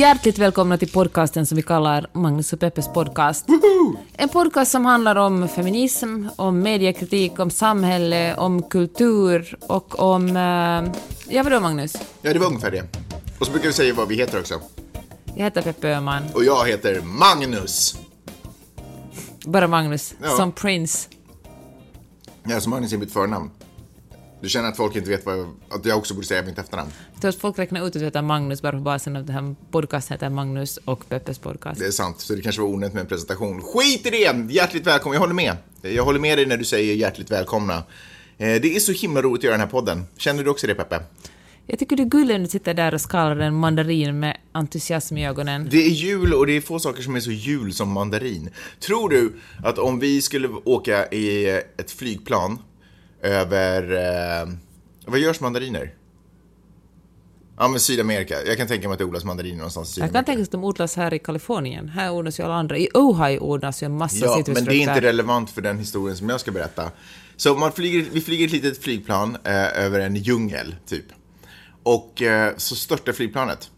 Hjärtligt 0.00 0.38
välkomna 0.38 0.78
till 0.78 0.90
podcasten 0.90 1.46
som 1.46 1.56
vi 1.56 1.62
kallar 1.62 2.06
Magnus 2.12 2.52
och 2.52 2.60
Peppes 2.60 2.92
podcast. 2.92 3.46
En 4.12 4.28
podcast 4.28 4.70
som 4.70 4.84
handlar 4.84 5.16
om 5.16 5.48
feminism, 5.48 6.26
om 6.36 6.60
mediekritik, 6.60 7.38
om 7.38 7.50
samhälle, 7.50 8.36
om 8.36 8.62
kultur 8.62 9.58
och 9.60 9.98
om... 9.98 10.36
Eh, 10.36 10.92
ja, 11.34 11.42
vadå 11.42 11.60
Magnus? 11.60 11.92
Ja, 12.22 12.32
det 12.32 12.38
var 12.38 12.46
ungefär 12.46 12.70
det. 12.70 12.84
Och 13.38 13.46
så 13.46 13.52
brukar 13.52 13.68
vi 13.68 13.72
säga 13.74 13.94
vad 13.94 14.08
vi 14.08 14.16
heter 14.16 14.40
också. 14.40 14.60
Jag 15.34 15.44
heter 15.44 15.62
Peppe 15.62 15.88
Öhman. 15.88 16.22
Och 16.34 16.44
jag 16.44 16.66
heter 16.68 17.00
Magnus. 17.00 17.98
Bara 19.46 19.68
Magnus. 19.68 20.14
Ja. 20.22 20.28
Som 20.28 20.52
Prince. 20.52 21.08
Ja, 22.42 22.60
så 22.60 22.70
Magnus 22.70 22.92
är 22.92 22.98
mitt 22.98 23.12
förnamn. 23.12 23.50
Du 24.40 24.48
känner 24.48 24.68
att 24.68 24.76
folk 24.76 24.96
inte 24.96 25.10
vet 25.10 25.26
vad, 25.26 25.38
att 25.70 25.84
jag 25.84 25.98
också 25.98 26.14
borde 26.14 26.26
säga 26.26 26.42
mitt 26.42 26.58
efternamn. 26.58 26.90
Jag 27.12 27.20
tror 27.20 27.28
att 27.28 27.36
folk 27.36 27.58
räknar 27.58 27.80
ut 27.80 27.86
att 27.86 27.92
du 27.92 28.04
heter 28.04 28.22
Magnus 28.22 28.62
bara 28.62 28.72
på 28.72 28.78
basen 28.78 29.16
av 29.16 29.24
det 29.24 29.32
här 29.32 29.54
podcasten 29.70 30.14
heter 30.14 30.30
Magnus 30.30 30.76
och 30.76 31.08
Peppes 31.08 31.38
podcast. 31.38 31.80
Det 31.80 31.86
är 31.86 31.90
sant, 31.90 32.20
så 32.20 32.34
det 32.34 32.42
kanske 32.42 32.60
var 32.62 32.68
onödigt 32.68 32.94
med 32.94 33.00
en 33.00 33.06
presentation. 33.06 33.62
Skit 33.62 34.06
i 34.06 34.10
det! 34.10 34.52
Hjärtligt 34.52 34.86
välkommen, 34.86 35.14
jag 35.14 35.20
håller 35.20 35.34
med. 35.34 35.56
Jag 35.82 36.04
håller 36.04 36.18
med 36.20 36.38
dig 36.38 36.46
när 36.46 36.56
du 36.56 36.64
säger 36.64 36.94
hjärtligt 36.94 37.30
välkomna. 37.30 37.74
Eh, 38.38 38.60
Det 38.60 38.76
är 38.76 38.80
så 38.80 38.92
himla 38.92 39.22
roligt 39.22 39.40
att 39.40 39.44
göra 39.44 39.54
den 39.54 39.60
här 39.60 39.68
podden. 39.68 40.04
Känner 40.16 40.44
du 40.44 40.50
också 40.50 40.66
det, 40.66 40.74
Peppe? 40.74 41.00
Jag 41.66 41.78
tycker 41.78 41.96
du 41.96 42.02
är 42.02 42.06
gullig 42.06 42.34
när 42.34 42.40
du 42.40 42.46
sitter 42.46 42.74
där 42.74 42.94
och 42.94 43.00
skalar 43.00 43.36
en 43.36 43.54
mandarin 43.54 44.20
med 44.20 44.36
entusiasm 44.52 45.16
i 45.16 45.26
ögonen. 45.26 45.68
Det 45.70 45.76
är 45.86 45.88
jul 45.90 46.34
och 46.34 46.46
det 46.46 46.52
är 46.56 46.60
få 46.60 46.78
saker 46.78 47.02
som 47.02 47.16
är 47.16 47.20
så 47.20 47.30
jul 47.30 47.72
som 47.72 47.88
mandarin. 47.92 48.50
Tror 48.80 49.08
du 49.10 49.32
att 49.64 49.78
om 49.78 49.98
vi 49.98 50.22
skulle 50.22 50.48
åka 50.48 51.06
i 51.08 51.48
ett 51.76 51.90
flygplan 51.90 52.58
över... 53.22 53.82
Eh, 54.42 54.48
vad 55.06 55.18
görs 55.18 55.40
mandariner? 55.40 55.94
Ja, 57.58 57.68
men 57.68 57.80
Sydamerika. 57.80 58.42
Jag 58.46 58.56
kan 58.56 58.66
tänka 58.68 58.88
mig 58.88 58.92
att 58.92 58.98
det 58.98 59.04
odlas 59.04 59.24
mandariner 59.24 59.56
någonstans 59.56 59.98
i 59.98 60.00
Jag 60.00 60.08
Sydamerika. 60.08 60.18
kan 60.18 60.24
tänka 60.24 60.38
mig 60.38 60.44
att 60.44 60.50
de 60.50 60.64
odlas 60.64 60.96
här 60.96 61.14
i 61.14 61.18
Kalifornien. 61.18 61.88
Här 61.88 62.10
odlas 62.12 62.40
ju 62.40 62.44
alla 62.44 62.54
andra. 62.54 62.78
I 62.78 62.88
Ohio 62.94 63.38
odlas 63.40 63.82
ju 63.82 63.84
en 63.84 63.96
massa 63.96 64.26
Ja, 64.26 64.42
men 64.46 64.64
det 64.64 64.74
är 64.74 64.80
inte 64.80 65.00
relevant 65.00 65.50
för 65.50 65.62
den 65.62 65.78
historien 65.78 66.16
som 66.16 66.28
jag 66.28 66.40
ska 66.40 66.50
berätta. 66.50 66.90
Så 67.36 67.54
man 67.54 67.72
flyger, 67.72 68.06
vi 68.12 68.20
flyger 68.20 68.46
ett 68.46 68.52
litet 68.52 68.82
flygplan 68.82 69.36
eh, 69.44 69.84
över 69.84 70.00
en 70.00 70.16
djungel, 70.16 70.76
typ. 70.86 71.04
Och 71.82 72.22
eh, 72.22 72.52
så 72.56 72.76
störtar 72.76 73.12
flygplanet. 73.12 73.70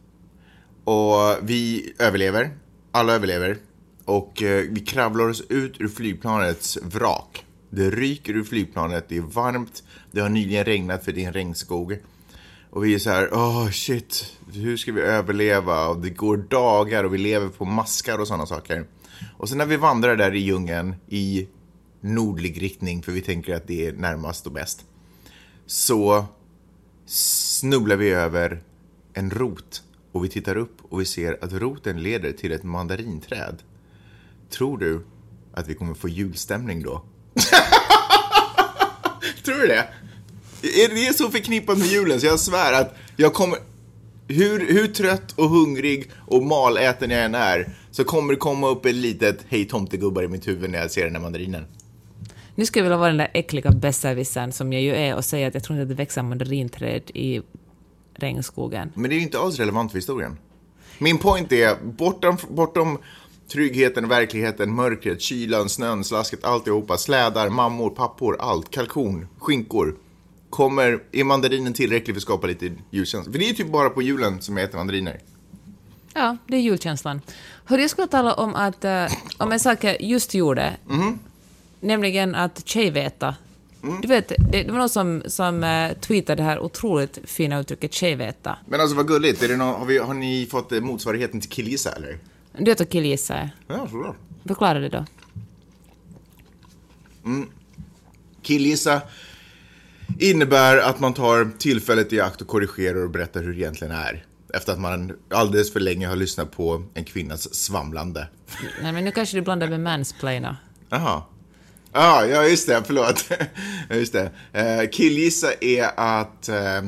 Och 0.84 1.38
vi 1.42 1.92
överlever. 1.98 2.50
Alla 2.92 3.12
överlever. 3.12 3.56
Och 4.04 4.42
eh, 4.42 4.64
vi 4.70 4.80
kravlar 4.80 5.28
oss 5.28 5.42
ut 5.48 5.80
ur 5.80 5.88
flygplanets 5.88 6.78
vrak. 6.82 7.44
Det 7.75 7.91
ryker 7.91 8.37
ur 8.37 8.45
flygplanet, 8.45 9.09
det 9.09 9.17
är 9.17 9.20
varmt, 9.20 9.83
det 10.11 10.20
har 10.20 10.28
nyligen 10.28 10.65
regnat 10.65 11.05
för 11.05 11.12
det 11.12 11.23
är 11.23 11.27
en 11.27 11.33
regnskog. 11.33 11.98
Och 12.70 12.84
vi 12.84 12.95
är 12.95 12.98
så 12.98 13.11
här, 13.11 13.28
åh 13.33 13.70
shit, 13.70 14.37
hur 14.53 14.77
ska 14.77 14.92
vi 14.92 15.01
överleva? 15.01 15.89
Och 15.89 16.00
det 16.00 16.11
går 16.11 16.37
dagar 16.37 17.05
och 17.05 17.15
vi 17.15 17.19
lever 17.19 17.48
på 17.48 17.65
maskar 17.65 18.19
och 18.19 18.28
sådana 18.28 18.47
saker. 18.47 18.87
Och 19.37 19.48
sen 19.48 19.59
när 19.59 19.67
vi 19.67 19.77
vandrar 19.77 20.17
där 20.17 20.34
i 20.34 20.39
djungeln 20.39 20.95
i 21.09 21.49
nordlig 22.00 22.62
riktning, 22.62 23.03
för 23.03 23.12
vi 23.12 23.21
tänker 23.21 23.55
att 23.55 23.66
det 23.66 23.87
är 23.87 23.93
närmast 23.93 24.47
och 24.47 24.53
bäst, 24.53 24.87
så 25.66 26.25
snubblar 27.06 27.97
vi 27.97 28.11
över 28.11 28.62
en 29.15 29.31
rot 29.31 29.82
och 30.12 30.25
vi 30.25 30.28
tittar 30.28 30.56
upp 30.56 30.77
och 30.82 31.00
vi 31.00 31.05
ser 31.05 31.44
att 31.44 31.53
roten 31.53 32.03
leder 32.03 32.32
till 32.32 32.53
ett 32.53 32.62
mandarinträd. 32.62 33.62
Tror 34.50 34.78
du 34.78 35.05
att 35.53 35.69
vi 35.69 35.75
kommer 35.75 35.94
få 35.94 36.09
julstämning 36.09 36.82
då? 36.82 37.05
Tror 39.44 39.60
du 39.60 39.66
det? 39.66 39.88
Är 40.62 40.88
det 40.88 41.16
så 41.16 41.31
förknippat 41.31 41.78
med 41.78 41.87
julen 41.87 42.20
så 42.20 42.26
jag 42.26 42.41
svär 42.41 42.72
att 42.72 42.97
jag 43.16 43.34
kommer... 43.34 43.59
Hur, 44.28 44.72
hur 44.72 44.87
trött 44.87 45.32
och 45.32 45.48
hungrig 45.48 46.10
och 46.26 46.43
maläten 46.43 47.10
jag 47.10 47.25
än 47.25 47.34
är 47.34 47.76
så 47.91 48.04
kommer 48.04 48.32
det 48.32 48.38
komma 48.38 48.69
upp 48.69 48.87
ett 48.87 48.94
litet 48.94 49.38
hej 49.48 49.69
tomtegubbar 49.69 50.22
i 50.22 50.28
mitt 50.28 50.48
huvud 50.48 50.70
när 50.70 50.78
jag 50.78 50.91
ser 50.91 51.04
den 51.04 51.15
här 51.15 51.22
mandarinen. 51.22 51.66
Nu 52.54 52.66
skulle 52.66 52.81
jag 52.81 52.84
vilja 52.84 52.98
vara 52.98 53.09
den 53.09 53.16
där 53.16 53.31
äckliga 53.34 53.70
besserwissern 53.70 54.53
som 54.53 54.72
jag 54.72 54.82
ju 54.82 54.94
är 54.94 55.14
och 55.14 55.25
säga 55.25 55.49
att 55.49 55.54
jag 55.54 55.64
tror 55.64 55.78
inte 55.78 55.82
att 55.82 55.88
det 55.88 55.94
växer 55.94 56.22
mandarinträd 56.22 57.03
i 57.14 57.41
regnskogen. 58.14 58.93
Men 58.94 59.10
det 59.10 59.14
är 59.14 59.16
ju 59.16 59.22
inte 59.22 59.38
alls 59.38 59.59
relevant 59.59 59.93
för 59.93 59.99
historien. 59.99 60.38
Min 60.99 61.19
point 61.19 61.53
är, 61.53 61.76
bortom, 61.84 62.37
bortom 62.49 62.99
tryggheten, 63.48 64.08
verkligheten, 64.08 64.75
mörkret, 64.75 65.20
kylan, 65.20 65.69
snön, 65.69 66.04
slasket, 66.04 66.44
alltihopa, 66.44 66.98
slädar, 66.98 67.48
mammor, 67.48 67.91
pappor, 67.91 68.36
allt, 68.41 68.70
kalkon, 68.70 69.26
skinkor. 69.38 69.97
Kommer, 70.50 71.03
är 71.12 71.25
mandarinen 71.25 71.72
tillräcklig 71.72 72.14
för 72.14 72.19
att 72.19 72.22
skapa 72.22 72.47
lite 72.47 72.72
julkänsla? 72.91 73.32
För 73.32 73.38
det 73.38 73.44
är 73.44 73.48
ju 73.48 73.54
typ 73.54 73.72
bara 73.72 73.91
på 73.91 74.02
julen 74.02 74.42
som 74.42 74.56
jag 74.56 74.64
äter 74.64 74.78
mandariner. 74.78 75.20
Ja, 76.14 76.36
det 76.47 76.56
är 76.56 76.60
julkänslan. 76.60 77.20
Hör, 77.64 77.78
jag 77.78 77.91
skulle 77.91 78.06
tala 78.06 78.34
om, 78.34 78.54
att, 78.54 78.84
eh, 78.84 79.06
om 79.38 79.52
en 79.52 79.60
sak 79.60 79.84
jag 79.84 80.02
just 80.02 80.34
gjorde. 80.34 80.76
Nämligen 81.81 82.34
att 82.34 82.69
tjejveta. 82.69 83.34
Du 84.02 84.08
vet, 84.08 84.28
det, 84.28 84.36
det 84.62 84.70
var 84.70 84.78
någon 84.78 84.88
som, 84.88 85.22
som 85.26 85.64
eh, 85.64 85.92
tweetade 85.92 86.42
det 86.42 86.47
här 86.47 86.58
otroligt 86.58 87.19
fina 87.25 87.60
uttrycket 87.60 87.92
tjejveta. 87.92 88.58
Men 88.66 88.81
alltså 88.81 88.97
vad 88.97 89.08
gulligt, 89.08 89.42
är 89.42 89.48
det 89.48 89.56
någon, 89.56 89.81
har, 89.81 89.86
vi, 89.86 89.98
har 89.98 90.14
ni 90.14 90.47
fått 90.50 90.72
eh, 90.72 90.81
motsvarigheten 90.81 91.41
till 91.41 91.50
killgissa 91.50 91.92
eller? 91.92 92.19
Du 92.58 92.64
vet 92.64 92.80
att 92.80 92.90
killgissa 92.90 93.34
är. 93.34 93.50
Ja, 93.66 93.88
såklart. 93.90 94.16
Förklara 94.46 94.78
det 94.78 94.88
då. 94.88 95.04
Killgissa 98.42 99.02
innebär 100.18 100.76
att 100.78 101.00
man 101.00 101.14
tar 101.14 101.50
tillfället 101.58 102.12
i 102.12 102.20
akt 102.20 102.40
och 102.40 102.46
korrigerar 102.46 103.04
och 103.04 103.10
berättar 103.10 103.42
hur 103.42 103.52
det 103.52 103.58
egentligen 103.58 103.94
är. 103.94 104.24
Efter 104.54 104.72
att 104.72 104.80
man 104.80 105.12
alldeles 105.30 105.72
för 105.72 105.80
länge 105.80 106.06
har 106.06 106.16
lyssnat 106.16 106.50
på 106.50 106.84
en 106.94 107.04
kvinnas 107.04 107.54
svamlande. 107.54 108.28
Nej, 108.82 108.92
men 108.92 109.04
nu 109.04 109.12
kanske 109.12 109.36
du 109.36 109.40
blandar 109.40 109.69
med 109.69 109.80
mansplaina. 109.80 110.56
Jaha. 110.88 111.22
Ah, 111.92 112.24
ja, 112.24 112.44
just 112.44 112.66
det. 112.66 112.82
Förlåt. 112.86 113.28
Just 113.90 114.12
det. 114.12 114.30
Eh, 114.52 114.90
killgissa 114.90 115.52
är 115.60 115.90
att 115.96 116.48
eh, 116.48 116.82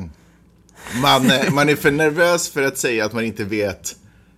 man, 1.01 1.31
eh, 1.31 1.51
man 1.51 1.69
är 1.69 1.75
för 1.75 1.91
nervös 1.91 2.49
för 2.49 2.63
att 2.63 2.77
säga 2.77 3.05
att 3.05 3.13
man 3.13 3.23
inte 3.23 3.43
vet 3.43 3.95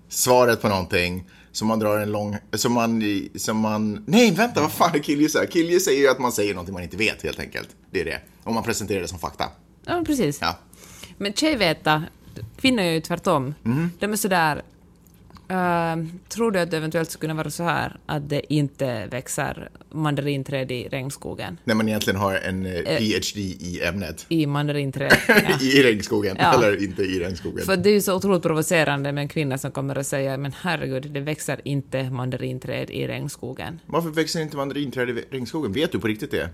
svaret 0.09 0.61
på 0.61 0.69
någonting. 0.69 1.29
Så 1.51 1.65
man 1.65 1.79
drar 1.79 1.97
en 1.97 2.11
lång... 2.11 2.37
Så 2.53 2.69
man... 2.69 3.03
Som 3.35 3.57
man 3.57 4.03
nej, 4.07 4.31
vänta, 4.31 4.61
vad 4.61 4.71
fan 4.71 4.95
är 4.95 4.99
killgissa? 4.99 5.45
Killgissa 5.45 5.91
är 5.91 5.95
ju 5.95 6.07
att 6.07 6.19
man 6.19 6.31
säger 6.31 6.53
någonting 6.53 6.73
man 6.73 6.83
inte 6.83 6.97
vet, 6.97 7.23
helt 7.23 7.39
enkelt. 7.39 7.69
Det 7.91 8.01
är 8.01 8.05
det. 8.05 8.19
Om 8.43 8.53
man 8.53 8.63
presenterar 8.63 9.01
det 9.01 9.07
som 9.07 9.19
fakta. 9.19 9.45
Ja, 9.85 10.03
precis. 10.05 10.37
Ja. 10.41 10.57
Men 11.17 11.33
tjejveta, 11.33 12.03
kvinnor 12.57 12.83
är 12.83 12.91
ju 12.91 13.01
tvärtom. 13.01 13.53
Mhm. 13.63 13.91
De 13.99 14.11
är 14.13 14.17
sådär... 14.17 14.61
Uh, 15.51 16.05
tror 16.29 16.51
du 16.51 16.59
att 16.59 16.71
det 16.71 16.77
eventuellt 16.77 17.11
skulle 17.11 17.21
kunna 17.21 17.43
vara 17.43 17.49
så 17.49 17.63
här 17.63 17.99
att 18.05 18.29
det 18.29 18.53
inte 18.53 19.07
växer 19.07 19.69
mandarinträd 19.91 20.71
i 20.71 20.87
regnskogen? 20.87 21.59
När 21.63 21.75
man 21.75 21.87
egentligen 21.87 22.19
har 22.19 22.35
en 22.35 22.65
eh, 22.65 22.97
PhD 22.97 23.39
i 23.39 23.81
ämnet. 23.83 24.25
I 24.29 24.45
mandarinträd? 24.45 25.17
Ja. 25.27 25.61
I 25.61 25.83
regnskogen. 25.83 26.37
Ja. 26.39 26.53
Eller 26.53 26.83
inte 26.83 27.03
i 27.03 27.19
regnskogen. 27.19 27.65
För 27.65 27.77
det 27.77 27.89
är 27.89 27.93
ju 27.93 28.01
så 28.01 28.15
otroligt 28.15 28.43
provocerande 28.43 29.11
med 29.11 29.21
en 29.21 29.27
kvinna 29.27 29.57
som 29.57 29.71
kommer 29.71 29.97
och 29.97 30.05
säger 30.05 30.37
men 30.37 30.53
herregud, 30.61 31.11
det 31.11 31.19
växer 31.19 31.61
inte 31.63 32.09
mandarinträd 32.09 32.89
i 32.89 33.07
regnskogen. 33.07 33.79
Varför 33.85 34.09
växer 34.09 34.41
inte 34.41 34.57
mandarinträd 34.57 35.09
i 35.09 35.13
regnskogen? 35.31 35.73
Vet 35.73 35.91
du 35.91 35.99
på 35.99 36.07
riktigt 36.07 36.31
det? 36.31 36.49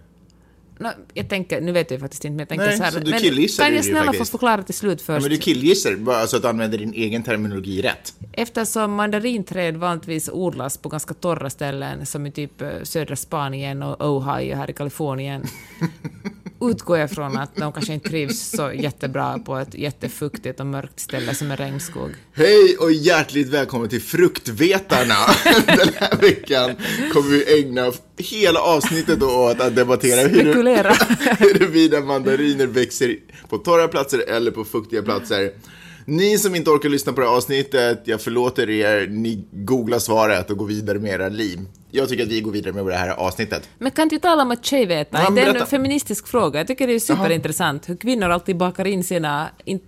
Nå, 0.80 0.90
jag 1.14 1.30
tänker, 1.30 1.62
nu 1.62 1.72
vet 1.72 1.92
jag 1.92 2.00
faktiskt 2.00 2.26
inte, 2.26 2.32
men 2.32 2.40
jag 2.40 2.50
tänker 2.50 2.66
Nej, 2.66 2.78
så 2.78 2.84
här. 2.84 2.92
så 2.92 3.00
du 3.00 3.12
men 3.12 3.20
killgissar 3.20 3.64
kan 3.66 3.76
jag 3.76 3.86
snälla 3.86 4.00
faktiskt. 4.06 4.30
få 4.32 4.38
förklara 4.38 4.64
till 4.64 4.74
slut 4.76 5.00
Ja, 5.00 5.06
först? 5.06 5.22
men 5.22 5.32
du 5.32 5.38
killgissar, 5.38 5.96
bara 5.96 6.18
alltså 6.18 6.36
att 6.36 6.42
du 6.42 6.48
använder 6.48 6.78
din 6.78 6.94
egen 6.94 7.24
terminologi 7.24 7.82
rätt. 7.82 8.14
Eftersom 8.32 8.94
mandarinträd 8.94 9.78
vanligtvis 9.78 10.30
odlas 10.30 10.78
på 10.78 10.90
ganska 10.90 11.14
torra 11.14 11.50
ställen 11.50 12.06
som 12.06 12.26
i 12.26 12.32
typ 12.32 12.62
eh, 12.62 12.70
södra 12.84 13.16
Spanien 13.16 13.84
och 13.84 14.18
Ohio 14.18 14.56
här 14.56 14.70
i 14.70 14.74
Kalifornien 14.74 15.44
utgår 16.70 16.98
jag 16.98 17.12
från 17.12 17.38
att 17.38 17.56
de 17.56 17.74
kanske 17.74 17.94
inte 17.94 18.10
trivs 18.10 18.50
så 18.50 18.72
jättebra 18.74 19.40
på 19.40 19.58
ett 19.58 19.76
jättefuktigt 19.76 20.60
och 20.60 20.66
mörkt 20.66 21.00
ställe 21.00 21.36
som 21.36 21.52
en 21.52 21.58
regnskog. 21.58 22.12
Hej 22.34 22.78
och 22.80 22.92
hjärtligt 22.92 23.50
välkommen 23.50 23.90
till 23.90 24.02
Fruktvetarna! 24.02 25.16
Den 25.66 25.90
här 25.96 26.22
veckan 26.22 26.76
kommer 27.14 27.30
vi 27.30 27.60
ägna 27.60 27.92
hela 28.18 28.60
avsnittet 28.60 29.24
åt 29.24 29.62
att 29.62 29.76
debattera 29.76 30.28
hur, 30.28 30.54
huruvida 31.40 32.02
mandariner 32.02 32.68
växer 32.68 33.18
på 33.50 33.58
torra 33.58 33.88
platser 33.88 34.30
eller 34.30 34.52
på 34.52 34.64
fuktiga 34.64 35.04
platser. 35.04 35.52
Ni 36.06 36.38
som 36.38 36.56
inte 36.56 36.70
orkar 36.70 36.90
lyssna 36.90 37.14
på 37.14 37.22
det 37.22 37.28
här 37.28 37.36
avsnittet, 37.36 38.02
jag 38.06 38.22
förlåter 38.22 38.70
er, 38.70 39.08
ni 39.08 39.44
googlar 39.52 40.00
svaret 40.00 40.50
och 40.50 40.58
går 40.58 40.66
vidare 40.66 41.00
med 41.00 41.12
era 41.12 41.30
liv. 41.30 41.60
Jag 41.92 42.10
tycker 42.10 42.24
att 42.24 42.30
vi 42.30 42.42
går 42.42 42.52
vidare 42.52 42.74
med 42.74 42.86
det 42.86 42.96
här 42.96 43.10
avsnittet. 43.10 43.70
Men 43.78 43.92
kan 43.92 44.04
inte 44.04 44.20
tala 44.20 44.42
om 44.42 44.52
att 44.52 44.66
tjejveta? 44.66 45.20
Ja, 45.24 45.30
det 45.30 45.42
är 45.42 45.56
en 45.56 45.68
feministisk 45.68 46.28
fråga. 46.28 46.60
Jag 46.60 46.68
tycker 46.68 46.88
det 46.88 46.94
är 46.94 47.00
superintressant 47.00 47.90
hur 47.90 47.96
kvinnor 47.96 48.30
alltid 48.30 48.58
bakar 48.58 48.88
in 48.88 49.04
sina... 49.04 49.50
In, 49.66 49.80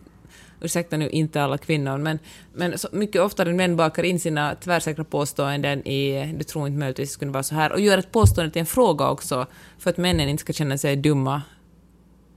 ursäkta 0.62 0.98
nu, 0.98 1.10
inte 1.10 1.44
alla 1.44 1.58
kvinnor, 1.58 1.98
men, 1.98 2.20
men 2.54 2.78
så 2.78 2.88
mycket 2.92 3.22
oftare 3.22 3.50
än 3.50 3.56
män 3.56 3.76
bakar 3.76 4.04
in 4.04 4.20
sina 4.20 4.56
tvärsäkra 4.56 5.04
påståenden 5.04 5.88
i 5.88 6.34
du 6.38 6.44
tror 6.44 6.68
inte 6.68 6.80
möjligtvis 6.80 7.10
det 7.10 7.14
skulle 7.14 7.32
vara 7.32 7.44
så 7.44 7.56
här, 7.56 7.72
och 7.72 7.80
gör 7.80 7.98
ett 7.98 8.12
påstående 8.12 8.54
till 8.54 8.60
en 8.60 8.66
fråga 8.66 9.10
också, 9.10 9.48
för 9.80 9.90
att 9.90 9.98
männen 9.98 10.30
inte 10.30 10.42
ska 10.42 10.54
känna 10.54 10.78
sig 10.78 10.96
dumma 10.96 11.42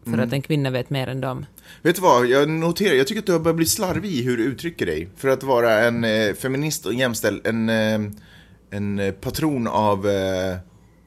för 0.05 0.13
Mm. 0.13 0.27
att 0.27 0.33
en 0.33 0.43
kvinna 0.43 0.71
vet 0.71 0.91
mer 0.91 1.07
än 1.07 1.21
dem. 1.21 1.47
Vet 1.83 1.97
du 1.97 2.03
vad, 2.03 2.27
jag 2.27 2.49
noterar, 2.49 2.95
jag 2.95 3.07
tycker 3.07 3.21
att 3.21 3.27
du 3.27 3.33
har 3.33 3.39
börjat 3.39 3.57
bli 3.57 3.67
slarvig 3.67 4.11
i 4.11 4.23
hur 4.23 4.37
du 4.37 4.45
uttrycker 4.45 4.87
dig. 4.87 5.09
För 5.17 5.29
att 5.29 5.43
vara 5.43 5.81
en 5.81 6.05
eh, 6.05 6.35
feminist 6.35 6.87
och 6.87 6.95
jämställd, 6.95 7.47
en, 7.47 7.69
eh, 7.69 8.01
en 8.71 8.99
eh, 8.99 9.13
patron 9.13 9.67
av 9.67 10.09
eh, 10.09 10.57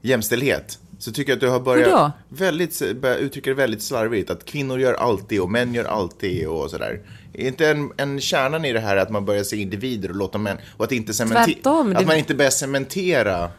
jämställdhet. 0.02 0.80
Så 1.00 1.12
tycker 1.12 1.32
jag 1.32 1.38
att 1.38 1.42
du 1.42 1.50
har 1.50 1.60
börjat 1.60 2.12
väldigt, 2.30 3.02
börjat 3.02 3.20
uttrycka 3.20 3.50
det 3.50 3.56
väldigt 3.56 3.82
slarvigt. 3.82 4.30
Att 4.30 4.46
kvinnor 4.46 4.80
gör 4.80 4.94
alltid 4.94 5.42
och 5.42 5.52
män 5.52 5.74
gör 5.74 5.86
alltid 5.86 6.48
och 6.48 6.70
sådär. 6.70 7.00
Är 7.34 7.48
inte 7.48 7.70
en, 7.70 7.92
en 7.98 8.22
kärnan 8.22 8.66
i 8.66 8.74
det 8.74 8.80
här 8.80 8.98
att 8.98 9.10
man 9.10 9.26
börjar 9.26 9.44
se 9.44 9.58
individer 9.58 10.10
och 10.10 10.16
låta 10.16 10.38
män, 10.38 10.58
och 10.78 10.86
att 10.86 10.92
inte 10.92 11.14
cementera, 11.14 11.46
Tvärtom, 11.46 11.96
att 11.96 12.08
man 12.08 12.18
inte 12.18 12.36
börjar 12.36 12.52
cementera. 12.52 13.52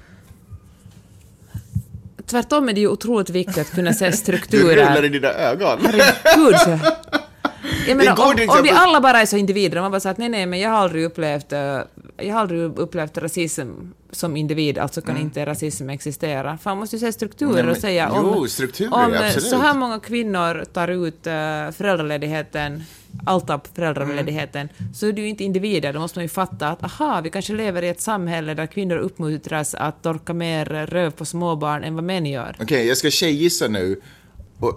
Tvärtom 2.26 2.68
är 2.68 2.72
det 2.72 2.80
ju 2.80 2.88
otroligt 2.88 3.30
viktigt 3.30 3.58
att 3.58 3.70
kunna 3.74 3.92
se 3.92 4.06
Du 4.10 4.16
strukturer. 4.16 4.76
rullar 4.76 5.04
i 5.04 5.08
dina 5.08 5.28
ögon. 5.28 5.78
Gud, 6.36 6.56
så. 6.58 6.78
Jag 7.88 7.96
menar, 7.96 8.12
om, 8.20 8.48
om 8.58 8.62
vi 8.62 8.70
alla 8.70 9.00
bara 9.00 9.20
är 9.20 9.26
så 9.26 9.36
individer, 9.36 9.76
om 9.76 9.82
man 9.82 9.90
bara 9.90 10.00
säger 10.00 10.12
att 10.12 10.18
nej, 10.18 10.28
nej, 10.28 10.46
men 10.46 10.60
jag 10.60 10.70
har 10.70 10.76
aldrig 10.78 11.04
upplevt, 11.04 11.52
eh, 11.52 11.58
jag 12.16 12.32
har 12.34 12.40
aldrig 12.40 12.78
upplevt 12.78 13.18
rasism 13.18 13.70
som 14.10 14.36
individ, 14.36 14.78
alltså 14.78 15.00
kan 15.00 15.16
inte 15.16 15.46
rasism 15.46 15.90
existera. 15.90 16.58
Fan, 16.62 16.70
man 16.70 16.78
måste 16.78 16.96
ju 16.96 17.00
se 17.00 17.12
strukturer 17.12 17.50
Mm. 17.52 17.56
Nej, 17.56 17.64
men- 17.64 17.74
och 17.74 17.80
säga 17.80 18.10
om, 18.10 18.46
jo, 18.78 18.86
om 18.90 19.14
eh, 19.14 19.30
så 19.30 19.56
här 19.56 19.74
många 19.74 20.00
kvinnor 20.00 20.64
tar 20.72 20.88
ut 20.88 21.26
uh, 21.26 21.32
föräldraledigheten, 21.76 22.82
allt 23.26 23.50
av 23.50 23.60
föräldraledigheten, 23.74 24.68
Mm. 24.78 24.94
så 24.94 25.06
är 25.06 25.12
det 25.12 25.20
ju 25.20 25.28
inte 25.28 25.44
individer. 25.44 25.92
Då 25.92 26.00
måste 26.00 26.18
man 26.18 26.24
ju 26.24 26.28
fatta 26.28 26.68
att 26.68 26.84
aha, 26.84 27.20
vi 27.24 27.30
kanske 27.30 27.52
lever 27.52 27.82
i 27.82 27.88
ett 27.88 28.00
samhälle 28.00 28.54
där 28.54 28.66
kvinnor 28.66 28.96
uppmuntras 28.96 29.74
att 29.74 30.02
torka 30.02 30.32
mer 30.34 30.64
röv 30.86 31.10
på 31.10 31.24
småbarn 31.24 31.84
än 31.84 31.94
vad 31.94 32.04
män 32.04 32.26
gör. 32.26 32.56
Okej, 32.60 32.86
jag 32.86 32.96
ska 32.96 33.10
tjejgissa 33.10 33.68
nu. 33.68 34.00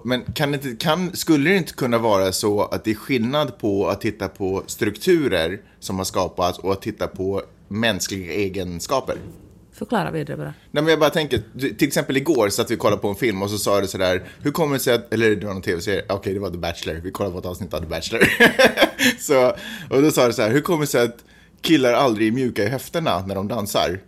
Men 0.04 0.22
kan 0.34 0.54
inte, 0.54 0.76
kan, 0.80 1.16
skulle 1.16 1.50
det 1.50 1.58
inte 1.58 1.74
kunna 1.74 1.98
vara 1.98 2.32
så 2.32 2.64
att 2.64 2.84
det 2.84 2.92
är 2.92 2.96
skillnad 2.96 3.58
på 3.58 3.88
att 3.88 4.02
titta 4.02 4.28
på 4.28 4.64
strukturer 4.68 5.62
som 5.80 5.98
har 5.98 6.06
skapats 6.06 6.60
och 6.60 6.72
att 6.72 6.82
titta 6.82 7.08
på 7.08 7.42
mänskliga 7.68 8.34
egenskaper? 8.34 9.16
Förklara 9.78 10.12
vidare 10.12 10.38
bara. 10.38 10.54
Nej, 10.72 10.84
men 10.84 10.88
jag 10.88 11.00
bara 11.00 11.10
tänker, 11.10 11.42
du- 11.54 11.74
till 11.74 11.88
exempel 11.88 12.18
igår 12.18 12.50
satt 12.50 12.72
vi 12.72 12.76
och 12.76 12.80
kollade 12.80 13.02
på 13.02 13.08
en 13.10 13.16
film 13.16 13.42
och 13.42 13.50
så 13.50 13.58
sa 13.58 13.82
det 13.82 13.88
sådär, 13.88 14.24
hur 14.42 14.52
kommer 14.52 14.74
det 14.74 14.80
sig 14.80 14.94
att, 14.94 15.14
eller 15.14 15.36
det 15.36 15.46
var 15.46 15.54
någon 15.54 15.62
tv-serie, 15.62 16.04
okej 16.10 16.34
det 16.34 16.40
var 16.40 16.50
The 16.50 16.58
Bachelor, 16.58 17.02
vi 17.04 17.12
kollade 17.12 17.34
på 17.34 17.40
ett 17.40 17.46
avsnitt 17.46 17.74
av 17.74 17.80
The 17.80 17.86
Bachelor. 17.86 18.24
så, 19.20 19.56
och 19.96 20.02
då 20.02 20.12
sa 20.12 20.28
det 20.28 20.34
så 20.34 20.42
här, 20.42 20.50
hur 20.52 20.62
kommer 20.62 20.82
det 20.82 20.88
sig 20.88 21.02
att 21.02 21.18
killar 21.62 21.94
aldrig 21.94 22.28
är 22.28 22.32
mjuka 22.32 22.64
i 22.64 22.68
höfterna 22.68 23.26
när 23.28 23.36
de 23.36 23.48
dansar? 23.48 24.00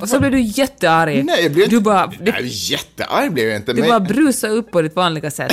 Och 0.00 0.08
så 0.08 0.18
blev 0.20 0.30
du 0.32 0.40
jättearg. 0.40 1.24
Nej, 1.24 1.42
jag 1.42 1.52
blev 1.52 1.64
inte, 1.64 1.76
du 1.76 1.80
bara, 1.82 2.06
det, 2.06 2.32
nej, 2.32 2.46
jättearg 2.72 3.32
blev 3.32 3.48
jag 3.48 3.56
inte. 3.56 3.72
du 3.72 3.80
men- 3.80 3.88
bara 3.88 4.00
brusade 4.00 4.52
upp 4.52 4.70
på 4.70 4.82
ditt 4.82 4.96
vanliga 4.96 5.30
sätt. 5.30 5.52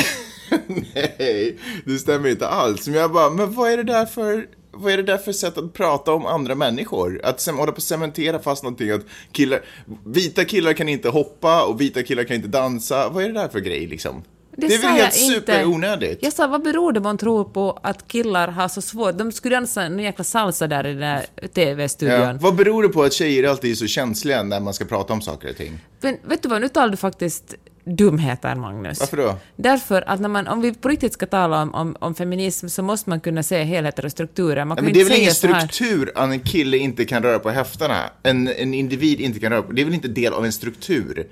Nej, 0.95 1.57
det 1.85 1.97
stämmer 1.99 2.29
inte 2.29 2.47
alls. 2.47 2.87
Men 2.87 2.95
jag 2.95 3.11
bara, 3.11 3.29
men 3.29 3.53
vad 3.53 3.71
är 3.71 3.77
det 3.77 3.83
där 3.83 4.05
för, 4.05 4.45
vad 4.75 4.93
är 4.93 4.97
det 4.97 5.03
där 5.03 5.17
för 5.17 5.31
sätt 5.31 5.57
att 5.57 5.73
prata 5.73 6.13
om 6.13 6.25
andra 6.25 6.55
människor? 6.55 7.21
Att 7.23 7.45
hålla 7.45 7.71
på 7.71 7.77
att 7.77 7.83
cementera 7.83 8.39
fast 8.39 8.63
någonting 8.63 8.91
att 8.91 9.01
killar, 9.31 9.61
vita 10.05 10.45
killar 10.45 10.73
kan 10.73 10.89
inte 10.89 11.09
hoppa 11.09 11.65
och 11.65 11.81
vita 11.81 12.03
killar 12.03 12.23
kan 12.23 12.35
inte 12.35 12.47
dansa. 12.47 13.09
Vad 13.09 13.23
är 13.23 13.27
det 13.27 13.33
där 13.33 13.47
för 13.47 13.59
grej 13.59 13.87
liksom? 13.87 14.23
Det, 14.57 14.65
är 14.65 14.69
sa 14.69 14.87
väl 14.87 14.95
helt 14.95 15.17
inte. 15.17 15.35
superonödigt? 15.35 16.23
Jag 16.23 16.33
sa, 16.33 16.47
vad 16.47 16.63
beror 16.63 16.91
det 16.91 16.99
på 16.99 17.03
man 17.03 17.17
tror 17.17 17.43
på 17.43 17.79
att 17.83 18.07
killar 18.07 18.47
har 18.47 18.67
så 18.67 18.81
svårt? 18.81 19.17
De 19.17 19.31
skulle 19.31 19.55
dansa 19.55 19.83
en 19.83 19.99
jäkla 19.99 20.23
salsa 20.23 20.67
där 20.67 20.87
i 20.87 20.89
den 20.93 20.99
där 20.99 21.47
TV-studion. 21.47 22.19
Ja. 22.19 22.37
Vad 22.41 22.55
beror 22.55 22.83
det 22.83 22.89
på 22.89 23.03
att 23.03 23.13
tjejer 23.13 23.49
alltid 23.49 23.71
är 23.71 23.75
så 23.75 23.87
känsliga 23.87 24.43
när 24.43 24.59
man 24.59 24.73
ska 24.73 24.85
prata 24.85 25.13
om 25.13 25.21
saker 25.21 25.49
och 25.49 25.57
ting? 25.57 25.79
Men 26.01 26.17
vet 26.23 26.43
du 26.43 26.49
vad, 26.49 26.61
nu 26.61 26.69
talar 26.69 26.89
du 26.89 26.97
faktiskt 26.97 27.55
dumheter, 27.85 28.55
Magnus. 28.55 28.99
Varför 28.99 29.17
då? 29.17 29.35
Därför 29.55 30.09
att 30.09 30.19
när 30.19 30.29
man, 30.29 30.47
om 30.47 30.61
vi 30.61 30.73
på 30.73 30.89
riktigt 30.89 31.13
ska 31.13 31.25
tala 31.25 31.61
om, 31.61 31.73
om, 31.73 31.95
om 31.99 32.15
feminism 32.15 32.67
så 32.67 32.83
måste 32.83 33.09
man 33.09 33.19
kunna 33.19 33.43
se 33.43 33.63
helheter 33.63 34.05
och 34.05 34.11
strukturer. 34.11 34.65
Man 34.65 34.77
Ja, 34.77 34.83
men 34.83 34.93
det 34.93 35.01
är 35.01 35.05
väl 35.05 35.19
ingen 35.19 35.31
struktur 35.31 36.11
att 36.15 36.31
en 36.31 36.39
kille 36.39 36.77
inte 36.77 37.05
kan 37.05 37.23
röra 37.23 37.39
på 37.39 37.51
höfterna? 37.51 37.99
En, 38.23 38.47
en 38.47 38.73
individ 38.73 39.21
inte 39.21 39.39
kan 39.39 39.51
röra 39.51 39.61
på... 39.61 39.71
Det 39.71 39.81
är 39.81 39.85
väl 39.85 39.93
inte 39.93 40.07
del 40.07 40.33
av 40.33 40.45
en 40.45 40.53
struktur? 40.53 41.27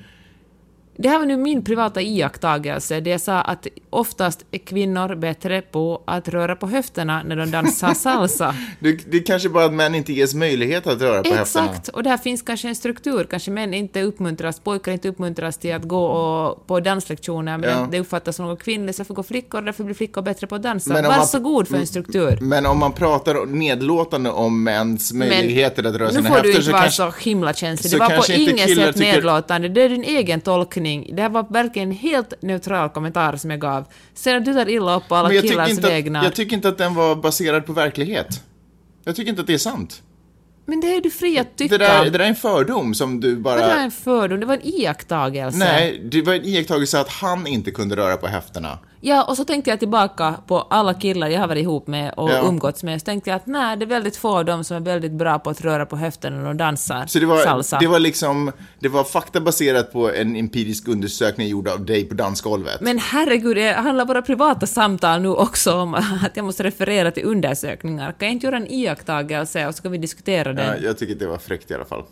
Det 0.95 1.09
här 1.09 1.19
var 1.19 1.25
nu 1.25 1.37
min 1.37 1.63
privata 1.63 2.01
iakttagelse, 2.01 2.99
det 2.99 3.09
jag 3.09 3.21
sa 3.21 3.41
att 3.41 3.67
oftast 3.89 4.45
är 4.51 4.57
kvinnor 4.57 5.15
bättre 5.15 5.61
på 5.61 6.01
att 6.05 6.27
röra 6.27 6.55
på 6.55 6.67
höfterna 6.67 7.23
när 7.25 7.35
de 7.35 7.51
dansar 7.51 7.93
salsa. 7.93 8.55
Det, 8.79 9.11
det 9.11 9.17
är 9.17 9.23
kanske 9.25 9.49
bara 9.49 9.65
att 9.65 9.73
män 9.73 9.95
inte 9.95 10.13
ges 10.13 10.33
möjlighet 10.33 10.87
att 10.87 11.01
röra 11.01 11.23
på 11.23 11.29
höfterna. 11.29 11.65
Exakt, 11.69 11.87
och 11.87 12.03
där 12.03 12.17
finns 12.17 12.41
kanske 12.41 12.67
en 12.67 12.75
struktur. 12.75 13.27
Kanske 13.29 13.51
män 13.51 13.73
inte 13.73 14.01
uppmuntras, 14.01 14.59
pojkar 14.59 14.91
inte 14.91 15.09
uppmuntras 15.09 15.57
till 15.57 15.73
att 15.75 15.83
gå 15.83 16.05
och, 16.05 16.67
på 16.67 16.79
danslektioner, 16.79 17.57
men 17.57 17.69
Ja. 17.69 17.87
det 17.91 17.99
uppfattas 17.99 18.35
som 18.35 18.45
något 18.45 18.63
kvinnligt, 18.63 18.95
så 18.97 19.03
får 19.05 19.15
gå 19.15 19.23
flickor, 19.23 19.61
därför 19.61 19.83
blir 19.83 19.95
flickor 19.95 20.21
bättre 20.21 20.47
på 20.47 20.55
att 20.55 20.63
dansa. 20.63 20.93
Men 20.93 21.03
man- 21.05 21.19
Varsågod 21.19 21.67
för 21.67 21.77
en 21.77 21.87
struktur. 21.87 22.37
Men 22.41 22.65
om 22.65 22.79
man 22.79 22.93
pratar 22.93 23.45
nedlåtande 23.45 24.29
om 24.29 24.63
mäns 24.63 25.13
möjligheter 25.13 25.83
att 25.83 25.95
röra 25.95 26.07
nu 26.07 26.13
sina 26.13 26.29
får 26.29 26.35
du 26.35 26.35
höfter 26.35 26.49
inte 26.49 26.61
så 26.63 26.71
vara 26.71 26.81
kanske... 26.81 26.97
så 26.97 27.29
himla 27.29 27.53
känslig. 27.53 27.91
så 27.91 27.97
Det 27.97 27.99
var 27.99 28.07
på 28.09 28.13
kanske 28.15 28.33
inget 28.35 28.75
sätt 28.77 28.95
tycker- 28.95 29.13
nedlåtande. 29.13 29.69
Det 29.69 29.81
är 29.81 29.89
din 29.89 30.03
egen 30.03 30.41
tolkning. 30.41 30.82
Det 30.83 31.21
här 31.21 31.29
var 31.29 31.45
verkligen 31.49 31.89
en 31.89 31.97
helt 31.97 32.41
neutral 32.41 32.89
kommentar 32.89 33.35
som 33.35 33.49
jag 33.49 33.59
gav. 33.59 33.85
Sen 34.13 34.43
du 34.43 34.53
tar 34.53 34.69
illa 34.69 34.95
upp 34.95 35.07
på 35.07 35.15
alla 35.15 35.29
killars 35.29 35.77
vägnar. 35.77 36.23
jag 36.23 36.35
tycker 36.35 36.55
inte 36.55 36.69
att 36.69 36.77
den 36.77 36.95
var 36.95 37.15
baserad 37.15 37.65
på 37.65 37.73
verklighet. 37.73 38.43
Jag 39.03 39.15
tycker 39.15 39.29
inte 39.29 39.41
att 39.41 39.47
det 39.47 39.53
är 39.53 39.57
sant. 39.57 40.01
Men 40.65 40.81
det 40.81 40.95
är 40.95 41.01
du 41.01 41.11
fri 41.11 41.39
att 41.39 41.55
tycka. 41.57 41.77
Det 41.77 41.85
där, 41.85 42.03
det 42.03 42.09
där 42.09 42.19
är 42.19 42.29
en 42.29 42.35
fördom 42.35 42.93
som 42.93 43.19
du 43.19 43.35
bara... 43.35 43.59
Vad 43.59 43.69
är 43.69 43.83
en 43.83 43.91
fördom? 43.91 44.39
Det 44.39 44.45
var 44.45 44.55
en 44.55 44.65
iakttagelse. 44.65 45.57
Nej, 45.57 46.01
det 46.11 46.21
var 46.21 46.33
en 46.33 46.45
iakttagelse 46.45 46.99
att 46.99 47.09
han 47.09 47.47
inte 47.47 47.71
kunde 47.71 47.95
röra 47.95 48.17
på 48.17 48.27
höfterna. 48.27 48.79
Ja, 49.05 49.23
och 49.23 49.37
så 49.37 49.45
tänkte 49.45 49.69
jag 49.69 49.79
tillbaka 49.79 50.35
på 50.47 50.59
alla 50.61 50.93
killar 50.93 51.27
jag 51.27 51.39
har 51.39 51.47
varit 51.47 51.61
ihop 51.61 51.87
med 51.87 52.13
och 52.17 52.29
Ja. 52.29 52.41
umgåtts 52.47 52.83
med. 52.83 53.01
Så 53.01 53.05
tänkte 53.05 53.29
jag 53.29 53.37
att 53.37 53.45
nej, 53.47 53.77
det 53.77 53.85
är 53.85 53.87
väldigt 53.87 54.15
få 54.15 54.37
av 54.37 54.45
dem 54.45 54.63
som 54.63 54.77
är 54.77 54.81
väldigt 54.81 55.11
bra 55.11 55.39
på 55.39 55.49
att 55.49 55.61
röra 55.61 55.85
på 55.85 55.95
höften 55.95 56.33
när 56.37 56.45
de 56.45 56.57
dansar 56.57 57.05
Så 57.07 57.19
det 57.19 57.25
var, 57.25 57.37
salsa. 57.37 57.77
det 57.79 57.87
var 57.87 57.99
liksom, 57.99 58.51
det 58.79 58.89
var 58.89 59.03
fakta 59.03 59.41
baserat 59.41 59.91
på 59.93 60.11
en 60.11 60.35
empirisk 60.35 60.87
undersökning 60.87 61.47
gjord 61.47 61.67
av 61.67 61.85
dig 61.85 62.05
på 62.05 62.13
dansgolvet. 62.15 62.81
Men 62.81 62.99
herregud, 62.99 63.57
det 63.57 63.73
handlar 63.73 64.05
våra 64.05 64.21
privata 64.21 64.65
samtal 64.67 65.21
nu 65.21 65.29
också 65.29 65.73
om 65.73 65.93
att 66.25 66.31
jag 66.37 66.45
måste 66.45 66.63
referera 66.63 67.11
till 67.11 67.25
undersökningar. 67.25 68.11
Kan 68.11 68.27
jag 68.27 68.31
inte 68.31 68.45
göra 68.45 68.57
en 68.57 68.67
iakttagelse 68.67 69.67
och 69.67 69.75
så 69.75 69.81
kan 69.83 69.91
vi 69.91 69.97
diskutera 69.97 70.53
den? 70.53 70.67
Ja, 70.67 70.75
jag 70.87 70.97
tycker 70.97 71.15
det 71.15 71.27
var 71.27 71.37
fräckt 71.37 71.71
i 71.71 71.73
alla 71.73 71.85
fall. 71.85 72.03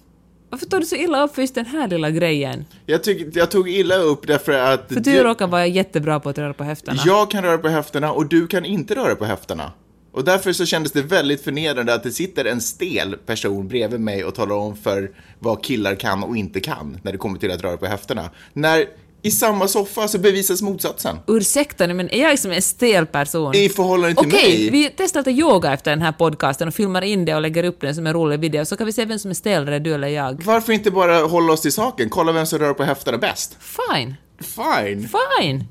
Varför 0.51 0.65
tar 0.65 0.79
du 0.79 0.85
så 0.85 0.95
illa 0.95 1.23
upp 1.23 1.35
för 1.35 1.41
just 1.41 1.55
den 1.55 1.65
här 1.65 1.87
lilla 1.87 2.09
grejen? 2.09 2.65
Jag, 2.85 3.03
tyck, 3.03 3.35
jag 3.35 3.51
tog 3.51 3.69
illa 3.69 3.95
upp 3.95 4.27
därför 4.27 4.51
att... 4.51 4.87
För 4.87 4.99
du 4.99 5.23
råkar 5.23 5.47
vara 5.47 5.67
jättebra 5.67 6.19
på 6.19 6.29
att 6.29 6.37
röra 6.37 6.53
på 6.53 6.63
höfterna. 6.63 7.01
Jag 7.05 7.31
kan 7.31 7.43
röra 7.43 7.57
på 7.57 7.69
höfterna 7.69 8.11
och 8.11 8.25
du 8.25 8.47
kan 8.47 8.65
inte 8.65 8.95
röra 8.95 9.15
på 9.15 9.25
höfterna. 9.25 9.71
Och 10.11 10.23
därför 10.23 10.53
så 10.53 10.65
kändes 10.65 10.91
det 10.91 11.01
väldigt 11.01 11.41
förnedrande 11.43 11.93
att 11.93 12.03
det 12.03 12.11
sitter 12.11 12.45
en 12.45 12.61
stel 12.61 13.17
person 13.25 13.67
bredvid 13.67 13.99
mig 13.99 14.23
och 14.23 14.35
talar 14.35 14.55
om 14.55 14.75
för 14.77 15.11
vad 15.39 15.63
killar 15.63 15.95
kan 15.95 16.23
och 16.23 16.37
inte 16.37 16.59
kan 16.59 16.97
när 17.03 17.11
det 17.11 17.17
kommer 17.17 17.39
till 17.39 17.51
att 17.51 17.61
röra 17.61 17.77
på 17.77 17.85
höfterna. 17.85 18.29
När 18.53 18.85
i 19.21 19.31
samma 19.31 19.67
soffa 19.67 20.07
så 20.07 20.19
bevisas 20.19 20.61
motsatsen. 20.61 21.17
Ursäkta 21.27 21.87
nu, 21.87 21.93
men 21.93 22.09
är 22.09 22.21
jag 22.29 22.39
som 22.39 22.51
en 22.51 22.61
stel 22.61 23.05
person? 23.05 23.55
I 23.55 23.69
förhållande 23.69 24.21
till 24.21 24.27
Okej, 24.27 24.59
mig. 24.59 24.69
vi 24.69 24.93
testar 24.97 25.19
lite 25.19 25.31
yoga 25.31 25.73
efter 25.73 25.91
den 25.91 26.01
här 26.01 26.11
podcasten 26.11 26.67
och 26.67 26.73
filmar 26.73 27.01
in 27.01 27.25
det 27.25 27.35
och 27.35 27.41
lägger 27.41 27.63
upp 27.63 27.81
den 27.81 27.95
som 27.95 28.07
en 28.07 28.13
rolig 28.13 28.39
video, 28.39 28.65
så 28.65 28.77
kan 28.77 28.85
vi 28.85 28.93
se 28.93 29.05
vem 29.05 29.19
som 29.19 29.31
är 29.31 29.35
stelare, 29.35 29.79
du 29.79 29.93
eller 29.93 30.07
jag. 30.07 30.43
Varför 30.45 30.73
inte 30.73 30.91
bara 30.91 31.17
hålla 31.17 31.53
oss 31.53 31.61
till 31.61 31.71
saken? 31.71 32.09
Kolla 32.09 32.31
vem 32.31 32.45
som 32.45 32.59
rör 32.59 32.73
på 32.73 32.83
höfterna 32.83 33.17
bäst. 33.17 33.57
Fine. 33.59 34.15
Fine. 34.39 35.09
Fine. 35.39 35.65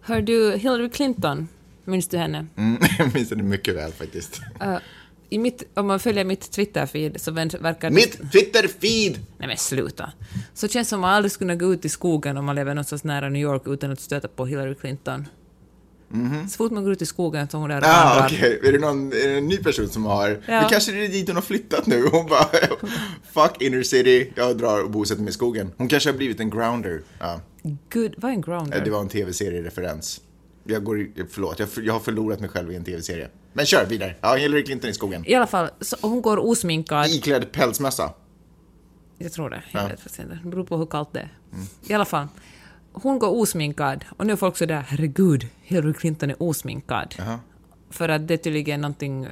Hör 0.00 0.22
du 0.22 0.56
Hillary 0.56 0.90
Clinton? 0.90 1.48
Minns 1.84 2.08
du 2.08 2.18
henne? 2.18 2.46
Mm, 2.56 2.78
jag 2.98 3.14
minns 3.14 3.28
det 3.28 3.36
mycket 3.36 3.76
väl 3.76 3.92
faktiskt. 3.92 4.40
Uh, 4.62 4.76
i 5.34 5.38
mitt, 5.38 5.62
om 5.74 5.86
man 5.86 6.00
följer 6.00 6.24
mitt 6.24 6.50
Twitter-feed 6.50 7.18
så 7.18 7.30
verkar 7.30 7.90
det... 7.90 7.94
Mitt 7.94 8.18
Twitter-feed! 8.32 9.18
Nej 9.38 9.48
men 9.48 9.56
sluta. 9.56 10.12
Så 10.54 10.68
känns 10.68 10.88
det 10.88 10.90
som 10.90 10.98
att 10.98 11.02
man 11.02 11.14
aldrig 11.14 11.32
skulle 11.32 11.54
kunna 11.54 11.66
gå 11.68 11.74
ut 11.74 11.84
i 11.84 11.88
skogen 11.88 12.36
om 12.36 12.44
man 12.44 12.54
lever 12.56 12.74
någonstans 12.74 13.04
nära 13.04 13.28
New 13.28 13.42
York 13.42 13.62
utan 13.66 13.90
att 13.90 14.00
stöta 14.00 14.28
på 14.28 14.46
Hillary 14.46 14.74
Clinton. 14.74 15.28
Så 16.50 16.56
fort 16.56 16.72
man 16.72 16.84
går 16.84 16.92
ut 16.92 17.02
i 17.02 17.06
skogen 17.06 17.48
så 17.48 17.56
hon 17.58 17.70
där 17.70 17.78
och 17.78 17.84
Ah, 17.86 18.04
vandrar. 18.20 18.26
okej. 18.26 18.60
Är, 18.62 18.72
det 18.72 18.78
någon, 18.78 19.12
är 19.12 19.28
det 19.28 19.38
en 19.38 19.46
ny 19.46 19.56
person 19.56 19.88
som 19.88 20.04
har... 20.04 20.28
Ja. 20.48 20.60
Det 20.60 20.66
kanske 20.70 21.04
är 21.04 21.08
dit 21.08 21.26
hon 21.28 21.36
har 21.36 21.42
flyttat 21.42 21.86
nu. 21.86 22.06
Hon 22.12 22.26
bara, 22.26 22.48
fuck 23.32 23.62
inner 23.62 23.82
city, 23.82 24.32
jag 24.36 24.58
drar 24.58 24.84
och 24.84 24.90
bosätter 24.90 25.22
mig 25.22 25.30
i 25.30 25.32
skogen. 25.32 25.72
Hon 25.76 25.88
kanske 25.88 26.10
har 26.10 26.16
blivit 26.16 26.40
en 26.40 26.50
grounder. 26.50 27.02
Ja. 27.20 27.40
Good, 27.92 28.14
vad 28.16 28.30
är 28.30 28.34
en 28.34 28.40
grounder? 28.40 28.80
Det 28.84 28.90
var 28.90 29.00
en 29.00 29.08
tv-seriereferens. 29.08 30.20
Jag 30.64 30.84
går, 30.84 31.06
förlåt, 31.30 31.58
jag, 31.58 31.68
jag 31.82 31.92
har 31.92 32.00
förlorat 32.00 32.40
mig 32.40 32.48
själv 32.48 32.72
i 32.72 32.76
en 32.76 32.84
tv-serie. 32.84 33.28
Men 33.56 33.66
kör 33.66 33.86
vidare. 33.86 34.14
Ja, 34.20 34.34
Hillary 34.34 34.64
Clinton 34.64 34.90
i 34.90 34.94
skogen. 34.94 35.24
I 35.26 35.34
alla 35.34 35.46
fall, 35.46 35.68
så 35.80 35.96
hon 36.02 36.22
går 36.22 36.36
osminkad. 36.50 37.06
Iklädd 37.06 37.52
pälsmössa. 37.52 38.12
Jag 39.18 39.32
tror 39.32 39.50
det. 39.50 39.62
Jag 39.72 39.82
Ja. 39.82 39.88
vet 39.88 40.00
faktiskt 40.00 40.18
inte. 40.20 40.38
Det 40.42 40.48
beror 40.50 40.64
på 40.64 40.76
hur 40.76 40.86
kallt 40.86 41.12
det 41.12 41.20
är. 41.20 41.28
I 41.88 41.92
alla 41.94 42.04
fall. 42.04 42.26
Hon 42.92 43.18
går 43.18 43.40
osminkad 43.40 44.04
och 44.16 44.26
nu 44.26 44.32
är 44.32 44.36
folk 44.36 44.56
sådär 44.56 44.84
herregud, 44.88 45.46
Hillary 45.62 45.92
Clinton 45.94 46.30
är 46.30 46.42
osminkad. 46.42 47.14
För 47.90 48.08
att 48.08 48.28
det 48.28 48.34
är 48.34 48.38
tydligen 48.38 48.80
någonting 48.80 49.28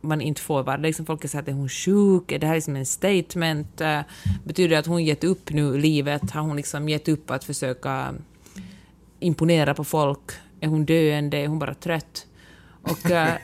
man 0.00 0.20
inte 0.20 0.40
får 0.40 0.62
vara. 0.62 0.76
Liksom 0.76 1.06
folk 1.06 1.28
säger 1.28 1.42
att 1.42 1.48
är 1.48 1.52
hon 1.52 1.68
sjuk? 1.68 2.32
Är 2.32 2.38
det 2.38 2.46
här 2.46 2.54
liksom 2.54 2.76
en 2.76 2.86
statement? 2.86 3.80
Eh, 3.80 4.00
Betyder 4.44 4.68
det 4.68 4.78
att 4.78 4.86
hon 4.86 5.04
gett 5.04 5.24
upp 5.24 5.50
nu 5.50 5.78
livet? 5.78 6.30
Har 6.30 6.40
hon 6.42 6.56
liksom 6.56 6.88
gett 6.88 7.08
upp 7.08 7.30
att 7.30 7.44
försöka 7.44 8.14
imponera 9.20 9.74
på 9.74 9.84
folk? 9.84 10.30
Är 10.60 10.68
hon 10.68 10.84
döende? 10.84 11.36
Är 11.36 11.46
hon 11.48 11.58
bara 11.58 11.74
trött? 11.74 12.26
Och, 12.86 13.10
eh, 13.10 13.34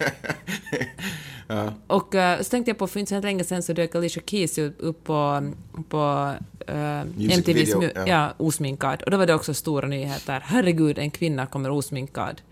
och 1.87 2.14
eh, 2.14 2.38
så 2.38 2.50
tänkte 2.50 2.70
jag 2.70 2.78
på, 2.78 2.87
för 2.87 3.00
inte 3.00 3.14
så 3.14 3.20
länge 3.20 3.44
sedan 3.44 3.62
så 3.62 3.72
dök 3.72 3.94
Alicia 3.94 4.22
Keys 4.26 4.58
upp 4.58 5.04
på, 5.04 5.52
på 5.88 6.34
uh, 6.70 7.04
Music 7.16 7.38
MTVs 7.38 7.75
ja. 7.94 8.06
ja. 8.06 8.34
osminkad. 8.37 9.02
Och 9.02 9.11
då 9.11 9.16
var 9.16 9.26
det 9.26 9.34
också 9.34 9.54
stora 9.54 9.88
nyheter. 9.88 10.42
Herregud, 10.44 10.99
en 10.99 11.11
kvinna 11.11 11.46
kommer 11.46 11.70
osminkad. 11.70 12.42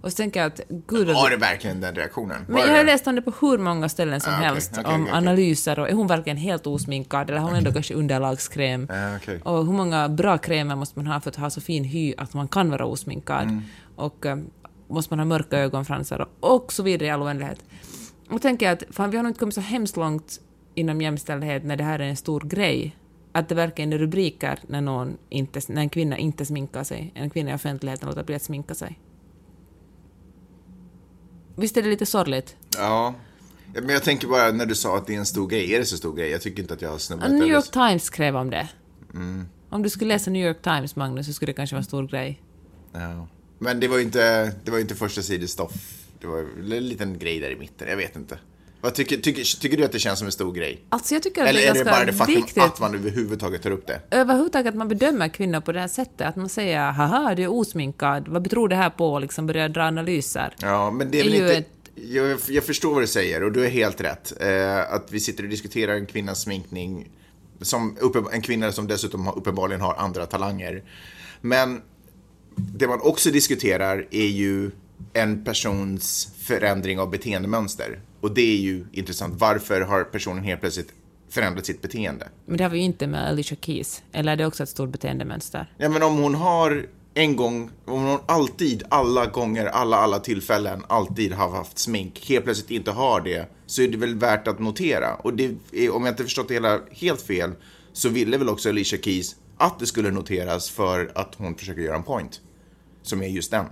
Och 0.00 0.12
så 0.12 0.16
tänker 0.16 0.40
jag 0.40 0.46
att 0.46 0.60
gud... 0.68 1.06
Var 1.06 1.30
det 1.30 1.36
verkligen 1.36 1.80
den 1.80 1.94
reaktionen? 1.94 2.44
Men 2.48 2.58
jag 2.58 2.76
har 2.76 2.84
läst 2.84 3.06
om 3.06 3.14
det 3.14 3.22
på 3.22 3.32
hur 3.40 3.58
många 3.58 3.88
ställen 3.88 4.20
som 4.20 4.32
Ah, 4.32 4.36
okej, 4.36 4.48
helst, 4.48 4.72
okej, 4.72 4.84
om 4.84 4.94
okej, 4.94 5.02
okej. 5.02 5.18
analyser 5.18 5.78
och 5.78 5.88
är 5.88 5.92
hon 5.92 6.06
verkligen 6.06 6.36
helt 6.36 6.66
osminkad 6.66 7.30
eller 7.30 7.40
har 7.40 7.48
hon 7.48 7.58
ändå 7.58 7.72
kanske 7.72 7.94
underlagskräm? 7.94 8.88
Okej. 9.16 9.40
Och 9.44 9.66
hur 9.66 9.72
många 9.72 10.08
bra 10.08 10.38
krämer 10.38 10.76
måste 10.76 10.98
man 10.98 11.06
ha 11.06 11.20
för 11.20 11.30
att 11.30 11.36
ha 11.36 11.50
så 11.50 11.60
fin 11.60 11.84
hy 11.84 12.14
att 12.18 12.34
man 12.34 12.48
kan 12.48 12.70
vara 12.70 12.86
osminkad? 12.86 13.42
Mm. 13.42 13.62
Och 13.96 14.26
eh, 14.26 14.36
måste 14.88 15.12
man 15.12 15.18
ha 15.18 15.24
mörka 15.24 15.58
ögonfransar 15.58 16.28
och, 16.40 16.72
så 16.72 16.82
vidare 16.82 17.08
i 17.08 17.10
all 17.10 17.22
oändlighet. 17.22 17.64
Och 18.30 18.42
tänker 18.42 18.66
jag 18.66 18.72
att 18.72 18.82
fan, 18.94 19.10
vi 19.10 19.16
har 19.16 19.24
nog 19.24 19.30
inte 19.30 19.40
kommit 19.40 19.54
så 19.54 19.60
hemskt 19.60 19.96
långt 19.96 20.40
inom 20.74 21.00
jämställdhet 21.00 21.64
när 21.64 21.76
det 21.76 21.84
här 21.84 21.98
är 21.98 22.08
en 22.08 22.16
stor 22.16 22.40
grej. 22.40 22.96
Att 23.32 23.48
det 23.48 23.54
verkligen 23.54 23.92
är 23.92 23.98
rubriker 23.98 24.58
när, 24.66 24.80
någon 24.80 25.16
inte, 25.28 25.60
när 25.68 25.82
en 25.82 25.88
kvinna 25.88 26.18
inte 26.18 26.46
sminkar 26.46 26.84
sig, 26.84 27.12
en 27.14 27.30
kvinna 27.30 27.50
i 27.50 27.54
offentligheten 27.54 28.08
låter 28.08 28.24
bli 28.24 28.34
att 28.34 28.42
sminka 28.42 28.74
sig. 28.74 29.00
Visst 31.56 31.76
är 31.76 31.82
det 31.82 31.88
lite 31.88 32.06
sorgligt? 32.06 32.56
Ja. 32.76 33.14
Men 33.72 33.88
jag 33.88 34.02
tänker 34.02 34.28
bara 34.28 34.52
när 34.52 34.66
du 34.66 34.74
sa 34.74 34.96
att 34.96 35.06
det 35.06 35.14
är 35.14 35.18
en 35.18 35.26
stor 35.26 35.48
grej. 35.48 35.74
Är 35.74 35.78
det 35.78 35.84
så 35.84 35.96
stor 35.96 36.14
grej? 36.14 36.30
Jag 36.30 36.42
tycker 36.42 36.62
inte 36.62 36.74
att 36.74 36.82
jag 36.82 36.90
har 36.90 36.98
snubblat 36.98 37.30
New 37.30 37.48
York 37.48 37.70
Times 37.70 38.04
skrev 38.04 38.36
om 38.36 38.50
det. 38.50 38.68
Mm. 39.14 39.48
Om 39.70 39.82
du 39.82 39.90
skulle 39.90 40.14
läsa 40.14 40.30
New 40.30 40.46
York 40.46 40.62
Times, 40.62 40.96
Magnus, 40.96 41.26
så 41.26 41.32
skulle 41.32 41.52
det 41.52 41.56
kanske 41.56 41.74
vara 41.74 41.80
en 41.80 41.84
stor 41.84 42.06
grej. 42.06 42.42
Ja. 42.92 43.28
Men 43.58 43.80
det 43.80 43.88
var 43.88 43.96
ju 43.96 44.02
inte, 44.02 44.52
det 44.64 44.70
var 44.70 44.78
inte 44.78 44.94
första 44.94 45.22
sidestoff. 45.22 45.72
Det 46.20 46.26
var 46.26 46.38
en 46.38 46.66
liten 46.66 47.18
grej 47.18 47.40
där 47.40 47.50
i 47.50 47.56
mitten. 47.56 47.88
Jag 47.88 47.96
vet 47.96 48.16
inte. 48.16 48.38
Vad 48.80 48.94
tycker, 48.94 49.16
tycker, 49.16 49.60
tycker 49.60 49.76
du 49.76 49.84
att 49.84 49.92
det 49.92 49.98
känns 49.98 50.18
som 50.18 50.26
en 50.26 50.32
stor 50.32 50.52
grej? 50.52 50.84
Alltså 50.88 51.14
jag 51.14 51.22
tycker 51.22 51.42
att 51.42 51.48
Eller 51.48 51.60
det 51.60 51.66
är 51.66 51.70
är 51.70 51.78
det 51.78 51.84
bara 51.84 52.04
det 52.04 52.12
faktum 52.12 52.36
viktigt 52.36 52.62
att 52.62 52.80
man 52.80 52.94
överhuvudtaget 52.94 53.62
tar 53.62 53.70
upp 53.70 53.86
det? 53.86 54.00
överhuvudtaget 54.10 54.68
att 54.68 54.74
man 54.74 54.88
bedömer 54.88 55.28
kvinnor 55.28 55.60
på 55.60 55.72
det 55.72 55.80
här 55.80 55.88
sättet. 55.88 56.20
Att 56.20 56.36
man 56.36 56.48
säger 56.48 56.90
haha, 56.90 57.34
du 57.34 57.42
är 57.42 57.52
osminkad, 57.52 58.28
vad 58.28 58.42
beror 58.42 58.68
det 58.68 58.76
här 58.76 58.90
på? 58.90 59.12
Och 59.12 59.20
liksom 59.20 59.46
börjar 59.46 59.68
dra 59.68 59.82
analyser. 59.82 60.54
Ja, 60.60 60.90
men 60.90 61.10
det 61.10 61.20
är 61.20 61.24
Det 61.24 61.30
väl 61.30 61.40
är 61.40 61.50
ju 61.50 61.56
inte... 61.56 61.70
Jag, 61.94 62.38
jag 62.48 62.64
förstår 62.64 62.94
vad 62.94 63.02
du 63.02 63.06
säger 63.06 63.42
och 63.42 63.52
du 63.52 63.64
är 63.64 63.70
helt 63.70 64.00
rätt. 64.00 64.32
Eh, 64.40 64.92
att 64.94 65.06
vi 65.10 65.20
sitter 65.20 65.42
och 65.44 65.50
diskuterar 65.50 65.94
en 65.94 66.06
kvinnas 66.06 66.40
sminkning, 66.40 67.10
som 67.60 67.96
en 68.32 68.42
kvinna 68.42 68.72
som 68.72 68.86
dessutom 68.86 69.28
uppenbarligen 69.28 69.80
har 69.80 69.94
andra 69.94 70.26
talanger. 70.26 70.82
Men 71.40 71.82
det 72.56 72.88
man 72.88 73.00
också 73.00 73.30
diskuterar 73.30 74.06
är 74.10 74.26
ju 74.26 74.70
en 75.12 75.44
persons 75.44 76.28
förändring 76.38 76.98
av 76.98 77.10
beteendemönster. 77.10 78.00
Och 78.20 78.34
det 78.34 78.52
är 78.52 78.56
ju 78.56 78.86
intressant. 78.92 79.34
Varför 79.40 79.80
har 79.80 80.04
personen 80.04 80.44
helt 80.44 80.60
plötsligt 80.60 80.92
förändrat 81.28 81.66
sitt 81.66 81.82
beteende? 81.82 82.28
Men 82.46 82.56
det 82.56 82.64
har 82.64 82.70
vi 82.70 82.78
ju 82.78 82.84
inte 82.84 83.06
med 83.06 83.28
Alicia 83.28 83.56
Keys. 83.60 84.02
Eller 84.12 84.32
är 84.32 84.36
det 84.36 84.46
också 84.46 84.62
ett 84.62 84.68
stort 84.68 84.90
beteendemönster? 84.90 85.72
Ja, 85.78 85.88
men 85.88 86.02
om 86.02 86.18
hon 86.18 86.34
har 86.34 86.86
en 87.14 87.36
gång, 87.36 87.70
om 87.84 88.04
hon 88.04 88.18
alltid, 88.26 88.82
alla 88.88 89.26
gånger, 89.26 89.66
alla, 89.66 89.96
alla 89.96 90.18
tillfällen, 90.18 90.82
alltid 90.88 91.32
har 91.32 91.50
haft 91.50 91.78
smink, 91.78 92.24
helt 92.28 92.44
plötsligt 92.44 92.70
inte 92.70 92.90
har 92.90 93.20
det, 93.20 93.48
så 93.66 93.82
är 93.82 93.88
det 93.88 93.96
väl 93.96 94.14
värt 94.14 94.48
att 94.48 94.58
notera. 94.58 95.14
Och 95.14 95.34
det 95.34 95.54
är, 95.72 95.94
om 95.94 96.04
jag 96.04 96.12
inte 96.12 96.24
förstått 96.24 96.48
det 96.48 96.54
hela 96.54 96.80
helt 96.90 97.22
fel, 97.22 97.50
så 97.92 98.08
ville 98.08 98.38
väl 98.38 98.48
också 98.48 98.68
Alicia 98.68 98.98
Keys 98.98 99.36
att 99.58 99.78
det 99.78 99.86
skulle 99.86 100.10
noteras 100.10 100.70
för 100.70 101.12
att 101.14 101.34
hon 101.34 101.54
försöker 101.54 101.82
göra 101.82 101.96
en 101.96 102.02
point. 102.02 102.40
Som 103.06 103.22
är 103.22 103.26
just 103.26 103.50
den. 103.50 103.66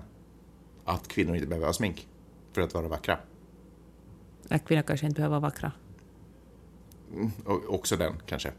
Att 0.85 1.09
kvinnor 1.09 1.35
inte 1.35 1.47
behöver 1.47 1.67
ha 1.67 1.73
smink 1.73 2.09
för 2.53 2.61
att 2.61 2.75
vara 2.75 2.89
vackra. 2.89 3.19
Att 4.49 4.65
kvinnor 4.65 4.83
kanske 4.83 5.07
inte 5.07 5.17
behöver 5.17 5.41
vara 5.41 5.51
vackra. 5.51 5.73
Och 7.45 7.75
också 7.75 7.97
den, 7.97 8.13
kanske. 8.27 8.53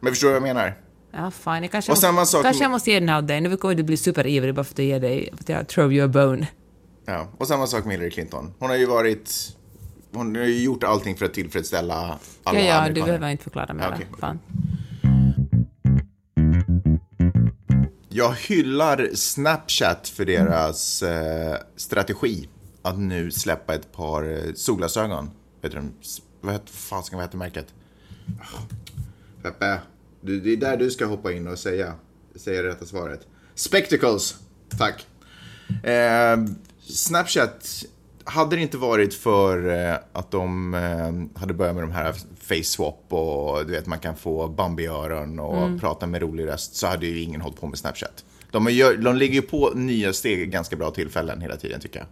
Men 0.00 0.12
förstår 0.12 0.28
du 0.28 0.40
vad 0.40 0.48
jag 0.48 0.54
menar? 0.54 0.74
Ja, 1.10 1.30
fine. 1.30 1.62
Jag 1.62 1.70
kanske, 1.70 1.92
Och 1.92 1.98
samma 1.98 2.26
sak 2.26 2.42
kanske 2.42 2.64
jag 2.64 2.70
måste 2.70 2.90
ge 2.90 3.00
den 3.00 3.08
här 3.08 3.18
åt 3.18 3.28
dig. 3.28 3.40
Nu 3.40 3.56
kommer 3.56 3.74
du 3.74 3.82
bli 3.82 3.96
superivrig 3.96 4.54
bara 4.54 4.64
för 4.64 4.74
att 4.74 4.78
ge 4.78 4.98
dig, 4.98 5.28
för 5.32 5.38
att 5.38 5.48
jag 5.48 5.68
throw 5.68 5.92
you 5.92 6.04
a 6.04 6.08
bone. 6.08 6.48
Ja, 7.04 7.28
och 7.38 7.48
samma 7.48 7.66
sak 7.66 7.84
med 7.84 7.92
Hillary 7.92 8.10
Clinton. 8.10 8.54
Hon 8.58 8.70
har 8.70 8.76
ju 8.76 8.86
varit... 8.86 9.56
Hon 10.12 10.36
har 10.36 10.42
ju 10.42 10.62
gjort 10.62 10.84
allting 10.84 11.16
för 11.16 11.26
att 11.26 11.34
tillfredsställa 11.34 12.18
alla 12.44 12.60
ja, 12.60 12.84
ja, 12.84 12.88
du 12.88 13.02
behöver 13.02 13.28
inte 13.28 13.44
förklara 13.44 13.74
mer. 13.74 13.84
Ja, 13.84 13.90
okej. 13.94 14.06
Fan. 14.20 14.38
Jag 18.16 18.32
hyllar 18.32 19.10
Snapchat 19.14 20.08
för 20.08 20.24
deras 20.24 21.02
eh, 21.02 21.58
strategi 21.76 22.48
att 22.82 22.98
nu 22.98 23.30
släppa 23.30 23.74
ett 23.74 23.92
par 23.92 24.22
eh, 24.22 24.52
solglasögon. 24.54 25.30
Vet 25.62 25.72
du, 25.72 25.82
vad 26.40 26.60
fasiken, 26.68 27.16
vad 27.16 27.26
heter 27.26 27.38
märket? 27.38 27.66
Peppe, 29.42 29.80
det 30.20 30.52
är 30.52 30.56
där 30.56 30.76
du 30.76 30.90
ska 30.90 31.06
hoppa 31.06 31.32
in 31.32 31.48
och 31.48 31.58
säga, 31.58 31.94
säga 32.36 32.62
det 32.62 32.68
rätta 32.68 32.86
svaret. 32.86 33.26
Spectacles, 33.54 34.36
tack. 34.78 35.06
Eh, 35.84 36.36
Snapchat, 36.80 37.84
hade 38.24 38.56
det 38.56 38.62
inte 38.62 38.76
varit 38.76 39.14
för 39.14 39.68
eh, 39.68 39.96
att 40.12 40.30
de 40.30 40.74
eh, 40.74 41.40
hade 41.40 41.54
börjat 41.54 41.74
med 41.74 41.84
de 41.84 41.92
här 41.92 42.14
face 42.48 42.64
swap 42.64 43.04
och 43.12 43.66
du 43.66 43.72
vet 43.72 43.86
man 43.86 43.98
kan 43.98 44.16
få 44.16 44.48
Bambi-öron 44.48 45.38
och 45.38 45.80
prata 45.80 46.06
med 46.06 46.22
rolig 46.22 46.46
röst 46.46 46.76
så 46.76 46.86
hade 46.86 47.06
ju 47.06 47.20
ingen 47.20 47.40
hållit 47.40 47.60
på 47.60 47.66
med 47.66 47.78
Snapchat. 47.78 48.24
De, 48.50 48.68
gör, 48.70 48.96
de 48.96 49.16
lägger 49.16 49.34
ju 49.34 49.42
på 49.42 49.70
nya 49.74 50.12
steg 50.12 50.50
ganska 50.50 50.76
bra 50.76 50.90
tillfällen 50.90 51.40
hela 51.40 51.56
tiden 51.56 51.80
tycker 51.80 51.98
jag. 51.98 52.06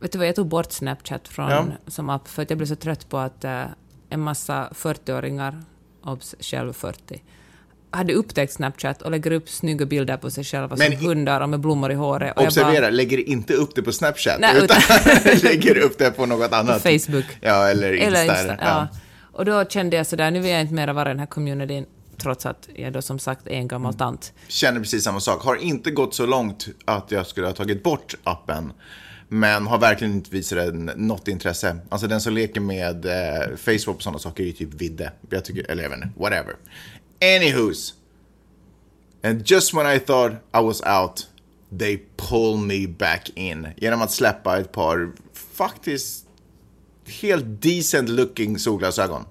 Vet 0.00 0.12
du 0.12 0.18
vad, 0.18 0.28
jag 0.28 0.34
tog 0.36 0.46
bort 0.48 0.72
Snapchat 0.72 1.28
från, 1.28 1.50
Ja. 1.50 1.66
som 1.86 2.10
app 2.10 2.28
för 2.28 2.42
att 2.42 2.50
jag 2.50 2.56
blev 2.58 2.66
så 2.66 2.76
trött 2.76 3.08
på 3.08 3.18
att 3.18 3.44
eh, 3.44 3.62
en 4.10 4.20
massa 4.20 4.68
40-åringar, 4.74 5.62
obs, 6.04 6.34
själv 6.40 6.72
40, 6.72 7.22
hade 7.90 8.12
upptäckt 8.14 8.52
Snapchat 8.52 9.02
och 9.02 9.10
lägger 9.10 9.30
upp 9.30 9.48
snygga 9.48 9.86
bilder 9.86 10.16
på 10.16 10.30
sig 10.30 10.44
själva 10.44 10.76
Men 10.76 10.92
som 10.98 11.06
hundar 11.06 11.40
och 11.40 11.48
med 11.48 11.60
blommor 11.60 11.92
i 11.92 11.94
håret. 11.94 12.32
Och 12.36 12.42
jag 12.42 12.46
Observera, 12.46 12.80
bara, 12.80 12.90
lägger 12.90 13.28
inte 13.28 13.54
upp 13.54 13.74
det 13.74 13.82
på 13.82 13.92
Snapchat 13.92 14.40
Nej, 14.40 14.56
utan 14.64 14.76
lägger 15.42 15.78
upp 15.78 15.98
det 15.98 16.10
på 16.10 16.26
något 16.26 16.52
annat. 16.52 16.82
Facebook. 16.82 17.24
Ja, 17.40 17.68
eller 17.68 17.92
Insta. 17.92 18.06
Eller 18.06 18.22
Insta, 18.24 18.38
eller- 18.38 18.58
ja. 18.60 18.88
Och 19.36 19.44
då 19.44 19.64
kände 19.64 19.96
jag 19.96 20.06
sådär, 20.06 20.30
nu 20.30 20.40
vill 20.40 20.50
jag 20.50 20.60
inte 20.60 20.74
mera 20.74 20.92
vara 20.92 21.08
i 21.08 21.12
den 21.12 21.18
här 21.18 21.26
communityn, 21.26 21.86
trots 22.16 22.46
att 22.46 22.68
jag 22.74 22.92
då 22.92 23.02
som 23.02 23.18
sagt 23.18 23.46
är 23.46 23.50
en 23.50 23.68
gammal 23.68 23.90
Mm. 23.90 23.98
tant. 23.98 24.32
känner 24.48 24.80
precis 24.80 25.04
samma 25.04 25.20
sak. 25.20 25.42
Har 25.44 25.56
inte 25.56 25.90
gått 25.90 26.14
så 26.14 26.26
långt 26.26 26.66
att 26.84 27.10
jag 27.10 27.26
skulle 27.26 27.46
ha 27.46 27.54
tagit 27.54 27.82
bort 27.82 28.14
appen. 28.24 28.72
Men 29.28 29.66
har 29.66 29.78
verkligen 29.78 30.14
inte 30.14 30.30
visat 30.30 30.58
den 30.58 30.90
något 30.96 31.28
intresse. 31.28 31.76
Alltså 31.88 32.06
den 32.06 32.20
som 32.20 32.34
leker 32.34 32.60
med 32.60 33.06
eh, 33.06 33.56
Facebook 33.56 33.96
och 33.96 34.02
sådana 34.02 34.18
saker 34.18 34.42
är 34.42 34.46
ju 34.46 34.52
typ 34.52 34.74
Vidde. 34.74 35.12
Jag 35.30 35.44
tycker, 35.44 35.70
eller 35.70 35.82
jag 35.82 35.90
vet 35.90 35.96
inte, 36.04 36.20
whatever. 36.20 36.54
Anywho's. 37.20 37.92
And 39.24 39.50
just 39.50 39.74
when 39.74 39.96
I 39.96 39.98
thought 39.98 40.32
I 40.32 40.62
was 40.62 40.82
out, 40.82 41.26
they 41.78 41.98
pull 42.16 42.56
me 42.56 42.86
back 42.86 43.30
in. 43.34 43.68
Genom 43.76 44.02
att 44.02 44.12
släppa 44.12 44.58
ett 44.58 44.72
par 44.72 45.12
faktiskt 45.54 46.25
helt 47.06 47.62
decent 47.62 48.08
looking 48.08 48.58
solglasögon. 48.58 49.24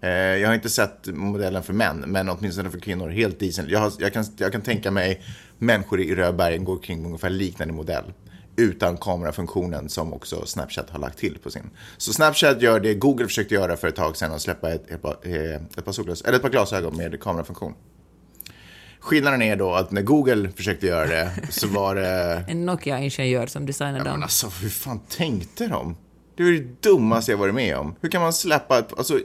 Eh, 0.00 0.10
jag 0.10 0.48
har 0.48 0.54
inte 0.54 0.70
sett 0.70 1.06
modellen 1.06 1.62
för 1.62 1.72
män, 1.72 2.04
men 2.06 2.28
åtminstone 2.28 2.70
för 2.70 2.80
kvinnor, 2.80 3.08
helt 3.08 3.38
decent. 3.38 3.68
Jag, 3.68 3.80
har, 3.80 3.92
jag, 3.98 4.12
kan, 4.12 4.24
jag 4.36 4.52
kan 4.52 4.60
tänka 4.60 4.90
mig 4.90 5.22
människor 5.58 6.00
i 6.00 6.14
Rödbergen 6.14 6.64
går 6.64 6.78
kring 6.78 7.06
ungefär 7.06 7.30
liknande 7.30 7.74
modell. 7.74 8.12
Utan 8.56 8.96
kamerafunktionen 8.96 9.88
som 9.88 10.12
också 10.12 10.46
Snapchat 10.46 10.90
har 10.90 10.98
lagt 10.98 11.18
till 11.18 11.38
på 11.38 11.50
sin. 11.50 11.70
Så 11.96 12.12
Snapchat 12.12 12.62
gör 12.62 12.80
det 12.80 12.94
Google 12.94 13.26
försökte 13.26 13.54
göra 13.54 13.76
för 13.76 13.88
ett 13.88 13.96
tag 13.96 14.16
sedan 14.16 14.32
och 14.32 14.40
släppa 14.40 14.70
ett, 14.70 14.90
ett, 14.90 15.02
par, 15.02 15.16
eh, 15.22 15.54
ett, 15.54 15.84
par, 15.84 15.92
solglas, 15.92 16.22
eller 16.22 16.36
ett 16.36 16.42
par 16.42 16.50
glasögon 16.50 16.96
med 16.96 17.20
kamerafunktion. 17.20 17.74
Skillnaden 19.00 19.42
är 19.42 19.56
då 19.56 19.74
att 19.74 19.90
när 19.90 20.02
Google 20.02 20.50
försökte 20.56 20.86
göra 20.86 21.06
det 21.06 21.30
så 21.50 21.68
var 21.68 21.94
det... 21.94 22.44
En 22.48 22.66
Nokia-ingenjör 22.66 23.46
som 23.46 23.66
designade 23.66 23.98
Men 23.98 24.12
dem. 24.12 24.22
alltså, 24.22 24.46
hur 24.62 24.68
fan 24.68 25.00
tänkte 25.08 25.66
de? 25.66 25.96
Det 26.42 26.48
är 26.48 26.52
det 26.52 26.82
dummaste 26.90 27.30
jag 27.32 27.38
varit 27.38 27.54
med 27.54 27.76
om. 27.76 27.94
Hur 28.00 28.08
kan 28.08 28.22
man 28.22 28.32
släppa 28.32 28.78
ett... 28.78 28.98
Alltså, 28.98 29.20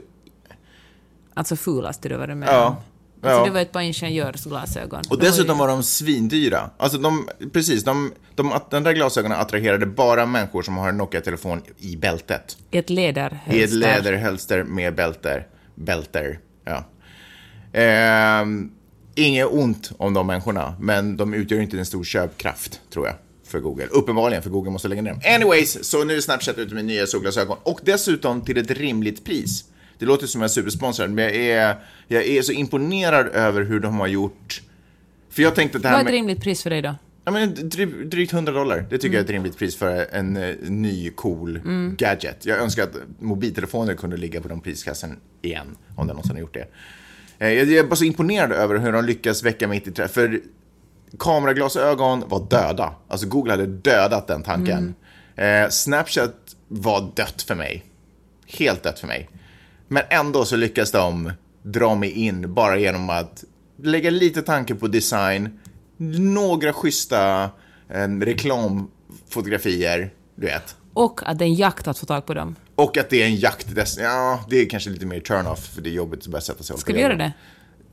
Alltså 1.34 1.56
fulaste 1.56 2.08
du 2.08 2.16
varit 2.16 2.36
med 2.36 2.48
Ja. 2.48 2.66
om. 2.66 2.74
Alltså 3.22 3.40
Ja. 3.40 3.44
det 3.44 3.50
var 3.50 3.60
ett 3.60 3.72
par 3.72 3.80
ingenjörsglasögon. 3.80 5.02
och 5.10 5.18
De 5.18 5.26
dessutom 5.26 5.58
var 5.58 5.66
var 5.66 5.74
de 5.74 5.82
svindyra. 5.82 6.70
Alltså 6.78 6.98
de, 6.98 7.28
precis, 7.52 7.84
de, 7.84 8.12
de, 8.34 8.52
de 8.70 8.82
där 8.82 8.92
glasögonen 8.92 9.38
attraherade 9.40 9.86
bara 9.86 10.26
människor 10.26 10.62
som 10.62 10.76
har 10.76 10.88
en 10.88 10.96
Nokia-telefon 10.96 11.62
i 11.78 11.96
bältet. 11.96 12.56
i 12.70 12.78
ett 12.78 12.90
läderhölster. 12.90 13.54
I 13.56 13.62
ett 13.62 13.70
läderhölster 13.72 14.64
med 14.64 14.94
bälter. 14.94 15.46
Bälter, 15.74 16.38
ja. 16.64 16.84
Ehm, 17.72 18.70
inget 19.14 19.46
ont 19.46 19.90
om 19.98 20.14
de 20.14 20.26
människorna, 20.26 20.74
men 20.80 21.16
de 21.16 21.34
utgör 21.34 21.60
inte 21.60 21.78
en 21.78 21.86
stor 21.86 22.04
köpkraft, 22.04 22.80
tror 22.92 23.06
jag, 23.06 23.14
för 23.48 23.60
Google. 23.60 23.86
Uppenbarligen, 23.86 24.42
för 24.42 24.50
Google 24.50 24.70
måste 24.70 24.88
lägga 24.88 25.02
ner 25.02 25.10
dem. 25.10 25.20
Anyways, 25.34 25.84
så 25.84 26.04
nu 26.04 26.16
är 26.16 26.20
Snapchat 26.20 26.58
ute 26.58 26.74
med 26.74 26.84
nya 26.84 27.06
solglasögon 27.06 27.58
och 27.62 27.80
dessutom 27.84 28.40
till 28.40 28.58
ett 28.58 28.70
rimligt 28.70 29.24
pris. 29.24 29.64
Det 29.98 30.06
låter 30.06 30.26
som 30.26 30.40
jag 30.40 30.48
är 30.48 30.52
supersponsrad, 30.52 31.10
men 31.10 31.24
jag 31.24 31.34
är, 31.34 31.76
jag 32.08 32.26
är 32.26 32.42
så 32.42 32.52
imponerad 32.52 33.28
över 33.28 33.62
hur 33.62 33.80
de 33.80 34.00
har 34.00 34.06
gjort. 34.06 34.62
För 35.30 35.42
jag 35.42 35.54
tänkte 35.54 35.78
att 35.78 35.82
det 35.82 35.88
Vad 35.88 35.92
här 35.92 35.98
är 35.98 36.02
ett 36.02 36.04
med... 36.04 36.12
rimligt 36.12 36.40
pris 36.42 36.62
för 36.62 36.70
dig 36.70 36.82
då? 36.82 36.94
Ja, 37.24 37.32
men 37.32 37.54
dry, 37.68 37.86
drygt 37.86 38.32
100 38.32 38.52
dollar. 38.52 38.86
Det 38.90 38.98
tycker 38.98 39.14
jag 39.14 39.20
är 39.20 39.24
ett 39.24 39.30
rimligt 39.30 39.58
pris 39.58 39.76
för 39.76 40.06
en 40.12 40.36
eh, 40.36 40.54
ny 40.62 41.10
cool 41.10 41.60
gadget. 41.96 42.46
Jag 42.46 42.58
önskar 42.58 42.82
att 42.82 42.94
mobiltelefoner 43.18 43.94
kunde 43.94 44.16
ligga 44.16 44.40
på 44.40 44.48
de 44.48 44.60
priskassen 44.60 45.16
igen, 45.42 45.76
om 45.96 46.06
det 46.06 46.12
någonsin 46.12 46.32
har 46.32 46.40
gjort 46.40 46.54
det. 46.54 46.66
Eh, 47.38 47.52
jag, 47.52 47.66
jag 47.66 47.72
är 47.78 47.84
bara 47.84 47.96
så 47.96 48.04
imponerad 48.04 48.52
över 48.52 48.78
hur 48.78 48.92
de 48.92 49.04
lyckas 49.04 49.42
väcka 49.42 49.68
mitt 49.68 49.86
intresse. 49.86 50.14
För 50.14 50.40
kameraglasögon 51.18 52.24
var 52.26 52.46
döda. 52.50 52.94
Alltså 53.08 53.26
Google 53.26 53.52
hade 53.52 53.66
dödat 53.66 54.26
den 54.26 54.42
tanken. 54.42 54.94
Eh, 55.36 55.68
Snapchat 55.68 56.34
var 56.68 57.10
dött 57.14 57.42
för 57.42 57.54
mig. 57.54 57.84
Helt 58.46 58.82
dött 58.82 58.98
för 58.98 59.06
mig. 59.06 59.30
Men 59.88 60.02
ändå 60.10 60.44
så 60.44 60.56
lyckas 60.56 60.90
de 60.90 61.32
dra 61.62 61.94
mig 61.94 62.10
in 62.10 62.54
bara 62.54 62.78
genom 62.78 63.10
att 63.10 63.44
lägga 63.82 64.10
lite 64.10 64.42
tanke 64.42 64.74
på 64.74 64.86
design, 64.86 65.58
några 65.96 66.72
schyssta 66.72 67.50
eh, 67.88 68.08
reklamfotografier, 68.08 70.10
du 70.34 70.46
vet. 70.46 70.76
Och 70.92 71.20
att 71.26 71.38
det 71.38 71.44
är 71.44 71.46
en 71.46 71.54
jakt 71.54 71.88
att 71.88 71.98
få 71.98 72.06
tag 72.06 72.26
på 72.26 72.34
dem. 72.34 72.56
Och 72.74 72.96
att 72.96 73.10
det 73.10 73.22
är 73.22 73.26
en 73.26 73.36
jakt. 73.36 73.66
Ja, 73.98 74.40
det 74.50 74.56
är 74.56 74.68
kanske 74.68 74.90
lite 74.90 75.06
mer 75.06 75.20
turn-off, 75.20 75.74
för 75.74 75.82
det 75.82 75.90
är 75.90 75.92
jobbigt 75.92 76.20
att 76.20 76.26
börja 76.26 76.42
sätta 76.42 76.62
sig 76.62 76.74
och 76.74 76.80
Ska 76.80 76.92
vi 76.92 77.00
göra 77.00 77.16
det? 77.16 77.32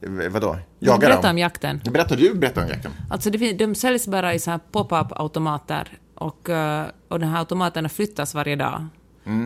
Eh, 0.06 0.30
Vadå? 0.30 0.58
Jag 0.80 0.94
Jaga 0.94 1.08
berätta 1.08 1.22
dem? 1.22 1.32
om 1.32 1.38
jakten. 1.38 1.82
Berätta 1.92 2.16
du, 2.16 2.34
berätta 2.34 2.62
om 2.62 2.68
jakten. 2.68 2.92
Alltså 3.10 3.30
det, 3.30 3.54
de 3.54 3.76
säljs 3.76 4.08
bara 4.08 4.34
i 4.34 4.40
så 4.40 4.52
här 4.52 4.60
pop-up-automater 4.72 5.88
och, 6.16 6.50
eh, 6.50 6.86
och 7.08 7.20
de 7.20 7.26
här 7.26 7.40
automaterna 7.40 7.90
flyttas 7.90 8.34
varje 8.34 8.56
dag. 8.56 8.88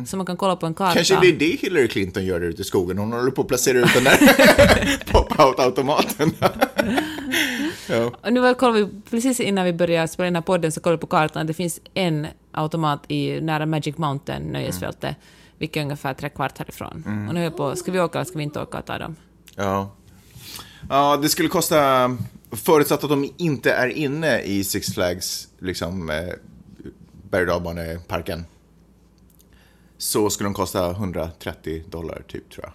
Så 0.08 0.18
man 0.18 0.25
kan 0.25 0.38
kolla 0.38 0.56
på 0.56 0.66
en 0.66 0.74
karta. 0.74 0.92
Mm. 0.92 0.96
Kanske 0.96 1.20
det 1.20 1.28
är 1.28 1.39
det 1.39 1.60
Hillary 1.62 1.88
Clinton 1.88 2.25
gör 2.25 2.42
ute 2.42 2.62
i 2.62 2.66
skogen. 2.66 2.98
Hon 2.98 3.13
håller 3.13 3.32
på 3.32 3.42
att 3.42 3.48
placera 3.48 3.78
ut 3.78 3.94
den 3.94 4.04
där 4.04 4.18
pop-out-automaten. 5.12 6.32
ja. 7.89 8.12
Och 8.22 8.34
nu 8.34 8.54
kollade 8.54 8.84
vi, 8.84 9.01
precis 9.10 9.39
innan 9.39 9.66
vi 9.66 9.74
började 9.74 10.08
spela 10.08 10.28
in 10.28 10.34
den 10.34 10.44
här 10.44 10.46
podden 10.46 10.72
så 10.72 10.82
kollade 10.82 10.98
vi 10.98 11.01
på 11.01 11.08
kartan. 11.08 11.48
Det 11.48 11.54
finns 11.54 11.80
en 11.94 12.28
automat 12.51 13.04
i 13.08 13.42
nära 13.42 13.66
Magic 13.66 13.98
Mountain, 13.98 14.44
nöjesfältet, 14.44 15.16
vilket 15.58 15.78
är 15.78 15.82
ungefär 15.82 16.13
tre 16.13 16.30
kvart 16.30 16.58
härifrån. 16.58 17.25
Och 17.28 17.34
nu 17.34 17.39
är 17.39 17.44
jag 17.44 17.58
på, 17.58 17.75
ska 17.75 17.92
vi 17.92 18.00
åka 18.00 18.18
eller 18.18 18.25
ska 18.25 18.38
vi 18.38 18.44
inte 18.44 18.62
åka 18.62 18.78
och 18.78 18.86
ta 18.86 18.98
dem? 18.98 19.16
Ja. 19.56 19.96
Ja, 20.89 21.17
det 21.17 21.29
skulle 21.29 21.50
kosta, 21.50 22.17
förutsatt 22.51 23.03
att 23.03 23.09
de 23.09 23.31
inte 23.38 23.71
är 23.74 23.88
inne 23.88 24.41
i 24.41 24.63
Six 24.63 24.93
Flags, 24.93 25.48
liksom, 25.59 26.09
eh, 26.09 26.15
berg 27.29 27.41
och 27.41 27.48
dalbaneparken, 27.48 28.45
så 29.98 30.29
skulle 30.29 30.48
de 30.48 30.53
kosta 30.53 30.91
130 30.91 31.83
dollar, 31.89 32.21
typ, 32.27 32.50
tror 32.51 32.65
jag. 32.65 32.74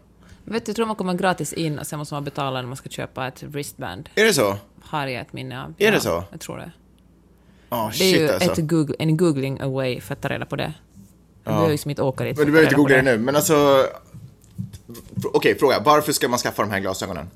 Vet 0.53 0.67
du, 0.67 0.71
jag 0.71 0.77
tror 0.77 0.87
man 0.87 0.97
kommer 0.97 1.15
gratis 1.15 1.53
in 1.53 1.79
och 1.79 1.87
sen 1.87 1.99
måste 1.99 2.15
man 2.15 2.25
betala 2.25 2.61
när 2.61 2.69
man 2.69 2.77
ska 2.77 2.89
köpa 2.89 3.27
ett 3.27 3.43
wristband. 3.43 4.09
Är 4.15 4.25
det 4.25 4.35
så? 4.35 4.57
Har 4.81 5.07
jag 5.07 5.21
ett 5.21 5.33
minne 5.33 5.63
av. 5.65 5.75
Är 5.79 5.91
det 5.91 5.97
Ja, 5.97 6.01
så? 6.01 6.25
Jag 6.31 6.41
tror 6.41 6.57
det. 6.59 6.73
Ja, 7.71 7.91
Det 7.99 8.05
är 8.05 8.13
shit 8.13 8.21
ju 8.21 8.29
alltså. 8.31 8.51
ett 8.53 8.59
goog- 8.59 8.95
en 8.99 9.17
googling 9.17 9.61
away 9.61 10.01
för 10.01 10.13
att 10.15 10.21
ta 10.21 10.29
reda 10.29 10.47
på 10.47 10.57
det. 10.57 10.73
Du 11.45 11.51
behöver 11.51 11.71
liksom 11.71 11.91
inte 11.91 12.03
åka 12.03 12.25
dit 12.25 12.37
Men 12.37 12.47
du 12.47 12.53
behöver 12.53 12.67
inte 12.69 12.77
googla 12.77 12.97
det 12.97 13.03
nu, 13.03 13.19
men 13.19 13.37
alltså... 13.37 13.87
Okej, 15.25 15.59
fråga. 15.59 15.81
Varför 15.85 16.13
ska 16.13 16.29
man 16.29 16.39
skaffa 16.39 16.63
de 16.63 16.71
här 16.71 16.81
glasögonen? 16.81 17.31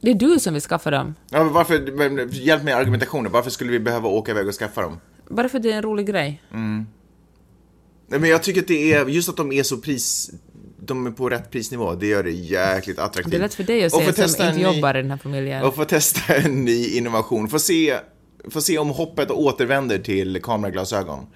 Det 0.00 0.10
är 0.10 0.14
du 0.14 0.38
som 0.40 0.54
vill 0.54 0.62
skaffa 0.62 0.90
dem. 0.90 1.14
Ja, 1.30 1.44
men 1.44 1.52
varför, 1.52 1.92
men, 1.92 2.28
hjälp 2.32 2.62
mig 2.62 2.72
i 2.72 2.76
argumentationen. 2.76 3.32
Varför 3.32 3.50
skulle 3.50 3.70
vi 3.70 3.80
behöva 3.80 4.08
åka 4.08 4.30
iväg 4.30 4.48
och 4.48 4.54
skaffa 4.54 4.82
dem? 4.82 5.00
Bara 5.28 5.48
för 5.48 5.56
att 5.56 5.62
det 5.62 5.72
är 5.72 5.76
en 5.76 5.82
rolig 5.82 6.06
grej. 6.06 6.42
Nej, 8.08 8.20
men 8.20 8.30
jag 8.30 8.42
tycker 8.42 8.60
att 8.60 8.68
det 8.68 8.92
är, 8.92 9.06
just 9.06 9.28
att 9.28 9.36
de 9.36 9.52
är 9.52 9.62
så 9.62 9.76
pris... 9.76 10.30
De 10.78 11.06
är 11.06 11.10
på 11.10 11.28
rätt 11.28 11.50
prisnivå, 11.50 11.94
det 11.94 12.06
gör 12.06 12.22
det 12.22 12.30
jäkligt 12.30 12.98
attraktivt. 12.98 13.30
Det 13.30 13.36
är 13.36 13.40
lätt 13.40 13.54
för 13.54 13.64
dig 13.64 13.84
att 13.84 13.92
säga 13.92 14.12
som 14.12 14.44
inte 14.44 14.52
ny- 14.52 14.62
jobbar 14.62 14.94
i 14.94 15.02
den 15.02 15.10
här 15.10 15.18
familjen. 15.18 15.62
Och 15.62 15.74
få 15.74 15.84
testa 15.84 16.34
en 16.36 16.64
ny 16.64 16.88
innovation. 16.88 17.48
Få 17.48 17.58
se, 17.58 17.96
få 18.50 18.60
se 18.60 18.78
om 18.78 18.90
hoppet 18.90 19.30
återvänder 19.30 19.98
till 19.98 20.42
kameraglasögon. 20.42 21.26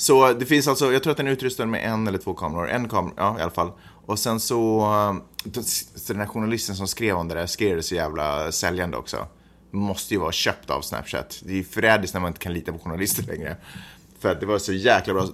Så 0.00 0.32
det 0.32 0.46
finns 0.46 0.68
alltså, 0.68 0.92
jag 0.92 1.02
tror 1.02 1.10
att 1.10 1.16
den 1.16 1.26
är 1.26 1.30
utrustad 1.30 1.66
med 1.66 1.92
en 1.92 2.08
eller 2.08 2.18
två 2.18 2.34
kameror. 2.34 2.68
En 2.68 2.88
kamera, 2.88 3.14
ja 3.16 3.38
i 3.38 3.42
alla 3.42 3.50
fall. 3.50 3.72
Och 4.06 4.18
sen 4.18 4.40
så, 4.40 4.80
eh, 4.80 5.60
så 5.94 6.12
den 6.12 6.20
här 6.20 6.28
journalisten 6.28 6.76
som 6.76 6.88
skrev 6.88 7.16
om 7.16 7.28
det 7.28 7.34
där 7.34 7.46
skrev 7.46 7.76
det 7.76 7.82
så 7.82 7.94
jävla 7.94 8.52
säljande 8.52 8.96
också. 8.96 9.26
Måste 9.70 10.14
ju 10.14 10.20
vara 10.20 10.32
köpt 10.32 10.70
av 10.70 10.80
Snapchat. 10.80 11.40
Det 11.42 11.52
är 11.52 11.56
ju 11.56 11.64
förrädiskt 11.64 12.14
när 12.14 12.20
man 12.20 12.28
inte 12.28 12.40
kan 12.40 12.52
lita 12.52 12.72
på 12.72 12.78
journalister 12.78 13.22
längre. 13.22 13.56
För 14.18 14.32
att 14.32 14.40
det 14.40 14.46
var 14.46 14.58
så 14.58 14.72
jäkla 14.72 15.14
bra. 15.14 15.28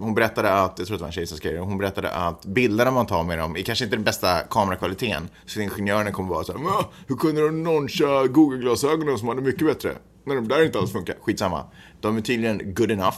Hon 0.00 0.14
berättade 0.14 0.52
att, 0.52 0.78
jag 0.78 0.86
tror 0.86 0.94
att 0.94 0.98
det 0.98 1.02
var 1.02 1.08
en 1.08 1.12
tjej 1.12 1.26
som 1.26 1.38
skrev 1.38 1.54
det, 1.54 1.60
hon 1.60 1.78
berättade 1.78 2.10
att 2.10 2.44
bilderna 2.44 2.90
man 2.90 3.06
tar 3.06 3.24
med 3.24 3.38
dem 3.38 3.56
är 3.56 3.62
kanske 3.62 3.84
inte 3.84 3.96
den 3.96 4.04
bästa 4.04 4.38
kamerakvaliteten. 4.38 5.28
Så 5.46 5.60
ingenjörerna 5.60 6.12
kommer 6.12 6.28
vara 6.30 6.44
så 6.44 6.52
här, 6.52 6.84
hur 7.06 7.16
kunde 7.16 7.40
de 7.40 7.62
noncha 7.62 8.26
Google-glasögonen 8.26 9.18
som 9.18 9.28
hade 9.28 9.42
mycket 9.42 9.66
bättre? 9.66 9.94
När 10.24 10.34
de 10.34 10.48
där 10.48 10.64
inte 10.64 10.78
alls 10.78 10.92
funkar. 10.92 11.16
Skitsamma. 11.20 11.64
De 12.00 12.16
är 12.16 12.20
tydligen 12.20 12.74
good 12.74 12.90
enough. 12.90 13.16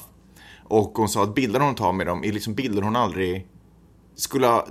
Och 0.72 0.92
hon 0.98 1.08
sa 1.08 1.22
att 1.22 1.34
bilderna 1.34 1.64
hon 1.64 1.74
tar 1.74 1.92
med 1.92 2.06
dem 2.06 2.24
är 2.24 2.32
liksom 2.32 2.54
bilder 2.54 2.82
hon 2.82 2.96
aldrig 2.96 3.46
skulle 4.14 4.46
ha 4.46 4.66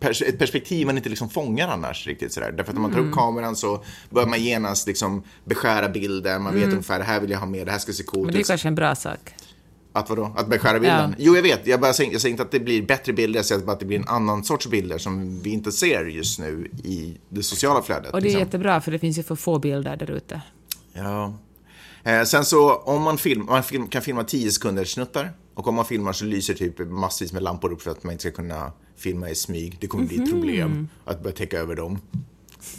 pers- 0.00 0.22
ett 0.22 0.38
perspektiv 0.38 0.86
man 0.86 0.96
inte 0.96 1.08
liksom 1.08 1.28
fångar 1.28 1.68
annars 1.68 2.06
riktigt 2.06 2.32
sådär. 2.32 2.52
Därför 2.52 2.70
att 2.70 2.74
när 2.74 2.82
man 2.82 2.92
tar 2.92 2.98
upp 2.98 3.14
kameran 3.14 3.56
så 3.56 3.84
börjar 4.10 4.28
man 4.28 4.42
genast 4.42 4.86
liksom 4.86 5.22
beskära 5.44 5.88
bilden, 5.88 6.42
man 6.42 6.54
vet 6.54 6.64
ungefär 6.64 6.98
det 6.98 7.04
här 7.04 7.20
vill 7.20 7.30
jag 7.30 7.38
ha 7.38 7.46
med, 7.46 7.66
det 7.66 7.72
här 7.72 7.78
ska 7.78 7.92
se 7.92 8.02
coolt 8.02 8.24
Men 8.24 8.32
det 8.32 8.38
är 8.38 8.40
ut. 8.40 8.46
kanske 8.46 8.68
en 8.68 8.74
bra 8.74 8.94
sak. 8.94 9.34
Att 9.92 10.10
vadå? 10.10 10.34
Att 10.36 10.48
beskära 10.48 10.80
bilden? 10.80 11.10
Ja. 11.10 11.16
Jo, 11.18 11.36
jag 11.36 11.42
vet. 11.42 11.66
Jag, 11.66 11.80
bara 11.80 11.92
säger, 11.92 12.12
jag 12.12 12.20
säger 12.20 12.30
inte 12.30 12.42
att 12.42 12.50
det 12.50 12.60
blir 12.60 12.82
bättre 12.82 13.12
bilder, 13.12 13.38
jag 13.38 13.46
säger 13.46 13.62
bara 13.62 13.72
att 13.72 13.80
det 13.80 13.86
blir 13.86 13.98
en 13.98 14.08
annan 14.08 14.44
sorts 14.44 14.66
bilder 14.66 14.98
som 14.98 15.40
vi 15.40 15.50
inte 15.50 15.72
ser 15.72 16.04
just 16.04 16.38
nu 16.38 16.70
i 16.84 17.18
det 17.28 17.42
sociala 17.42 17.82
flödet. 17.82 18.12
Och 18.12 18.20
det 18.20 18.22
är 18.22 18.24
liksom. 18.24 18.40
jättebra 18.40 18.80
för 18.80 18.92
det 18.92 18.98
finns 18.98 19.18
ju 19.18 19.22
för 19.22 19.34
få 19.34 19.58
bilder 19.58 19.96
där 19.96 20.10
ute. 20.10 20.40
Ja. 20.92 21.34
Eh, 22.04 22.24
sen 22.24 22.44
så, 22.44 22.74
om 22.74 23.02
man, 23.02 23.18
film, 23.18 23.46
man 23.46 23.62
film, 23.62 23.88
kan 23.88 24.02
filma 24.02 24.24
10 24.24 24.50
sekunder 24.50 24.84
snuttar 24.84 25.32
och 25.54 25.68
om 25.68 25.74
man 25.74 25.84
filmar 25.84 26.12
så 26.12 26.24
lyser 26.24 26.54
typ 26.54 26.78
massvis 26.78 27.32
med 27.32 27.42
lampor 27.42 27.72
upp 27.72 27.82
för 27.82 27.90
att 27.90 28.04
man 28.04 28.12
inte 28.12 28.22
ska 28.22 28.30
kunna 28.30 28.72
filma 28.96 29.30
i 29.30 29.34
smyg. 29.34 29.76
Det 29.80 29.86
kommer 29.86 30.06
bli 30.06 30.22
ett 30.22 30.30
problem 30.30 30.88
att 31.04 31.22
börja 31.22 31.36
täcka 31.36 31.58
över 31.58 31.76
dem. 31.76 31.98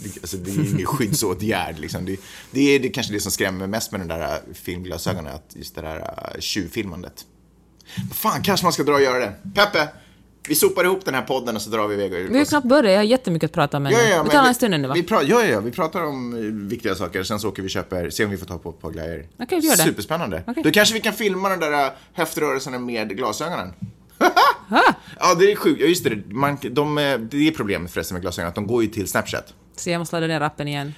Det, 0.02 0.20
alltså, 0.20 0.36
det 0.36 0.50
är 0.50 0.74
ingen 0.74 0.86
skyddsåtgärd. 0.86 1.78
Liksom. 1.78 2.04
Det, 2.04 2.20
det 2.50 2.60
är 2.60 2.80
det, 2.80 2.88
kanske 2.88 3.12
det 3.12 3.20
som 3.20 3.32
skrämmer 3.32 3.66
mest 3.66 3.92
med 3.92 4.00
den 4.00 4.08
där 4.08 4.20
äh, 4.20 4.54
filmglasögonen, 4.54 5.34
att 5.34 5.56
just 5.56 5.74
det 5.74 5.82
där 5.82 5.98
äh, 5.98 6.40
tjuvfilmandet. 6.40 7.26
Fan, 8.12 8.42
kanske 8.42 8.66
man 8.66 8.72
ska 8.72 8.82
dra 8.82 8.94
och 8.94 9.02
göra 9.02 9.18
det. 9.18 9.34
Peppe, 9.54 9.88
vi 10.48 10.54
sopar 10.54 10.84
ihop 10.84 11.04
den 11.04 11.14
här 11.14 11.22
podden 11.22 11.56
och 11.56 11.62
så 11.62 11.70
drar 11.70 11.86
vi 11.88 11.94
iväg. 11.94 12.12
och- 12.12 12.34
Vi 12.34 12.38
har 12.38 12.44
knappt 12.44 12.66
börjat, 12.66 12.92
jag 12.92 12.98
har 12.98 13.04
jättemycket 13.04 13.48
att 13.50 13.54
prata 13.54 13.76
ännu. 13.76 13.90
Ja, 13.90 13.98
ja, 14.10 14.22
vi 14.22 14.30
talar 14.30 14.48
en 14.48 14.54
stund 14.54 14.74
ännu 14.74 14.88
va? 14.88 14.94
Vi 14.94 15.02
pra- 15.02 15.24
ja, 15.26 15.44
ja, 15.44 15.60
vi 15.60 15.70
pratar 15.70 16.04
om 16.04 16.34
eh, 16.34 16.40
viktiga 16.70 16.94
saker, 16.94 17.22
sen 17.22 17.40
så 17.40 17.48
åker 17.48 17.62
vi 17.62 17.68
och 17.68 17.70
köper, 17.70 18.10
ser 18.10 18.24
om 18.24 18.30
vi 18.30 18.36
får 18.36 18.46
ta 18.46 18.58
på 18.58 18.70
ett 18.70 18.80
par 18.80 18.90
grejer. 18.90 19.26
Okej, 19.38 19.60
vi 19.60 19.66
gör 19.68 19.76
det. 19.76 19.82
Superspännande. 19.82 20.42
Okej. 20.46 20.62
Då 20.62 20.70
kanske 20.70 20.94
vi 20.94 21.00
kan 21.00 21.12
filma 21.12 21.48
den 21.48 21.60
där 21.60 21.84
eh, 21.86 21.92
höftrörelserna 22.12 22.78
med 22.78 23.16
glasögonen. 23.16 23.72
ja, 25.20 25.34
det 25.38 25.52
är 25.52 25.56
sjukt. 25.56 25.80
Ja, 25.80 25.86
just 25.86 26.04
det. 26.04 26.16
Man, 26.34 26.58
de, 26.70 26.98
eh, 26.98 27.18
det 27.18 27.48
är 27.48 27.50
problemet 27.52 27.90
förresten 27.92 28.14
med 28.14 28.22
glasögonen, 28.22 28.48
att 28.48 28.54
de 28.54 28.66
går 28.66 28.82
ju 28.82 28.88
till 28.88 29.08
Snapchat. 29.08 29.54
Så 29.76 29.90
jag 29.90 29.98
måste 29.98 30.16
ladda 30.16 30.26
ner 30.26 30.40
appen 30.40 30.68
igen. 30.68 30.94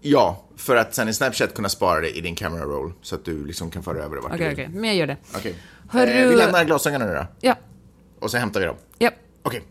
Ja, 0.00 0.44
för 0.56 0.76
att 0.76 0.94
sen 0.94 1.08
i 1.08 1.14
Snapchat 1.14 1.54
kunna 1.54 1.68
spara 1.68 2.00
det 2.00 2.10
i 2.18 2.20
din 2.20 2.34
camera 2.34 2.64
roll, 2.64 2.92
så 3.02 3.14
att 3.14 3.24
du 3.24 3.46
liksom 3.46 3.70
kan 3.70 3.82
föra 3.82 3.98
över 3.98 4.16
det 4.16 4.22
vart 4.22 4.32
Okej, 4.32 4.46
du 4.46 4.52
okej. 4.52 4.66
vill. 4.66 4.74
Men 4.80 4.90
jag 4.90 4.96
gör 4.96 5.06
det. 5.06 5.16
Okej. 5.36 5.54
Hör 5.90 6.06
Eh, 6.06 6.22
du- 6.22 6.28
vi 6.28 6.36
lämnar 6.36 6.64
glasögonen 6.64 7.08
nu 7.08 7.14
då, 7.14 7.26
Ja. 7.40 7.54
Och 8.22 8.30
så 8.30 8.36
hämtar 8.38 8.60
vi 8.60 8.66
dem. 8.66 8.76
Ja. 8.98 9.10
Okej. 9.42 9.62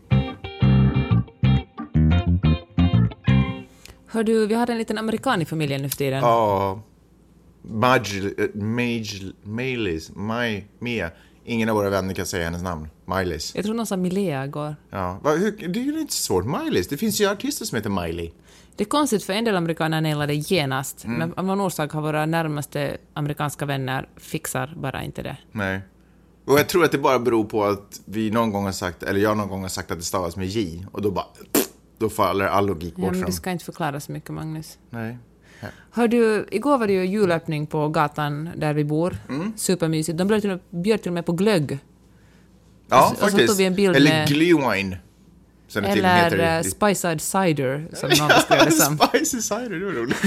Hör 4.06 4.24
du, 4.24 4.46
vi 4.46 4.54
har 4.54 4.70
en 4.70 4.78
liten 4.78 4.98
amerikan 4.98 5.42
i 5.42 5.44
familjen 5.44 5.82
nu 5.82 5.88
för 5.88 5.96
tiden. 5.96 6.20
Ja. 6.20 6.82
Maj, 7.62 8.00
eh, 8.38 8.44
Maj, 8.54 9.32
Mailis, 9.42 10.10
Maj, 10.14 10.66
Mia. 10.78 11.10
Ingen 11.44 11.68
av 11.68 11.74
våra 11.76 11.90
vänner 11.90 12.14
kan 12.14 12.26
säga 12.26 12.44
hennes 12.44 12.62
namn. 12.62 12.88
Miley's. 13.06 13.52
Jag 13.54 13.64
tror 13.64 13.74
någon 13.74 13.86
sa 13.86 13.96
Milea 13.96 14.44
igår. 14.44 14.76
Ja. 14.90 15.18
Va, 15.22 15.30
hur, 15.30 15.68
det 15.68 15.80
är 15.80 15.84
ju 15.84 16.00
inte 16.00 16.12
så 16.12 16.22
svårt. 16.22 16.44
Miley's. 16.44 16.86
Det 16.90 16.96
finns 16.96 17.20
ju 17.20 17.26
artister 17.30 17.64
som 17.64 17.76
heter 17.76 17.90
Miley. 17.90 18.30
Det 18.76 18.84
är 18.84 18.88
konstigt 18.88 19.24
för 19.24 19.32
en 19.32 19.44
del 19.44 19.56
amerikaner 19.56 20.00
nailar 20.00 20.26
det 20.26 20.34
genast, 20.34 21.04
Mm. 21.04 21.18
men 21.18 21.34
av 21.34 21.44
någon 21.44 21.60
orsak 21.60 21.92
har 21.92 22.02
våra 22.02 22.26
närmaste 22.26 22.96
amerikanska 23.14 23.64
vänner 23.66 24.08
fixar 24.16 24.74
bara 24.76 25.02
inte 25.02 25.22
det. 25.22 25.36
Nej. 25.52 25.80
Och 26.44 26.58
jag 26.58 26.68
tror 26.68 26.84
att 26.84 26.92
det 26.92 26.98
bara 26.98 27.18
beror 27.18 27.44
på 27.44 27.64
att 27.64 28.00
vi 28.04 28.30
någon 28.30 28.50
gång 28.50 28.64
har 28.64 28.72
sagt, 28.72 29.02
eller 29.02 29.20
jag 29.20 29.36
någon 29.36 29.48
gång 29.48 29.62
har 29.62 29.68
sagt 29.68 29.90
att 29.90 29.98
det 29.98 30.04
stavas 30.04 30.36
med 30.36 30.46
J. 30.46 30.86
Och 30.92 31.02
då 31.02 31.10
bara, 31.10 31.26
då 31.98 32.10
faller 32.10 32.44
all 32.46 32.66
logik 32.66 32.94
Ja, 32.96 33.00
bort 33.02 33.10
men 33.12 33.20
från... 33.20 33.30
du 33.30 33.36
ska 33.36 33.50
inte 33.50 33.64
förklara 33.64 34.00
så 34.00 34.12
mycket, 34.12 34.30
Magnus. 34.30 34.78
Nej. 34.90 35.18
Hör 35.90 36.08
du, 36.08 36.46
igår 36.50 36.78
var 36.78 36.86
det 36.86 36.92
ju 36.92 37.06
julöppning 37.06 37.66
på 37.66 37.88
gatan 37.88 38.50
där 38.56 38.74
vi 38.74 38.84
bor. 38.84 39.16
Mm. 39.28 39.52
Supermysigt. 39.56 40.18
De 40.18 40.28
bjöd 40.28 40.40
till, 40.42 40.58
bjöd 40.70 41.02
till 41.02 41.08
och 41.10 41.14
med 41.14 41.26
på 41.26 41.32
glögg. 41.32 41.78
Ja, 42.88 43.02
Och 43.02 43.06
så- 43.08 43.12
och 43.12 43.18
så 43.18 43.24
faktiskt. 43.36 43.48
tog 43.48 43.56
vi 43.58 43.64
en 43.64 43.74
bild 43.74 43.96
eller 43.96 44.10
med- 44.10 44.28
glühwein. 44.28 44.96
Med 45.74 45.84
Eller 45.84 46.24
heter. 46.24 46.38
uh, 46.38 46.62
Spice-Eyed 46.70 47.18
Cider, 47.18 47.88
som 47.92 48.08
någon 48.18 48.28
beskrev 48.36 48.64
det 48.64 48.70
som. 48.72 48.98
Spicy 48.98 49.40
cider, 49.40 49.78
det 49.78 49.84
var 49.84 49.92
roligt. 49.92 50.18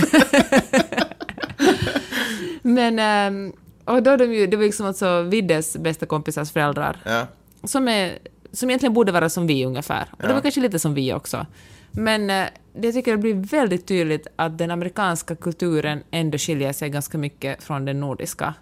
Men, 2.61 2.99
ehm, 2.99 3.53
och 3.85 4.03
då 4.03 4.17
de 4.17 4.33
ju, 4.33 4.47
det 4.47 4.57
var 4.57 4.63
liksom 4.63 4.85
alltså 4.85 5.21
Viddes 5.21 5.77
bästa 5.77 6.05
kompisars 6.05 6.51
föräldrar. 6.51 6.97
Ja. 7.05 7.27
som, 7.63 7.87
är, 7.87 8.17
som 8.51 8.69
egentligen 8.69 8.93
borde 8.93 9.11
vara 9.11 9.29
som 9.29 9.47
vi 9.47 9.65
ungefär. 9.65 10.09
Och 10.11 10.27
det 10.27 10.33
var 10.33 10.41
kanske 10.41 10.61
lite 10.61 10.79
som 10.79 10.93
vi 10.93 11.13
också. 11.13 11.45
Men 11.91 12.29
eh, 12.29 12.45
det 12.73 12.91
tycker 12.91 13.11
jag 13.11 13.19
blir 13.19 13.33
väldigt 13.33 13.87
tydligt 13.87 14.27
att 14.35 14.57
den 14.57 14.71
amerikanska 14.71 15.35
kulturen 15.35 16.03
ändå 16.11 16.37
skiljer 16.37 16.73
sig 16.73 16.89
ganska 16.89 17.17
mycket 17.17 17.63
från 17.63 17.85
den 17.85 17.99
nordiska. 17.99 18.53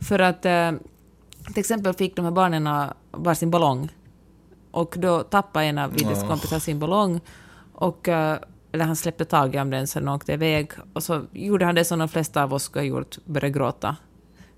För 0.00 0.18
att 0.18 0.44
eh, 0.44 0.72
till 1.46 1.60
exempel 1.60 1.94
fick 1.94 2.16
de 2.16 2.24
här 2.24 2.32
barnen 2.32 2.88
varsin 3.10 3.50
ballong 3.50 3.88
och 4.70 4.94
då 4.98 5.22
tappade 5.22 5.66
en 5.66 5.78
av 5.78 5.92
Viddes 5.92 6.22
kompisar 6.28 6.58
sin 6.58 6.78
ballong 6.78 7.20
och 7.72 8.08
eh, 8.08 8.38
eller 8.72 8.84
han 8.84 8.96
släppte 8.96 9.24
tag 9.24 9.54
om 9.54 9.70
den 9.70 9.86
så 9.86 9.98
den 9.98 10.08
åkte 10.08 10.32
iväg 10.32 10.70
och 10.92 11.02
så 11.02 11.22
gjorde 11.32 11.64
han 11.64 11.74
det 11.74 11.84
som 11.84 11.98
de 11.98 12.08
flesta 12.08 12.42
av 12.42 12.54
oss 12.54 12.62
skulle 12.62 12.82
ha 12.82 12.86
gjort, 12.86 13.18
började 13.24 13.58
gråta. 13.58 13.96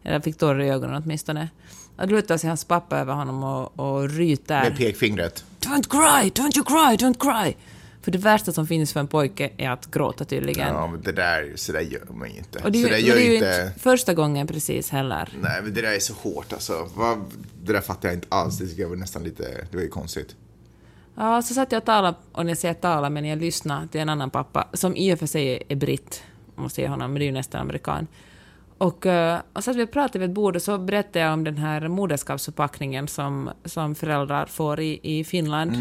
Eller 0.07 0.21
fick 0.21 0.39
tårar 0.39 0.61
i 0.61 0.71
ögonen 0.71 1.03
åtminstone. 1.05 1.49
Och 1.97 2.09
lutar 2.09 2.37
sig 2.37 2.49
hans 2.49 2.65
pappa 2.65 2.99
över 2.99 3.15
honom 3.15 3.45
och, 3.45 3.81
och 3.81 4.11
ryter. 4.11 4.63
Med 4.63 4.77
pekfingret. 4.77 5.45
Don't 5.61 5.89
cry, 5.91 6.31
don't 6.31 6.57
you 6.57 6.65
cry, 6.65 7.07
don't 7.07 7.19
cry. 7.19 7.57
För 8.03 8.11
det 8.11 8.19
värsta 8.19 8.53
som 8.53 8.67
finns 8.67 8.93
för 8.93 9.01
en 9.01 9.07
pojke 9.07 9.51
är 9.57 9.71
att 9.71 9.91
gråta 9.91 10.25
tydligen. 10.25 10.69
Ja, 10.69 10.87
men 10.87 11.03
det 11.03 11.13
där, 11.13 11.53
så 11.55 11.73
där 11.73 11.81
gör 11.81 12.07
man 12.11 12.31
ju 12.31 12.39
inte. 12.39 12.59
och 12.59 12.73
det 12.73 12.79
är 12.79 12.81
ju, 12.81 12.91
men 12.91 13.01
gör 13.01 13.15
det 13.15 13.23
är 13.23 13.31
ju 13.31 13.35
inte... 13.35 13.73
första 13.79 14.15
gången 14.15 14.47
precis 14.47 14.91
heller. 14.91 15.29
Nej, 15.41 15.63
men 15.63 15.75
det 15.75 15.83
där 15.83 15.93
är 15.93 15.99
så 15.99 16.15
hårt 16.15 16.53
alltså. 16.53 16.89
Det 17.63 17.73
där 17.73 17.81
fattar 17.81 18.09
jag 18.09 18.17
inte 18.17 18.27
alls. 18.31 18.59
Det 18.59 18.67
tycker 18.67 18.83
jag 18.83 18.89
var 18.89 18.97
nästan 18.97 19.25
lite... 19.25 19.43
Det 19.71 19.77
var 19.77 19.83
ju 19.83 19.89
konstigt. 19.89 20.37
Ja, 21.17 21.43
så 21.43 21.55
satt 21.55 21.73
jag 21.73 21.81
och 21.81 21.85
talade, 21.85 22.17
och 22.33 22.45
när 22.45 22.51
jag 22.51 22.59
säger 22.59 22.75
tala, 22.75 23.11
men 23.11 23.25
jag 23.25 23.39
lyssnade 23.39 23.89
till 23.89 24.01
en 24.01 24.09
annan 24.09 24.31
pappa, 24.31 24.69
som 24.73 24.97
i 24.97 25.15
och 25.15 25.19
för 25.19 25.27
sig 25.27 25.63
är 25.69 25.77
britt, 25.77 26.23
om 26.57 26.63
man 26.63 26.71
säger 26.71 26.89
honom, 26.89 27.13
men 27.13 27.19
det 27.19 27.25
är 27.25 27.27
ju 27.27 27.33
nästan 27.33 27.61
amerikan. 27.61 28.07
Och, 28.79 29.07
eh, 29.07 29.41
och 29.53 29.65
så 29.65 29.71
att 29.71 29.77
vi 29.77 29.87
pratade 29.87 30.19
vid 30.19 30.29
ett 30.29 30.35
bord 30.35 30.57
och 30.57 30.63
så 30.63 30.79
berättade 30.79 31.19
jag 31.19 31.33
om 31.33 31.45
den 31.45 31.59
här 31.59 31.89
moderskapsförpackningen 31.89 33.09
som, 33.09 33.51
som 33.65 33.95
föräldrar 33.95 34.47
får 34.47 34.81
i, 34.81 35.01
i 35.03 35.25
Finland. 35.25 35.77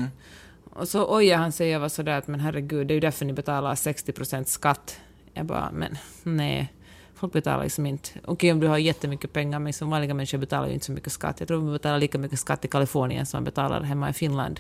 Och 0.75 0.88
så 0.88 1.15
ojade 1.15 1.41
han 1.41 1.51
sig 1.51 1.77
var 1.77 1.89
sådär 1.89 2.17
att 2.17 2.27
men 2.27 2.39
herregud, 2.39 2.88
det 2.88 2.91
är 2.91 2.95
ju 2.95 2.99
därför 3.01 3.25
ni 3.25 3.34
betalar 3.34 3.75
60% 3.75 4.43
skatt. 4.43 4.99
Jag 5.34 5.45
bara, 5.45 5.71
men 5.73 5.97
nej, 6.23 6.73
folk 7.15 7.34
betalar 7.34 7.63
liksom 7.63 7.86
inte. 7.86 8.10
Okej 8.25 8.51
om 8.51 8.60
du 8.60 8.67
har 8.67 8.77
jättemycket 8.77 9.34
pengar, 9.34 9.60
men 9.60 9.73
som 9.73 9.89
vanliga 9.89 10.13
människor 10.13 10.38
betalar 10.38 10.67
ju 10.67 10.73
inte 10.73 10.86
så 10.86 10.91
mycket 10.91 11.12
skatt. 11.12 11.39
Jag 11.39 11.47
tror 11.47 11.62
man 11.62 11.73
betalar 11.73 11.99
lika 11.99 12.17
mycket 12.17 12.39
skatt 12.39 12.65
i 12.65 12.67
Kalifornien 12.67 13.25
som 13.25 13.38
man 13.38 13.43
betalar 13.43 13.81
hemma 13.81 14.10
i 14.10 14.13
Finland. 14.13 14.60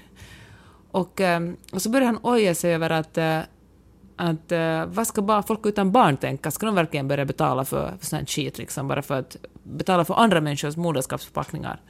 Och, 0.91 1.21
eh, 1.21 1.39
och 1.73 1.81
så 1.81 1.89
började 1.89 2.05
han 2.05 2.19
oja 2.23 2.55
sig 2.55 2.73
över 2.73 2.89
att, 2.89 3.17
eh, 3.17 3.39
att 4.15 4.51
eh, 4.51 4.85
vad 4.85 5.07
ska 5.07 5.21
bara 5.21 5.43
folk 5.43 5.65
utan 5.65 5.91
barn 5.91 6.17
tänka? 6.17 6.51
Ska 6.51 6.65
de 6.65 6.75
verkligen 6.75 7.07
börja 7.07 7.25
betala 7.25 7.65
för, 7.65 7.93
för 7.99 8.05
sånt 8.05 8.29
skit, 8.29 8.57
liksom, 8.57 8.87
bara 8.87 9.01
för 9.01 9.19
att 9.19 9.37
betala 9.63 10.05
för 10.05 10.13
andra 10.13 10.41
människors 10.41 10.75
moderskapsförpackningar? 10.75 11.81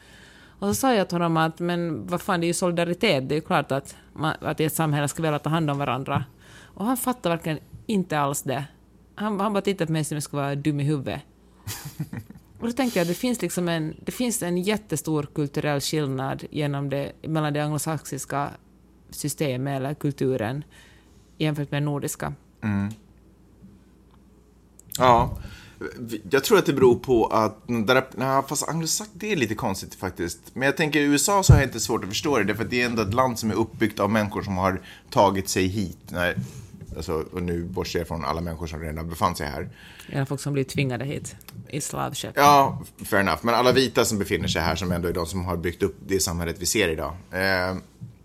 Och 0.59 0.67
så 0.67 0.73
sa 0.73 0.93
jag 0.93 1.09
till 1.09 1.15
honom 1.15 1.38
att 1.38 1.59
men 1.59 2.07
vad 2.07 2.21
fan, 2.21 2.39
det 2.39 2.45
är 2.45 2.47
ju 2.47 2.53
solidaritet. 2.53 3.29
Det 3.29 3.35
är 3.35 3.38
ju 3.38 3.45
klart 3.45 3.71
att, 3.71 3.95
man, 4.13 4.33
att 4.41 4.59
i 4.59 4.63
ett 4.63 4.73
samhälle 4.73 5.07
ska 5.07 5.21
vi 5.21 5.27
alla 5.27 5.39
ta 5.39 5.49
hand 5.49 5.69
om 5.69 5.77
varandra. 5.77 6.23
Och 6.63 6.85
han 6.85 6.97
fattar 6.97 7.29
verkligen 7.29 7.59
inte 7.85 8.19
alls 8.19 8.41
det. 8.41 8.65
Han, 9.15 9.39
han 9.39 9.53
bara 9.53 9.61
tittade 9.61 9.85
på 9.85 9.91
mig 9.91 10.03
som 10.03 10.15
om 10.15 10.17
jag 10.17 10.23
skulle 10.23 10.41
vara 10.41 10.55
dum 10.55 10.79
i 10.79 10.83
huvudet. 10.83 11.21
Och 12.59 12.67
då 12.67 12.71
tänkte 12.71 12.99
jag 12.99 13.03
att 13.03 13.09
det 13.09 13.13
finns, 13.13 13.41
liksom 13.41 13.69
en, 13.69 13.95
det 14.05 14.11
finns 14.11 14.43
en 14.43 14.57
jättestor 14.57 15.27
kulturell 15.35 15.81
skillnad 15.81 16.43
genom 16.51 16.89
det, 16.89 17.11
mellan 17.21 17.53
det 17.53 17.59
anglosaxiska 17.59 18.49
systemet 19.09 19.77
eller 19.77 19.93
kulturen 19.93 20.63
jämfört 21.37 21.71
med 21.71 21.83
nordiska. 21.83 22.33
Ja. 24.97 25.37
Jag 26.29 26.43
tror 26.43 26.57
att 26.57 26.65
det 26.65 26.73
beror 26.73 26.95
på 26.95 27.25
att, 27.25 27.67
där, 27.67 28.03
nej, 28.15 28.43
fast 28.47 28.69
anglosax, 28.69 29.09
det 29.13 29.31
är 29.31 29.35
lite 29.35 29.55
konstigt 29.55 29.95
faktiskt. 29.95 30.39
Men 30.53 30.65
jag 30.65 30.77
tänker 30.77 30.99
i 30.99 31.03
USA 31.03 31.43
så 31.43 31.53
har 31.53 31.59
jag 31.59 31.69
inte 31.69 31.79
svårt 31.79 32.03
att 32.03 32.09
förstå 32.09 32.37
det, 32.37 32.43
därför 32.43 32.63
att 32.63 32.69
det 32.69 32.81
är 32.81 32.85
ändå 32.85 33.01
ett 33.01 33.13
land 33.13 33.39
som 33.39 33.51
är 33.51 33.55
uppbyggt 33.55 33.99
av 33.99 34.09
människor 34.09 34.41
som 34.41 34.57
har 34.57 34.81
tagit 35.09 35.49
sig 35.49 35.67
hit. 35.67 35.97
Nej, 36.07 36.35
alltså, 36.95 37.25
och 37.33 37.43
nu 37.43 37.63
bortser 37.63 37.99
jag 37.99 38.07
från 38.07 38.25
alla 38.25 38.41
människor 38.41 38.67
som 38.67 38.79
redan 38.79 39.09
befann 39.09 39.35
sig 39.35 39.47
här. 39.47 39.69
Eller 40.09 40.25
folk 40.25 40.41
som 40.41 40.53
blir 40.53 40.63
tvingade 40.63 41.05
hit 41.05 41.35
i 41.69 41.81
slavköp. 41.81 42.33
Ja, 42.35 42.81
fair 43.05 43.19
enough. 43.19 43.39
Men 43.41 43.55
alla 43.55 43.71
vita 43.71 44.05
som 44.05 44.19
befinner 44.19 44.47
sig 44.47 44.61
här, 44.61 44.75
som 44.75 44.91
ändå 44.91 45.07
är 45.07 45.13
de 45.13 45.25
som 45.25 45.45
har 45.45 45.57
byggt 45.57 45.83
upp 45.83 45.95
det 46.07 46.19
samhället 46.19 46.55
vi 46.59 46.65
ser 46.65 46.89
idag, 46.89 47.13
eh, 47.31 47.77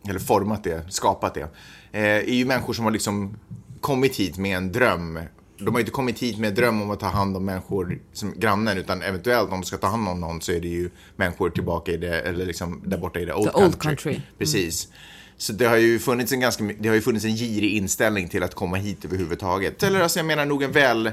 eller 0.08 0.20
format 0.20 0.64
det, 0.64 0.92
skapat 0.92 1.34
det, 1.34 1.48
eh, 1.92 2.04
är 2.04 2.34
ju 2.34 2.44
människor 2.44 2.72
som 2.72 2.84
har 2.84 2.92
liksom 2.92 3.36
kommit 3.80 4.16
hit 4.16 4.38
med 4.38 4.56
en 4.56 4.72
dröm. 4.72 5.20
De 5.58 5.66
har 5.66 5.74
ju 5.74 5.80
inte 5.80 5.92
kommit 5.92 6.18
hit 6.18 6.38
med 6.38 6.48
en 6.48 6.54
dröm 6.54 6.82
om 6.82 6.90
att 6.90 7.00
ta 7.00 7.06
hand 7.06 7.36
om 7.36 7.44
människor 7.44 7.98
som 8.12 8.34
grannen, 8.36 8.78
utan 8.78 9.02
eventuellt 9.02 9.52
om 9.52 9.60
de 9.60 9.66
ska 9.66 9.76
ta 9.76 9.86
hand 9.86 10.08
om 10.08 10.20
någon 10.20 10.40
så 10.40 10.52
är 10.52 10.60
det 10.60 10.68
ju 10.68 10.90
människor 11.16 11.50
tillbaka 11.50 11.92
i 11.92 11.96
det, 11.96 12.20
eller 12.20 12.46
liksom 12.46 12.82
där 12.86 12.98
borta 12.98 13.20
i 13.20 13.24
det 13.24 13.34
old, 13.34 13.50
old 13.54 13.80
country. 13.82 14.12
Mm. 14.12 14.22
Precis. 14.38 14.88
Så 15.36 15.52
det 15.52 15.64
har 15.64 15.76
ju 15.76 15.98
funnits 15.98 16.32
en 16.32 16.40
ganska, 16.40 16.64
det 16.78 16.88
har 16.88 16.94
ju 16.96 17.00
funnits 17.02 17.24
en 17.24 17.36
girig 17.36 17.70
inställning 17.70 18.28
till 18.28 18.42
att 18.42 18.54
komma 18.54 18.76
hit 18.76 19.04
överhuvudtaget. 19.04 19.82
Eller 19.82 20.00
alltså 20.00 20.18
jag 20.18 20.26
menar 20.26 20.46
nog 20.46 20.62
en 20.62 20.72
väl, 20.72 21.12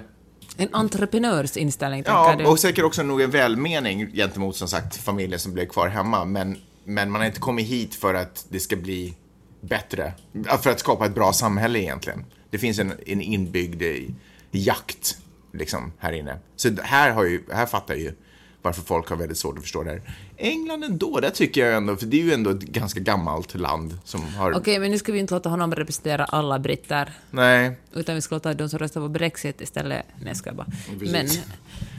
En 0.57 0.69
entreprenörs 0.71 1.57
inställning, 1.57 2.03
tänker 2.03 2.19
Ja, 2.19 2.35
du? 2.37 2.45
och 2.45 2.59
säkert 2.59 2.83
också 2.83 3.03
nog 3.03 3.21
en 3.21 3.31
välmening 3.31 4.11
gentemot 4.11 4.55
som 4.55 4.67
sagt 4.67 4.95
familjen 4.95 5.39
som 5.39 5.53
blev 5.53 5.65
kvar 5.65 5.87
hemma. 5.87 6.25
Men, 6.25 6.57
men 6.87 7.11
man 7.11 7.21
har 7.21 7.25
inte 7.25 7.39
kommit 7.39 7.67
hit 7.67 7.95
för 7.95 8.13
att 8.13 8.45
det 8.49 8.59
ska 8.59 8.75
bli 8.75 9.13
bättre. 9.61 10.13
För 10.61 10.69
att 10.69 10.79
skapa 10.79 11.05
ett 11.05 11.15
bra 11.15 11.33
samhälle 11.33 11.79
egentligen. 11.79 12.25
Det 12.49 12.57
finns 12.57 12.79
en, 12.79 12.93
en 13.05 13.21
inbyggd 13.21 13.81
eh, 13.81 14.09
jakt 14.51 15.17
liksom 15.53 15.91
här 15.97 16.11
inne. 16.11 16.39
Så 16.55 16.75
här, 16.81 17.11
har 17.11 17.23
ju, 17.23 17.43
här 17.51 17.65
fattar 17.65 17.93
jag 17.93 18.03
ju 18.03 18.13
varför 18.61 18.81
folk 18.81 19.09
har 19.09 19.15
väldigt 19.17 19.37
svårt 19.37 19.57
att 19.57 19.63
förstå 19.63 19.83
det 19.83 19.89
här. 19.89 20.01
England 20.37 20.83
ändå, 20.83 21.19
där 21.19 21.29
tycker 21.29 21.65
jag 21.65 21.77
ändå, 21.77 21.95
för 21.95 22.05
det 22.05 22.17
är 22.19 22.23
ju 22.23 22.33
ändå 22.33 22.49
ett 22.49 22.59
ganska 22.61 22.99
gammalt 22.99 23.55
land 23.55 23.97
som 24.03 24.21
har... 24.33 24.53
Okej, 24.57 24.79
men 24.79 24.91
nu 24.91 24.97
ska 24.97 25.11
vi 25.11 25.19
inte 25.19 25.33
låta 25.33 25.49
honom 25.49 25.75
representera 25.75 26.25
alla 26.25 26.59
britter. 26.59 27.11
Nej, 27.31 27.77
Utan 27.93 28.15
vi 28.15 28.21
ska 28.21 28.35
låta 28.35 28.53
de 28.53 28.69
som 28.69 28.79
röstar 28.79 29.01
på 29.01 29.07
Brexit 29.07 29.61
istället. 29.61 30.05
Nej, 30.23 30.35
ska 30.35 30.49
jag 30.49 30.55
bara. 30.57 30.67
Men, 30.99 30.99
Precis. 30.99 31.43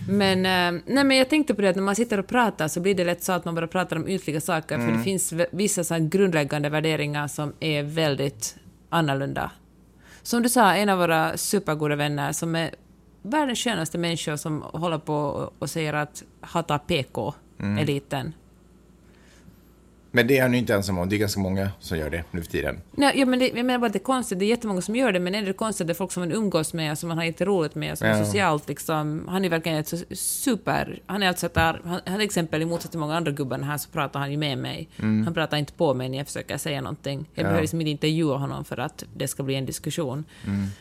men, 0.08 0.38
eh, 0.46 0.82
nej, 0.86 1.04
men 1.04 1.16
jag 1.16 1.28
tänkte 1.28 1.54
på 1.54 1.62
det 1.62 1.68
att 1.68 1.76
när 1.76 1.82
man 1.82 1.96
sitter 1.96 2.18
och 2.18 2.26
pratar 2.26 2.68
så 2.68 2.80
blir 2.80 2.94
det 2.94 3.04
lätt 3.04 3.22
så 3.24 3.32
att 3.32 3.44
man 3.44 3.54
bara 3.54 3.66
pratar 3.66 3.96
om 3.96 4.08
ytliga 4.08 4.40
saker, 4.40 4.78
för 4.78 4.92
det 4.98 5.02
finns 5.04 5.32
v- 5.32 5.46
vissa 5.52 5.84
så 5.84 5.96
grundläggande 6.00 6.68
värderingar 6.68 7.28
som 7.28 7.52
är 7.60 7.82
väldigt 7.82 8.56
annorlunda. 8.88 9.50
Som 10.22 10.42
du 10.42 10.48
sa, 10.48 10.74
en 10.74 10.88
av 10.88 10.98
våra 10.98 11.36
supergoda 11.36 11.96
vänner 11.96 12.32
som 12.32 12.54
är 12.56 12.70
världens 13.22 13.58
skönaste 13.58 13.98
människor 13.98 14.36
som 14.36 14.62
håller 14.62 14.98
på 14.98 15.50
och- 15.58 15.70
säger 15.70 15.92
att 15.92 16.22
hata 16.40 16.78
PK-eliten. 17.58 18.32
men 20.10 20.26
det 20.26 20.38
är 20.38 20.42
han 20.42 20.52
ju 20.52 20.58
inte 20.58 20.74
ensam 20.74 20.98
om. 20.98 21.08
Det 21.08 21.16
är 21.16 21.18
ganska 21.18 21.40
många 21.40 21.70
som 21.80 21.98
gör 21.98 22.10
det 22.10 22.24
nu 22.30 22.42
för 22.42 22.50
tiden. 22.50 22.80
Nej, 22.92 23.12
ja, 23.20 23.26
men 23.26 23.38
det, 23.38 23.48
jag 23.48 23.66
menar 23.66 23.78
bara 23.78 23.86
att 23.86 23.92
det 23.92 23.96
är 23.98 24.04
konstigt. 24.04 24.38
Det 24.38 24.44
är 24.44 24.48
jättemånga 24.48 24.80
som 24.80 24.96
gör 24.96 25.12
det, 25.12 25.20
men 25.20 25.34
är 25.34 25.42
det 25.42 25.52
konstigt 25.52 25.80
att 25.80 25.86
det 25.86 25.92
är 25.92 25.94
folk 25.94 26.12
som 26.12 26.20
man 26.20 26.32
umgås 26.32 26.72
med 26.74 26.98
som 26.98 27.08
man 27.08 27.18
har 27.18 27.24
jätteroligt 27.24 27.74
med, 27.74 27.98
som 27.98 28.06
är 28.06 28.18
Ja. 28.18 28.24
socialt 28.24 28.68
liksom... 28.68 29.26
Han 29.28 29.44
är 29.44 29.48
verkligen 29.48 29.78
ett 29.78 30.18
super... 30.18 31.02
Han 31.06 31.22
är 31.22 31.28
alltså 31.28 31.48
där... 31.54 31.80
Han, 31.84 32.00
han 32.06 32.14
till 32.18 32.20
exempel, 32.24 32.62
i 32.62 32.64
motsats 32.64 32.90
till 32.90 32.98
många 33.00 33.16
andra 33.16 33.32
gubbar 33.32 33.58
här, 33.58 33.78
så 33.78 33.90
pratar 33.90 34.20
han 34.20 34.30
ju 34.30 34.36
med 34.36 34.58
mig. 34.58 34.88
Han 34.96 35.34
pratar 35.34 35.56
inte 35.56 35.72
på 35.72 35.94
mig 35.94 36.08
när 36.08 36.18
jag 36.18 36.26
försöker 36.26 36.58
säga 36.58 36.80
någonting. 36.80 37.26
Jag 37.34 37.44
behöver 37.44 37.60
liksom 37.60 37.80
inte 37.80 37.90
intervjua 37.90 38.36
honom 38.36 38.64
för 38.64 38.76
att 38.80 39.04
det 39.16 39.28
ska 39.28 39.42
bli 39.42 39.54
en 39.54 39.66
diskussion. 39.66 40.24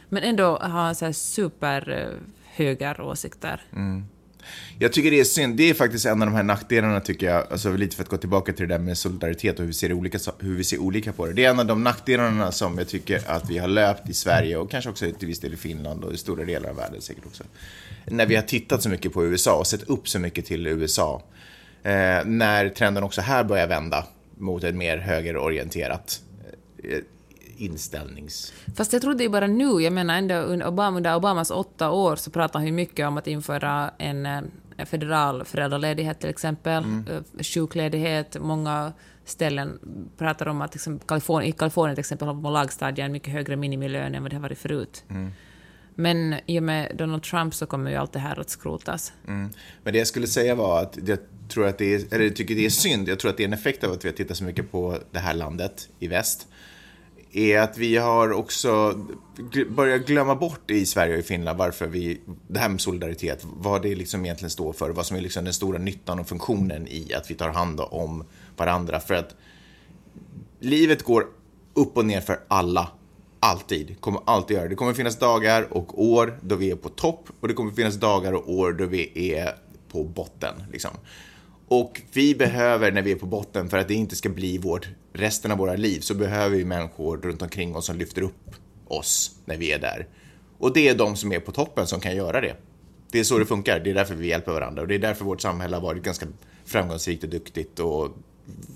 Men 0.09 0.23
ändå 0.23 0.43
har 0.45 0.69
han 0.69 0.95
så 0.95 1.05
här 1.05 1.11
super 1.11 1.89
eh, 1.89 2.07
höger 2.55 3.01
åsikter. 3.01 3.61
Jag 4.79 4.93
tycker 4.93 5.11
det 5.11 5.19
är 5.19 5.23
synd. 5.23 5.57
Det 5.57 5.69
är 5.69 5.73
faktiskt 5.73 6.05
en 6.05 6.21
av 6.21 6.27
de 6.27 6.35
här 6.35 6.43
nackdelarna 6.43 6.99
tycker 6.99 7.25
jag, 7.25 7.51
alltså 7.51 7.73
lite 7.73 7.95
för 7.95 8.03
att 8.03 8.09
gå 8.09 8.17
tillbaka 8.17 8.53
till 8.53 8.67
det 8.67 8.73
där 8.73 8.83
med 8.83 8.97
solidaritet 8.97 9.55
och 9.55 9.59
hur 9.59 9.67
vi 9.67 9.73
ser 9.73 9.93
olika, 9.93 10.19
hur 10.39 10.55
vi 10.55 10.63
ser 10.63 10.77
olika 10.77 11.13
på 11.13 11.25
det. 11.25 11.33
Det 11.33 11.45
är 11.45 11.49
en 11.49 11.59
av 11.59 11.65
de 11.65 11.83
nackdelarna 11.83 12.51
som 12.51 12.77
jag 12.77 12.87
tycker 12.87 13.21
att 13.25 13.49
vi 13.49 13.57
har 13.57 13.67
löpt 13.67 14.09
i 14.09 14.13
Sverige 14.13 14.57
och 14.57 14.71
kanske 14.71 14.89
också 14.89 15.11
till 15.11 15.27
viss 15.27 15.39
del 15.39 15.53
i 15.53 15.57
Finland 15.57 16.03
och 16.03 16.13
i 16.13 16.17
stora 16.17 16.45
delar 16.45 16.69
av 16.69 16.75
världen 16.75 17.01
säkert 17.01 17.25
också. 17.25 17.43
När 18.05 18.25
vi 18.25 18.35
har 18.35 18.43
tittat 18.43 18.83
så 18.83 18.89
mycket 18.89 19.13
på 19.13 19.25
USA 19.25 19.55
och 19.55 19.67
sett 19.67 19.83
upp 19.83 20.09
så 20.09 20.19
mycket 20.19 20.45
till 20.45 20.67
USA. 20.67 21.23
Eh, 21.83 22.25
när 22.25 22.69
trenden 22.69 23.03
också 23.03 23.21
här 23.21 23.43
börjar 23.43 23.67
vända 23.67 24.07
mot 24.37 24.63
ett 24.63 24.75
mer 24.75 24.97
högerorienterat. 24.97 26.21
Eh, 26.83 26.99
Eh, 27.57 27.63
inställnings... 27.63 28.53
Fast 28.75 28.93
jag 28.93 29.01
tror 29.01 29.13
det 29.13 29.23
är 29.23 29.29
bara 29.29 29.47
nu, 29.47 29.81
jag 29.81 29.93
menar 29.93 30.17
ändå 30.17 30.35
under, 30.35 30.67
Obama, 30.67 30.97
under 30.97 31.15
Obamas 31.15 31.51
åtta 31.51 31.91
år 31.91 32.15
så 32.15 32.31
pratade 32.31 32.59
han 32.59 32.65
ju 32.65 32.71
mycket 32.71 33.07
om 33.07 33.17
att 33.17 33.27
införa 33.27 33.91
en, 33.97 34.25
eh, 34.25 34.41
federal 34.85 35.45
föräldraledighet 35.45 36.19
till 36.19 36.29
exempel, 36.29 36.83
mm. 36.83 37.23
sjukledighet, 37.53 38.37
många 38.39 38.93
ställen 39.25 39.79
pratar 40.17 40.47
om 40.47 40.61
att 40.61 40.73
liksom, 40.73 40.99
Kalifornien, 40.99 41.49
i 41.49 41.51
Kalifornien 41.51 41.95
till 41.95 41.99
exempel 41.99 42.27
har 42.27 42.35
man 42.35 42.53
lagstadgat 42.53 43.05
en 43.05 43.11
mycket 43.11 43.33
högre 43.33 43.55
minimilön 43.55 44.15
än 44.15 44.23
vad 44.23 44.31
det 44.31 44.35
har 44.35 44.41
varit 44.41 44.57
förut. 44.57 45.03
Mm. 45.09 45.31
Men 45.95 46.35
i 46.45 46.59
och 46.59 46.63
med 46.63 46.95
Donald 46.97 47.23
Trump 47.23 47.55
så 47.55 47.65
kommer 47.65 47.91
ju 47.91 47.97
allt 47.97 48.13
det 48.13 48.19
här 48.19 48.39
att 48.39 48.49
skrotas. 48.49 49.13
Mm. 49.27 49.49
Men 49.83 49.93
det 49.93 49.99
jag 49.99 50.07
skulle 50.07 50.27
säga 50.27 50.55
var 50.55 50.81
att 50.81 50.97
jag 51.05 51.19
tror 51.49 51.67
att 51.67 51.77
det 51.77 51.93
är, 51.93 52.13
eller 52.13 52.29
tycker 52.29 52.55
det 52.55 52.65
är 52.65 52.69
synd, 52.69 53.09
jag 53.09 53.19
tror 53.19 53.31
att 53.31 53.37
det 53.37 53.43
är 53.43 53.47
en 53.47 53.53
effekt 53.53 53.83
av 53.83 53.91
att 53.91 54.05
vi 54.05 54.09
har 54.09 54.15
tittat 54.15 54.37
så 54.37 54.43
mycket 54.43 54.71
på 54.71 54.97
det 55.11 55.19
här 55.19 55.33
landet 55.33 55.89
i 55.99 56.07
väst, 56.07 56.47
är 57.31 57.59
att 57.59 57.77
vi 57.77 57.97
har 57.97 58.31
också 58.31 58.99
börjat 59.69 60.05
glömma 60.05 60.35
bort 60.35 60.71
i 60.71 60.85
Sverige 60.85 61.13
och 61.13 61.19
i 61.19 61.23
Finland 61.23 61.57
varför 61.57 61.87
vi, 61.87 62.21
det 62.47 62.59
här 62.59 62.69
med 62.69 62.81
solidaritet, 62.81 63.39
vad 63.43 63.81
det 63.81 63.95
liksom 63.95 64.25
egentligen 64.25 64.49
står 64.49 64.73
för, 64.73 64.89
vad 64.89 65.05
som 65.05 65.17
är 65.17 65.21
liksom 65.21 65.43
den 65.43 65.53
stora 65.53 65.77
nyttan 65.77 66.19
och 66.19 66.27
funktionen 66.27 66.87
i 66.87 67.13
att 67.13 67.31
vi 67.31 67.35
tar 67.35 67.49
hand 67.49 67.79
om 67.79 68.23
varandra. 68.57 68.99
För 68.99 69.13
att 69.13 69.35
livet 70.59 71.03
går 71.03 71.27
upp 71.73 71.97
och 71.97 72.05
ner 72.05 72.21
för 72.21 72.39
alla 72.47 72.91
Alltid. 73.39 74.01
Kommer 74.01 74.21
alltid 74.25 74.57
göra. 74.57 74.67
Det 74.67 74.75
kommer 74.75 74.93
finnas 74.93 75.19
dagar 75.19 75.67
och 75.73 76.03
år 76.03 76.39
då 76.41 76.55
vi 76.55 76.71
är 76.71 76.75
på 76.75 76.89
topp 76.89 77.29
och 77.39 77.47
det 77.47 77.53
kommer 77.53 77.71
finnas 77.71 77.95
dagar 77.95 78.33
och 78.33 78.53
år 78.53 78.73
då 78.73 78.85
vi 78.85 79.31
är 79.33 79.55
på 79.91 80.03
botten. 80.03 80.63
Liksom. 80.71 80.91
Och 81.67 82.01
vi 82.13 82.35
behöver, 82.35 82.91
när 82.91 83.01
vi 83.01 83.11
är 83.11 83.15
på 83.15 83.25
botten, 83.25 83.69
för 83.69 83.77
att 83.77 83.87
det 83.87 83.93
inte 83.93 84.15
ska 84.15 84.29
bli 84.29 84.57
vårt, 84.57 84.87
resten 85.13 85.51
av 85.51 85.57
våra 85.57 85.75
liv, 85.75 85.99
så 85.99 86.13
behöver 86.13 86.57
vi 86.57 86.65
människor 86.65 87.17
runt 87.17 87.41
omkring 87.41 87.75
oss 87.75 87.85
som 87.85 87.97
lyfter 87.97 88.21
upp 88.21 88.55
oss 88.87 89.31
när 89.45 89.57
vi 89.57 89.71
är 89.71 89.79
där. 89.79 90.07
Och 90.57 90.73
det 90.73 90.87
är 90.87 90.95
de 90.95 91.15
som 91.15 91.31
är 91.31 91.39
på 91.39 91.51
toppen 91.51 91.87
som 91.87 91.99
kan 91.99 92.15
göra 92.15 92.41
det. 92.41 92.55
Det 93.11 93.19
är 93.19 93.23
så 93.23 93.37
det 93.37 93.45
funkar. 93.45 93.79
Det 93.79 93.89
är 93.89 93.93
därför 93.93 94.15
vi 94.15 94.27
hjälper 94.27 94.51
varandra 94.51 94.81
och 94.81 94.87
det 94.87 94.95
är 94.95 94.99
därför 94.99 95.25
vårt 95.25 95.41
samhälle 95.41 95.75
har 95.75 95.81
varit 95.81 96.03
ganska 96.03 96.25
framgångsrikt 96.65 97.23
och 97.23 97.29
duktigt 97.29 97.79
och 97.79 98.17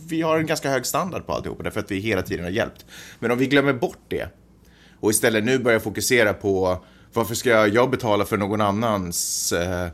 vi 0.08 0.22
har 0.22 0.40
en 0.40 0.46
ganska 0.46 0.70
hög 0.70 0.86
standard 0.86 1.26
på 1.26 1.34
alltihop 1.34 1.64
därför 1.64 1.80
att 1.80 1.92
vi 1.92 2.00
hela 2.00 2.22
tiden 2.22 2.46
har 2.46 2.52
hjälpt. 2.52 2.86
Men 3.20 3.32
om 3.32 3.38
vi 3.38 3.48
glömmer 3.48 3.74
bort 3.74 4.00
det 4.08 4.30
och 5.00 5.12
istället 5.12 5.44
nu 5.44 5.60
börjar 5.60 5.80
fokusera 5.80 6.34
på 6.34 6.84
varför 7.14 7.36
ska 7.36 7.68
jag 7.68 7.90
betala 7.90 8.26
för 8.26 8.38
någon 8.38 8.62
annans 8.62 9.52
eh, 9.52 9.88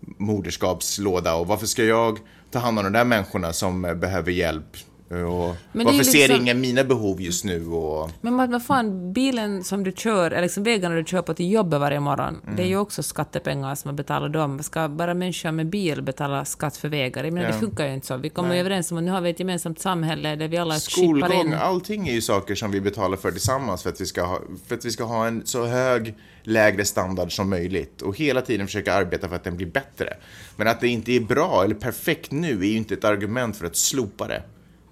moderskapslåda 0.00 1.34
och 1.34 1.46
varför 1.46 1.66
ska 1.66 1.84
jag 1.84 2.18
ta 2.50 2.58
hand 2.58 2.78
om 2.78 2.84
de 2.84 2.92
där 2.92 3.04
människorna 3.04 3.52
som 3.52 3.84
eh, 3.84 3.94
behöver 3.94 4.32
hjälp 4.32 4.76
och 5.10 5.56
varför 5.72 5.92
liksom... 5.92 6.04
ser 6.04 6.36
ingen 6.36 6.60
mina 6.60 6.84
behov 6.84 7.20
just 7.20 7.44
nu? 7.44 7.66
Och... 7.66 8.10
Men 8.20 8.50
vad 8.50 8.66
fan, 8.66 9.12
bilen 9.12 9.64
som 9.64 9.84
du 9.84 9.92
kör, 9.92 10.30
eller 10.30 10.42
liksom 10.42 10.62
vägarna 10.62 10.94
du 10.94 11.04
kör 11.04 11.22
på 11.22 11.34
till 11.34 11.52
jobbet 11.52 11.80
varje 11.80 12.00
morgon, 12.00 12.40
mm. 12.42 12.56
det 12.56 12.62
är 12.62 12.66
ju 12.66 12.76
också 12.76 13.02
skattepengar 13.02 13.74
som 13.74 13.88
man 13.88 13.96
betalar 13.96 14.28
dem. 14.28 14.62
Ska 14.62 14.88
bara 14.88 15.14
människor 15.14 15.50
med 15.50 15.66
bil 15.66 16.02
betala 16.02 16.44
skatt 16.44 16.76
för 16.76 16.88
vägar? 16.88 17.24
Jag 17.24 17.32
menar, 17.32 17.48
ja. 17.48 17.54
det 17.54 17.60
funkar 17.60 17.86
ju 17.86 17.94
inte 17.94 18.06
så. 18.06 18.16
Vi 18.16 18.28
kommer 18.28 18.56
överens 18.56 18.92
om 18.92 18.98
att 18.98 19.04
nu 19.04 19.10
har 19.10 19.20
vi 19.20 19.30
ett 19.30 19.40
gemensamt 19.40 19.80
samhälle 19.80 20.36
där 20.36 20.48
vi 20.48 20.56
alla 20.56 20.74
Skolgång, 20.74 21.32
in... 21.32 21.54
allting 21.54 22.08
är 22.08 22.12
ju 22.12 22.20
saker 22.20 22.54
som 22.54 22.70
vi 22.70 22.80
betalar 22.80 23.16
för 23.16 23.30
tillsammans 23.30 23.82
för 23.82 23.90
att 23.90 24.00
vi 24.00 24.06
ska 24.06 24.22
ha, 24.22 24.40
för 24.66 24.74
att 24.74 24.84
vi 24.84 24.90
ska 24.90 25.04
ha 25.04 25.26
en 25.26 25.46
så 25.46 25.66
hög 25.66 26.14
lägre 26.42 26.84
standard 26.84 27.36
som 27.36 27.50
möjligt 27.50 28.02
och 28.02 28.16
hela 28.16 28.40
tiden 28.42 28.66
försöka 28.66 28.94
arbeta 28.94 29.28
för 29.28 29.36
att 29.36 29.44
den 29.44 29.56
blir 29.56 29.66
bättre. 29.66 30.16
Men 30.56 30.68
att 30.68 30.80
det 30.80 30.88
inte 30.88 31.12
är 31.12 31.20
bra 31.20 31.64
eller 31.64 31.74
perfekt 31.74 32.30
nu 32.30 32.60
är 32.60 32.66
ju 32.66 32.76
inte 32.76 32.94
ett 32.94 33.04
argument 33.04 33.56
för 33.56 33.66
att 33.66 33.76
slopa 33.76 34.28
det. 34.28 34.42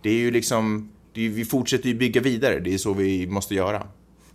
Det 0.02 0.10
är 0.10 0.14
ju 0.14 0.30
liksom, 0.30 0.92
är, 1.14 1.28
vi 1.28 1.44
fortsätter 1.44 1.88
ju 1.88 1.94
bygga 1.94 2.20
vidare, 2.20 2.60
det 2.60 2.74
är 2.74 2.78
så 2.78 2.92
vi 2.92 3.26
måste 3.26 3.54
göra. 3.54 3.86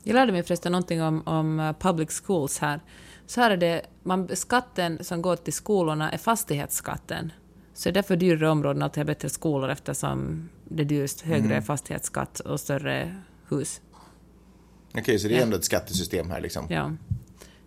Jag 0.03 0.13
lärde 0.13 0.31
mig 0.31 0.43
förresten 0.43 0.71
någonting 0.71 1.01
om, 1.01 1.21
om 1.25 1.59
uh, 1.59 1.73
public 1.79 2.21
schools 2.23 2.59
här. 2.59 2.79
Så 3.25 3.41
här 3.41 3.51
är 3.51 3.57
det, 3.57 3.81
man, 4.03 4.29
skatten 4.33 5.03
som 5.03 5.21
går 5.21 5.35
till 5.35 5.53
skolorna 5.53 6.11
är 6.11 6.17
fastighetsskatten. 6.17 7.31
Så 7.73 7.89
det 7.89 7.91
är 7.91 7.93
därför 7.93 8.15
dyrare 8.15 8.49
områden 8.49 8.83
alltid 8.83 8.97
har 8.97 9.05
bättre 9.05 9.29
skolor 9.29 9.69
eftersom 9.69 10.49
det 10.63 10.83
är 10.83 10.85
dyrast, 10.85 11.21
högre 11.21 11.45
mm. 11.45 11.63
fastighetsskatt 11.63 12.39
och 12.39 12.59
större 12.59 13.15
hus. 13.49 13.81
Okej, 14.89 15.01
okay, 15.01 15.19
så 15.19 15.27
det 15.27 15.33
är 15.33 15.37
ja. 15.37 15.43
ändå 15.43 15.57
ett 15.57 15.65
skattesystem 15.65 16.29
här 16.29 16.41
liksom? 16.41 16.65
Ja. 16.69 16.91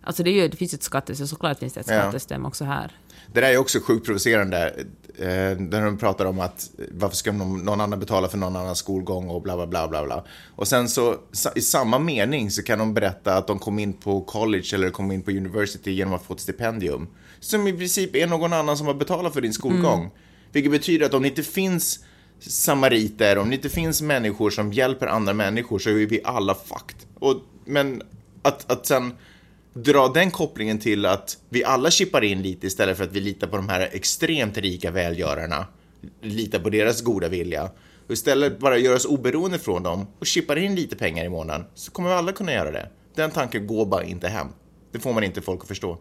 Alltså 0.01 0.23
det, 0.23 0.29
är 0.29 0.33
ju, 0.41 0.47
det 0.47 0.57
finns 0.57 0.73
ett 0.73 0.83
skattesystem, 0.83 1.27
såklart 1.27 1.59
finns 1.59 1.73
det 1.73 1.79
ett 1.79 1.87
skattesystem 1.87 2.41
ja. 2.41 2.47
också 2.47 2.65
här. 2.65 2.91
Det 3.33 3.41
där 3.41 3.49
är 3.49 3.57
också 3.57 3.79
sjukt 3.79 4.05
provocerande. 4.05 4.73
Eh, 5.19 5.59
när 5.59 5.85
de 5.85 5.97
pratar 5.97 6.25
om 6.25 6.39
att 6.39 6.69
varför 6.91 7.15
ska 7.15 7.31
någon 7.31 7.81
annan 7.81 7.99
betala 7.99 8.27
för 8.27 8.37
någon 8.37 8.55
annans 8.55 8.77
skolgång 8.77 9.29
och 9.29 9.41
bla 9.41 9.55
bla 9.55 9.67
bla 9.67 9.87
bla 9.87 10.05
bla. 10.05 10.23
Och 10.55 10.67
sen 10.67 10.89
så 10.89 11.15
i 11.55 11.61
samma 11.61 11.99
mening 11.99 12.51
så 12.51 12.63
kan 12.63 12.79
de 12.79 12.93
berätta 12.93 13.37
att 13.37 13.47
de 13.47 13.59
kom 13.59 13.79
in 13.79 13.93
på 13.93 14.21
college 14.21 14.67
eller 14.73 14.89
kom 14.89 15.11
in 15.11 15.21
på 15.21 15.31
university 15.31 15.91
genom 15.91 16.13
att 16.13 16.23
få 16.23 16.33
ett 16.33 16.39
stipendium. 16.39 17.07
Som 17.39 17.67
i 17.67 17.73
princip 17.73 18.15
är 18.15 18.27
någon 18.27 18.53
annan 18.53 18.77
som 18.77 18.87
har 18.87 18.93
betalat 18.93 19.33
för 19.33 19.41
din 19.41 19.53
skolgång. 19.53 19.99
Mm. 19.99 20.11
Vilket 20.51 20.71
betyder 20.71 21.05
att 21.05 21.13
om 21.13 21.21
det 21.21 21.27
inte 21.27 21.43
finns 21.43 21.99
samariter, 22.39 23.37
om 23.37 23.49
det 23.49 23.55
inte 23.55 23.69
finns 23.69 24.01
människor 24.01 24.49
som 24.49 24.73
hjälper 24.73 25.07
andra 25.07 25.33
människor 25.33 25.79
så 25.79 25.89
är 25.89 25.93
vi 25.93 26.21
alla 26.23 26.55
fucked. 26.55 26.97
Och, 27.19 27.35
men 27.65 28.01
att, 28.41 28.71
att 28.71 28.85
sen 28.85 29.13
dra 29.83 30.07
den 30.07 30.31
kopplingen 30.31 30.79
till 30.79 31.05
att 31.05 31.37
vi 31.49 31.63
alla 31.63 31.91
chippar 31.91 32.23
in 32.23 32.41
lite 32.41 32.67
istället 32.67 32.97
för 32.97 33.03
att 33.03 33.11
vi 33.11 33.19
litar 33.19 33.47
på 33.47 33.55
de 33.57 33.69
här 33.69 33.89
extremt 33.91 34.57
rika 34.57 34.91
välgörarna, 34.91 35.65
litar 36.21 36.59
på 36.59 36.69
deras 36.69 37.01
goda 37.01 37.27
vilja 37.29 37.69
och 38.07 38.13
istället 38.13 38.59
bara 38.59 38.77
göra 38.77 38.95
oss 38.95 39.05
oberoende 39.05 39.59
från 39.59 39.83
dem 39.83 40.07
och 40.19 40.25
chippar 40.25 40.55
in 40.55 40.75
lite 40.75 40.95
pengar 40.95 41.25
i 41.25 41.29
månaden 41.29 41.65
så 41.73 41.91
kommer 41.91 42.09
vi 42.09 42.15
alla 42.15 42.31
kunna 42.31 42.53
göra 42.53 42.71
det. 42.71 42.89
Den 43.15 43.31
tanken 43.31 43.67
går 43.67 43.85
bara 43.85 44.03
inte 44.03 44.27
hem. 44.27 44.47
Det 44.91 44.99
får 44.99 45.13
man 45.13 45.23
inte 45.23 45.41
folk 45.41 45.61
att 45.61 45.67
förstå. 45.67 45.97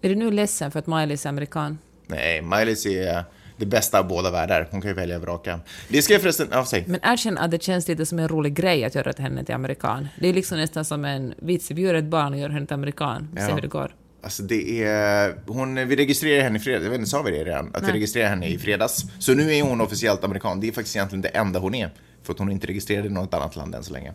Är 0.00 0.08
du 0.08 0.14
nu 0.14 0.30
ledsen 0.30 0.70
för 0.70 0.78
att 0.78 0.86
Miley 0.86 1.16
är 1.24 1.26
amerikan? 1.26 1.78
Nej, 2.06 2.42
Miley 2.42 2.98
är 2.98 3.24
det 3.56 3.66
bästa 3.66 3.98
av 3.98 4.08
båda 4.08 4.30
världar. 4.30 4.68
Hon 4.70 4.80
kan 4.80 4.90
ju 4.90 4.94
välja 4.94 5.16
och 5.16 5.22
vraka. 5.22 5.60
Det 5.88 6.02
ska 6.02 6.12
jag 6.12 6.22
förresten... 6.22 6.48
Ja, 6.50 6.64
säg. 6.64 6.84
Men 6.86 7.00
erkänn 7.02 7.38
att 7.38 7.50
det 7.50 7.62
känns 7.62 7.88
lite 7.88 8.06
som 8.06 8.18
en 8.18 8.28
rolig 8.28 8.54
grej 8.54 8.84
att 8.84 8.94
göra 8.94 9.12
henne 9.18 9.44
till 9.44 9.54
amerikan. 9.54 10.08
Det 10.20 10.28
är 10.28 10.32
liksom 10.32 10.58
nästan 10.58 10.84
som 10.84 11.04
en 11.04 11.34
vits. 11.36 11.70
Vi 11.70 11.82
gör 11.82 11.94
ett 11.94 12.04
barn 12.04 12.32
och 12.32 12.38
gör 12.38 12.48
henne 12.48 12.66
till 12.66 12.74
amerikan. 12.74 13.28
Se 13.36 13.42
ja. 13.42 13.54
hur 13.54 13.60
det 13.60 13.68
går. 13.68 13.94
Alltså 14.22 14.42
det 14.42 14.84
är, 14.84 15.34
hon, 15.46 15.88
vi 15.88 15.96
registrerar 15.96 16.42
henne 16.42 16.56
i 16.56 16.60
fredags, 16.60 16.84
jag 16.84 16.90
vet 16.90 16.98
inte, 16.98 17.10
sa 17.10 17.22
vi 17.22 17.30
det 17.30 17.44
redan? 17.44 17.66
Att 17.66 17.82
Nej. 17.82 17.92
vi 17.92 17.92
registrerar 17.92 18.28
henne 18.28 18.48
i 18.48 18.58
fredags. 18.58 19.04
Så 19.18 19.34
nu 19.34 19.54
är 19.54 19.62
hon 19.62 19.80
officiellt 19.80 20.24
amerikan. 20.24 20.60
Det 20.60 20.68
är 20.68 20.72
faktiskt 20.72 20.96
egentligen 20.96 21.22
det 21.22 21.28
enda 21.28 21.58
hon 21.58 21.74
är. 21.74 21.90
För 22.22 22.32
att 22.32 22.38
hon 22.38 22.48
är 22.48 22.52
inte 22.52 22.66
registrerad 22.66 23.06
i 23.06 23.08
något 23.08 23.34
annat 23.34 23.56
land 23.56 23.74
än 23.74 23.84
så 23.84 23.92
länge. 23.92 24.12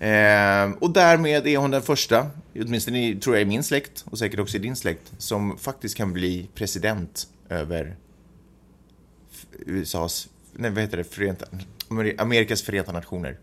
Eh, 0.00 0.72
och 0.80 0.90
därmed 0.90 1.46
är 1.46 1.56
hon 1.56 1.70
den 1.70 1.82
första, 1.82 2.26
åtminstone 2.54 3.14
tror 3.14 3.36
jag 3.36 3.42
i 3.42 3.44
min 3.44 3.62
släkt 3.62 4.04
och 4.10 4.18
säkert 4.18 4.40
också 4.40 4.56
i 4.56 4.60
din 4.60 4.76
släkt, 4.76 5.12
som 5.18 5.58
faktiskt 5.58 5.96
kan 5.96 6.12
bli 6.12 6.48
president 6.54 7.26
över 7.48 7.96
USAs, 9.66 10.28
nej 10.52 10.70
vad 10.70 10.80
heter 10.82 10.96
det, 10.96 11.04
Förenta, 11.04 11.46
Amerikas 12.18 12.62
Förenta 12.62 12.92
Nationer. 12.92 13.38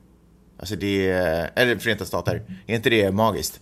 Alltså 0.60 0.76
det 0.76 1.10
är, 1.10 1.52
eller 1.56 1.78
Förenta 1.78 2.06
Stater. 2.06 2.42
Är 2.68 2.76
inte 2.76 2.90
det 2.90 3.12
magiskt? 3.12 3.60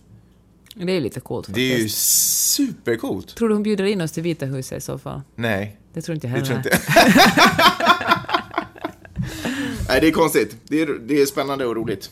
Det 0.74 0.92
är 0.92 1.00
lite 1.00 1.20
coolt 1.20 1.46
faktiskt. 1.46 1.70
Det 1.70 1.74
är 1.74 1.78
ju 1.78 1.88
supercoolt. 1.88 3.36
Tror 3.36 3.48
du 3.48 3.54
hon 3.54 3.62
bjuder 3.62 3.84
in 3.84 4.00
oss 4.00 4.12
till 4.12 4.22
Vita 4.22 4.46
huset 4.46 4.78
i 4.78 4.80
så 4.80 4.98
fall? 4.98 5.20
Nej. 5.34 5.76
Det 5.92 6.02
tror 6.02 6.14
inte 6.14 6.26
jag 6.26 6.32
heller. 6.32 6.62
Det 6.62 6.62
tror 6.62 6.74
inte. 6.74 6.78
Nej, 9.88 10.00
det 10.00 10.08
är 10.08 10.12
konstigt. 10.12 10.56
Det 10.68 10.82
är, 10.82 10.86
det 10.86 11.22
är 11.22 11.26
spännande 11.26 11.66
och 11.66 11.76
roligt. 11.76 12.10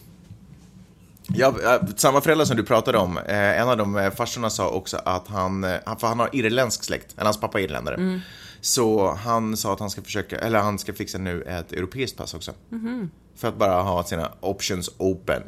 Ja, 1.34 1.80
samma 1.96 2.20
föräldrar 2.20 2.44
som 2.44 2.56
du 2.56 2.62
pratade 2.62 2.98
om, 2.98 3.18
eh, 3.18 3.60
en 3.60 3.68
av 3.68 3.76
de 3.76 3.96
eh, 3.96 4.10
farsorna 4.10 4.50
sa 4.50 4.68
också 4.68 4.96
att 5.04 5.28
han, 5.28 5.64
eh, 5.64 5.98
för 5.98 6.06
han 6.06 6.18
har 6.18 6.28
irländsk 6.32 6.84
släkt, 6.84 7.12
eller 7.16 7.24
hans 7.24 7.40
pappa 7.40 7.60
är 7.60 7.64
irländare. 7.64 7.94
Mm. 7.94 8.20
Så 8.64 9.12
han 9.12 9.56
sa 9.56 9.72
att 9.72 9.80
han 9.80 9.90
ska 9.90 10.02
försöka, 10.02 10.38
eller 10.38 10.58
han 10.58 10.78
ska 10.78 10.92
fixa 10.92 11.18
nu 11.18 11.42
ett 11.42 11.72
europeiskt 11.72 12.16
pass 12.16 12.34
också. 12.34 12.52
Mm. 12.72 13.10
För 13.34 13.48
att 13.48 13.56
bara 13.56 13.82
ha 13.82 14.04
sina 14.04 14.32
options 14.40 14.90
open. 14.98 15.42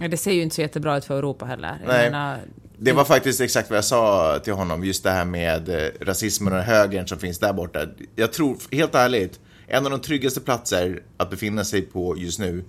Ja, 0.00 0.08
det 0.08 0.16
ser 0.16 0.32
ju 0.32 0.42
inte 0.42 0.54
så 0.54 0.60
jättebra 0.60 0.96
ut 0.98 1.04
för 1.04 1.18
Europa 1.18 1.46
heller. 1.46 1.78
Nej. 1.86 2.10
Menar... 2.10 2.38
Det 2.78 2.92
var 2.92 3.04
faktiskt 3.04 3.40
exakt 3.40 3.70
vad 3.70 3.76
jag 3.76 3.84
sa 3.84 4.38
till 4.44 4.52
honom, 4.52 4.84
just 4.84 5.02
det 5.02 5.10
här 5.10 5.24
med 5.24 5.68
eh, 5.68 5.90
rasismen 6.00 6.52
och 6.52 6.58
högern 6.58 7.06
som 7.06 7.18
finns 7.18 7.38
där 7.38 7.52
borta. 7.52 7.86
Jag 8.16 8.32
tror, 8.32 8.56
helt 8.72 8.94
ärligt, 8.94 9.40
en 9.66 9.84
av 9.84 9.90
de 9.90 10.00
tryggaste 10.00 10.40
platser 10.40 11.02
att 11.16 11.30
befinna 11.30 11.64
sig 11.64 11.82
på 11.82 12.18
just 12.18 12.38
nu, 12.38 12.64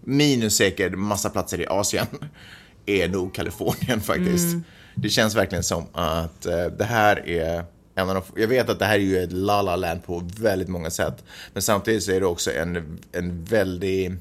minus 0.00 0.56
säkert 0.56 0.94
massa 0.94 1.30
platser 1.30 1.60
i 1.60 1.66
Asien, 1.66 2.06
är 2.86 3.08
nog 3.08 3.34
Kalifornien 3.34 4.00
faktiskt. 4.00 4.52
Mm. 4.52 4.64
Det 4.94 5.08
känns 5.08 5.34
verkligen 5.34 5.64
som 5.64 5.86
att 5.92 6.46
uh, 6.46 6.66
det 6.78 6.84
här 6.84 7.28
är 7.28 7.64
en 7.94 8.08
av 8.08 8.14
de, 8.14 8.40
jag 8.40 8.48
vet 8.48 8.68
att 8.68 8.78
det 8.78 8.84
här 8.84 8.94
är 8.94 8.98
ju 8.98 9.18
ett 9.18 9.32
la-la 9.32 9.76
land 9.76 10.04
på 10.04 10.22
väldigt 10.38 10.68
många 10.68 10.90
sätt. 10.90 11.24
Men 11.52 11.62
samtidigt 11.62 12.02
så 12.02 12.12
är 12.12 12.20
det 12.20 12.26
också 12.26 12.52
en, 12.52 12.98
en 13.12 13.44
väldigt, 13.44 14.12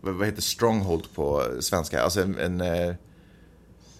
vad 0.00 0.26
heter 0.26 0.42
stronghold 0.42 1.14
på 1.14 1.44
svenska? 1.60 2.02
Alltså 2.02 2.20
en, 2.20 2.38
en 2.38 2.60
eh, 2.60 2.94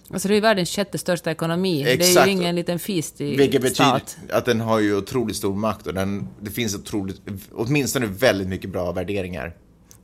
Alltså 0.09 0.27
det 0.27 0.35
är 0.35 0.41
världens 0.41 0.69
sjätte 0.69 0.97
största 0.97 1.31
ekonomi. 1.31 1.83
Exakt. 1.83 2.15
Det 2.15 2.21
är 2.21 2.25
ju 2.25 2.31
ingen 2.31 2.55
liten 2.55 2.79
fistig 2.79 3.37
Vilket 3.37 3.61
betyder 3.61 4.01
att 4.29 4.45
den 4.45 4.61
har 4.61 4.79
ju 4.79 4.95
otroligt 4.95 5.35
stor 5.35 5.55
makt 5.55 5.87
och 5.87 5.93
den, 5.93 6.27
det 6.41 6.51
finns 6.51 6.75
otroligt, 6.75 7.21
åtminstone 7.51 8.05
väldigt 8.05 8.47
mycket 8.47 8.69
bra 8.69 8.91
värderingar. 8.91 9.53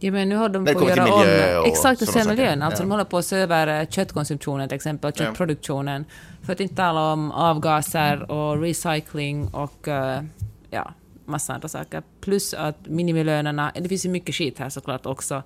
Ja, 0.01 0.11
men 0.11 0.29
nu 0.29 0.35
håller 0.35 0.53
de 0.53 0.65
på 0.73 0.79
att 0.79 0.97
göra 0.97 1.13
om... 1.13 1.61
och 1.61 1.67
Exakt, 1.67 2.01
och 2.01 2.07
se 2.07 2.23
miljön. 2.29 2.61
Alltså, 2.61 2.83
Ja. 2.83 2.85
de 2.85 2.91
håller 2.91 3.03
på 3.03 3.17
att 3.17 3.25
se 3.25 3.35
över 3.37 3.85
köttkonsumtionen, 3.85 4.69
till 4.69 4.75
exempel, 4.75 5.13
köttproduktionen. 5.13 6.05
För 6.41 6.53
att 6.53 6.59
inte 6.59 6.75
tala 6.75 7.13
om 7.13 7.31
avgaser 7.31 8.31
och 8.31 8.61
recycling 8.61 9.47
och 9.47 9.87
eh, 9.87 10.21
ja, 10.69 10.93
massa 11.25 11.53
andra 11.53 11.67
saker. 11.67 12.03
Plus 12.21 12.53
att 12.53 12.87
minimilönerna... 12.87 13.71
Det 13.75 13.89
finns 13.89 14.05
ju 14.05 14.09
mycket 14.09 14.35
skit 14.35 14.59
här 14.59 14.69
såklart 14.69 15.05
också. 15.05 15.43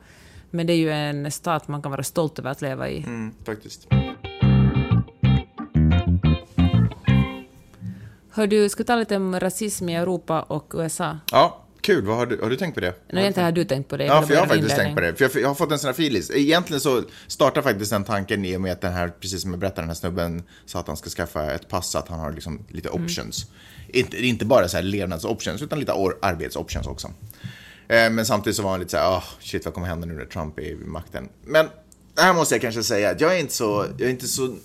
Men 0.50 0.68
det 0.68 0.74
är 0.74 0.78
ju 0.78 0.92
en 0.92 1.32
stat 1.32 1.68
man 1.68 1.82
kan 1.82 1.92
vara 1.92 2.04
stolt 2.04 2.40
över 2.40 2.52
att 2.52 2.62
leva 2.62 2.90
i. 2.90 2.98
Mm, 2.98 3.34
faktiskt. 3.46 3.88
Hör 8.32 8.48
du, 8.48 8.70
ska 8.70 8.84
vi 8.84 8.88
tala 8.88 9.00
lite 9.00 9.16
om 9.16 9.40
rasism 9.40 9.90
i 9.90 9.96
Europa 9.96 10.42
och 10.42 10.74
USA? 10.78 11.18
Ja, 11.32 11.63
kul. 11.84 12.06
Vad 12.06 12.18
har, 12.18 12.26
du, 12.26 12.40
har 12.42 12.50
du 12.50 12.56
tänkt 12.56 12.74
på 12.76 12.80
det? 12.82 12.94
Nej, 13.12 13.28
inte 13.28 13.42
har 13.42 13.52
du 13.52 13.64
tänkt 13.66 13.90
på 13.90 13.98
det. 13.98 14.06
Ja, 14.06 14.20
vill 14.20 14.28
för 14.28 14.34
jag 14.34 14.42
har 14.42 14.48
faktiskt 14.48 14.64
inledning. 14.72 14.86
tänkt 14.86 14.96
på 14.96 15.02
det. 15.02 15.30
För 15.30 15.40
jag, 15.40 15.44
jag 15.44 15.48
har 15.48 15.56
fått 15.56 15.72
en 15.72 15.80
sån 15.80 15.88
här 15.88 15.94
filis. 15.94 16.32
Egentligen 16.32 16.82
så 16.82 17.04
startar 17.28 17.62
faktiskt 17.62 17.92
den 17.92 18.04
tanken 18.04 18.46
i 18.46 18.58
och 18.58 18.62
med 18.62 18.72
att 18.72 18.82
den 18.82 18.94
här, 18.94 19.08
precis 19.20 19.42
som 19.42 19.52
jag 19.52 19.60
berättade, 19.60 19.82
den 19.82 19.90
här 19.90 19.96
snubben 19.96 20.44
sa 20.66 20.80
att 20.80 20.88
han 20.88 20.98
ska 20.98 21.10
skaffa 21.10 21.52
ett 21.52 21.68
pass, 21.70 21.96
att 21.96 22.08
han 22.08 22.20
har 22.20 22.32
liksom 22.32 22.66
lite 22.70 22.90
Mm. 22.90 23.04
options. 23.06 23.46
Inte, 23.88 24.26
inte 24.26 24.46
bara 24.46 24.68
så 24.68 24.78
här 24.78 24.84
levnadsoptions, 24.84 25.62
utan 25.62 25.80
lite 25.80 25.92
arbetsoptions 26.22 26.88
också. 26.88 27.08
Eh, 27.88 28.10
men 28.10 28.26
samtidigt 28.26 28.58
så 28.58 28.64
var 28.64 28.72
han 28.72 28.80
lite 28.80 28.92
så 28.92 28.98
här, 28.98 29.10
oh, 29.18 29.24
shit 29.40 29.66
vad 29.66 29.74
kommer 29.74 29.88
hända 29.88 30.08
nu 30.08 30.14
när 30.14 30.26
Trump 30.26 30.60
är 30.60 30.64
vid 30.64 30.88
makten? 30.88 31.30
Men 31.46 31.70
här 32.18 32.34
måste 32.34 32.56
jag 32.56 32.62
kanske 32.62 32.84
säga 32.84 33.10
att 33.10 33.22
jag 33.22 33.36
är 33.36 33.40
inte 33.40 33.54
så, 33.54 33.86
jag 33.98 34.08
är 34.08 34.12
inte 34.12 34.28
så 34.28 34.56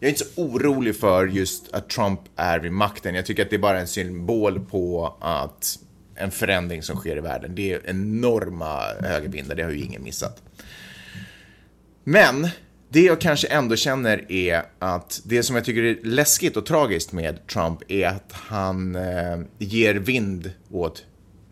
jag 0.00 0.06
är 0.06 0.10
inte 0.12 0.24
så 0.24 0.42
orolig 0.42 0.96
för 0.96 1.26
just 1.26 1.72
att 1.72 1.88
Trump 1.90 2.20
är 2.36 2.58
vid 2.58 2.72
makten. 2.72 3.14
Jag 3.14 3.26
tycker 3.26 3.42
att 3.42 3.50
det 3.50 3.56
är 3.56 3.60
bara 3.60 3.80
en 3.80 3.86
symbol 3.88 4.60
på 4.60 5.16
att 5.20 5.78
en 6.14 6.30
förändring 6.30 6.82
som 6.82 6.96
sker 6.96 7.16
i 7.16 7.20
världen. 7.20 7.54
Det 7.54 7.72
är 7.72 7.80
enorma 7.84 8.82
högervindar, 9.00 9.54
det 9.54 9.62
har 9.62 9.70
ju 9.70 9.80
ingen 9.80 10.02
missat. 10.02 10.42
Men 12.04 12.48
det 12.88 13.00
jag 13.00 13.20
kanske 13.20 13.46
ändå 13.46 13.76
känner 13.76 14.32
är 14.32 14.62
att 14.78 15.20
det 15.24 15.42
som 15.42 15.56
jag 15.56 15.64
tycker 15.64 15.82
är 15.82 15.98
läskigt 16.02 16.56
och 16.56 16.66
tragiskt 16.66 17.12
med 17.12 17.46
Trump 17.46 17.90
är 17.90 18.06
att 18.06 18.32
han 18.32 18.96
eh, 18.96 19.40
ger 19.58 19.94
vind 19.94 20.52
åt 20.70 21.04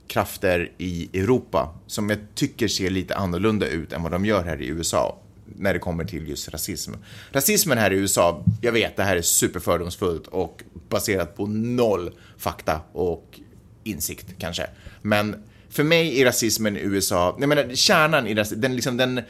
krafter 0.08 0.72
i 0.78 1.20
Europa 1.20 1.74
som 1.86 2.10
jag 2.10 2.18
tycker 2.34 2.68
ser 2.68 2.90
lite 2.90 3.16
annorlunda 3.16 3.66
ut 3.66 3.92
än 3.92 4.02
vad 4.02 4.12
de 4.12 4.24
gör 4.24 4.44
här 4.44 4.62
i 4.62 4.66
USA 4.66 5.18
när 5.56 5.72
det 5.72 5.78
kommer 5.78 6.04
till 6.04 6.28
just 6.28 6.48
rasism. 6.48 6.92
Rasismen 7.32 7.78
här 7.78 7.92
i 7.92 7.96
USA, 7.96 8.44
jag 8.60 8.72
vet 8.72 8.96
det 8.96 9.02
här 9.02 9.16
är 9.16 9.22
superfördomsfullt 9.22 10.26
och 10.26 10.62
baserat 10.88 11.36
på 11.36 11.46
noll 11.46 12.10
fakta 12.38 12.80
och 12.92 13.40
insikt 13.88 14.26
kanske. 14.38 14.66
Men 15.02 15.36
för 15.70 15.84
mig 15.84 16.20
är 16.20 16.24
rasismen 16.24 16.76
i 16.76 16.80
USA, 16.80 17.36
jag 17.40 17.48
menar 17.48 17.74
kärnan 17.74 18.26
i 18.26 18.34
rasismen, 18.34 18.60
den, 18.60 18.74
liksom, 18.74 18.96
den 18.96 19.20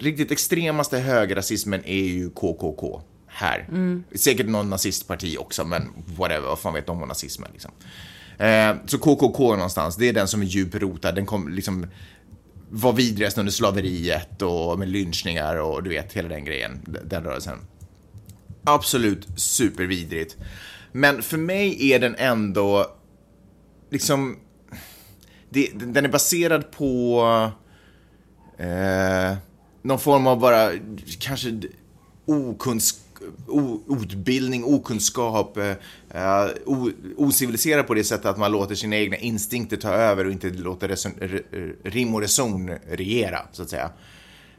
riktigt 0.00 0.30
extremaste 0.30 0.98
högerrasismen 0.98 1.84
är 1.84 2.04
ju 2.04 2.30
KKK 2.30 3.02
här. 3.26 3.66
Säkert 4.14 4.46
någon 4.46 4.70
nazistparti 4.70 5.36
också, 5.38 5.64
men 5.64 5.88
whatever, 6.16 6.48
vad 6.48 6.58
fan 6.58 6.74
vet 6.74 6.86
de 6.86 7.02
om 7.02 7.08
nazismen 7.08 7.48
liksom. 7.52 7.70
Eh, 8.38 8.74
så 8.86 8.98
KKK 8.98 9.38
någonstans, 9.38 9.96
det 9.96 10.08
är 10.08 10.12
den 10.12 10.28
som 10.28 10.42
är 10.42 10.46
djupt 10.46 10.74
rotad, 10.74 11.14
den 11.14 11.26
kom 11.26 11.48
liksom 11.48 11.86
var 12.70 12.92
vidrigast 12.92 13.38
under 13.38 13.52
slaveriet 13.52 14.42
och 14.42 14.78
med 14.78 14.88
lynchningar 14.88 15.56
och 15.56 15.82
du 15.82 15.90
vet 15.90 16.12
hela 16.12 16.28
den 16.28 16.44
grejen, 16.44 16.80
den 17.04 17.24
rörelsen. 17.24 17.58
Absolut 18.64 19.28
supervidrigt. 19.36 20.36
Men 20.92 21.22
för 21.22 21.36
mig 21.36 21.92
är 21.92 21.98
den 21.98 22.14
ändå 22.18 22.96
liksom, 23.90 24.36
det, 25.48 25.70
den 25.74 26.04
är 26.04 26.08
baserad 26.08 26.70
på 26.70 27.22
eh, 28.58 29.36
någon 29.82 29.98
form 29.98 30.26
av 30.26 30.40
bara 30.40 30.70
kanske 31.18 31.60
okunsk, 32.26 32.96
o, 33.46 33.80
utbildning, 34.02 34.64
okunskap, 34.64 35.56
eh, 35.56 35.74
eh, 36.10 36.48
o, 36.66 36.90
ociviliserad 37.16 37.86
på 37.86 37.94
det 37.94 38.04
sättet 38.04 38.26
att 38.26 38.38
man 38.38 38.52
låter 38.52 38.74
sina 38.74 38.96
egna 38.96 39.16
instinkter 39.16 39.76
ta 39.76 39.88
över 39.88 40.24
och 40.24 40.32
inte 40.32 40.50
låter 40.50 40.88
reson, 40.88 41.12
rim 41.84 42.14
och 42.14 42.20
reson 42.20 42.68
regera, 42.68 43.38
så 43.52 43.62
att 43.62 43.70
säga. 43.70 43.90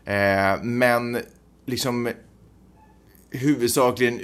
Eh, 0.06 0.64
men 0.64 1.18
liksom 1.66 2.10
huvudsakligen 3.30 4.20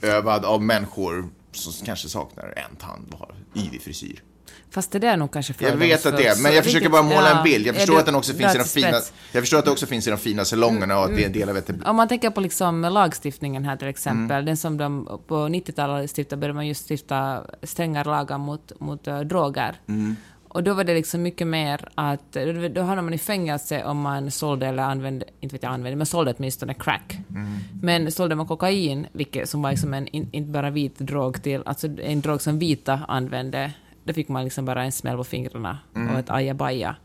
utövad 0.00 0.44
av 0.44 0.62
människor 0.62 1.28
som 1.56 1.86
kanske 1.86 2.08
saknar 2.08 2.54
en 2.56 2.76
tand 2.76 3.08
och 3.12 3.18
har 3.18 3.34
yvig 3.54 3.82
frisyr. 3.82 4.22
Fast 4.70 4.90
det 4.90 4.98
där 4.98 5.08
är 5.08 5.16
nog 5.16 5.32
kanske 5.32 5.54
Jag 5.58 5.76
vet 5.76 6.06
att 6.06 6.16
det 6.16 6.26
är, 6.26 6.42
men 6.42 6.54
jag 6.54 6.64
försöker 6.64 6.88
bara 6.88 7.02
måla 7.02 7.30
ja, 7.30 7.38
en 7.38 7.44
bild. 7.44 7.66
Jag 7.66 7.74
förstår 7.74 7.98
att 7.98 8.06
den 8.06 8.14
också 8.14 8.32
finns 8.32 8.54
i 8.54 8.58
de 8.58 8.64
fina, 8.64 9.00
jag 9.32 9.42
förstår 9.42 9.58
att 9.58 9.64
det 9.64 9.70
också 9.70 9.86
finns 9.86 10.06
i 10.06 10.10
de 10.10 10.16
fina 10.16 10.44
salongerna 10.44 10.98
och 10.98 11.04
att 11.04 11.16
det 11.16 11.22
är 11.22 11.26
en 11.26 11.32
del 11.32 11.48
av 11.48 11.56
ett... 11.56 11.70
Om 11.84 11.96
man 11.96 12.08
tänker 12.08 12.30
på 12.30 12.40
liksom 12.40 12.80
lagstiftningen 12.80 13.64
här 13.64 13.76
till 13.76 13.88
exempel, 13.88 14.36
Mm. 14.36 14.44
den 14.44 14.56
som 14.56 14.76
de 14.76 15.20
på 15.26 15.34
90-talet 15.34 16.10
stiftade, 16.10 16.40
började 16.40 16.54
man 16.54 16.66
just 16.66 16.90
stifta 16.90 17.44
strängare 17.62 18.04
lagar 18.04 18.38
mot, 18.38 18.80
mot 18.80 19.08
uh, 19.08 19.20
droger. 19.20 19.80
Mm. 19.88 20.16
Och 20.54 20.62
då 20.62 20.74
var 20.74 20.84
det 20.84 20.94
liksom 20.94 21.22
mycket 21.22 21.46
mer 21.46 21.88
att, 21.94 22.32
då- 22.32 22.68
då 22.68 22.80
hamnade 22.80 23.02
man 23.02 23.14
i 23.14 23.18
fängelse 23.18 23.84
om 23.84 24.00
man 24.00 24.30
sålde 24.30 24.66
eller 24.66 24.82
använde, 24.82 25.26
inte 25.40 25.54
vet 25.54 25.62
jag 25.62 25.72
använde, 25.72 25.96
men 25.96 26.06
sålde 26.06 26.34
åtminstone 26.38 26.74
crack. 26.74 27.18
Mm. 27.30 27.46
Men 27.82 28.12
sålde 28.12 28.34
man 28.34 28.46
kokain, 28.46 29.06
vilket 29.12 29.48
som 29.48 29.62
var 29.62 29.70
liksom 29.70 29.94
en, 29.94 30.06
in, 30.08 30.28
inte 30.32 30.50
bara 30.50 30.70
vit 30.70 30.98
drog 30.98 31.42
till, 31.42 31.62
alltså 31.66 31.88
en 32.02 32.20
drog 32.20 32.40
som 32.42 32.58
vita 32.58 33.00
använde, 33.08 33.72
då 34.04 34.12
fick 34.12 34.28
man 34.28 34.44
liksom 34.44 34.64
bara 34.64 34.84
en 34.84 34.92
smäll 34.92 35.16
på 35.16 35.24
fingrarna 35.24 35.78
och 36.12 36.18
ett 36.18 36.30
ajabaja. 36.30 36.88
Mm. 36.88 37.00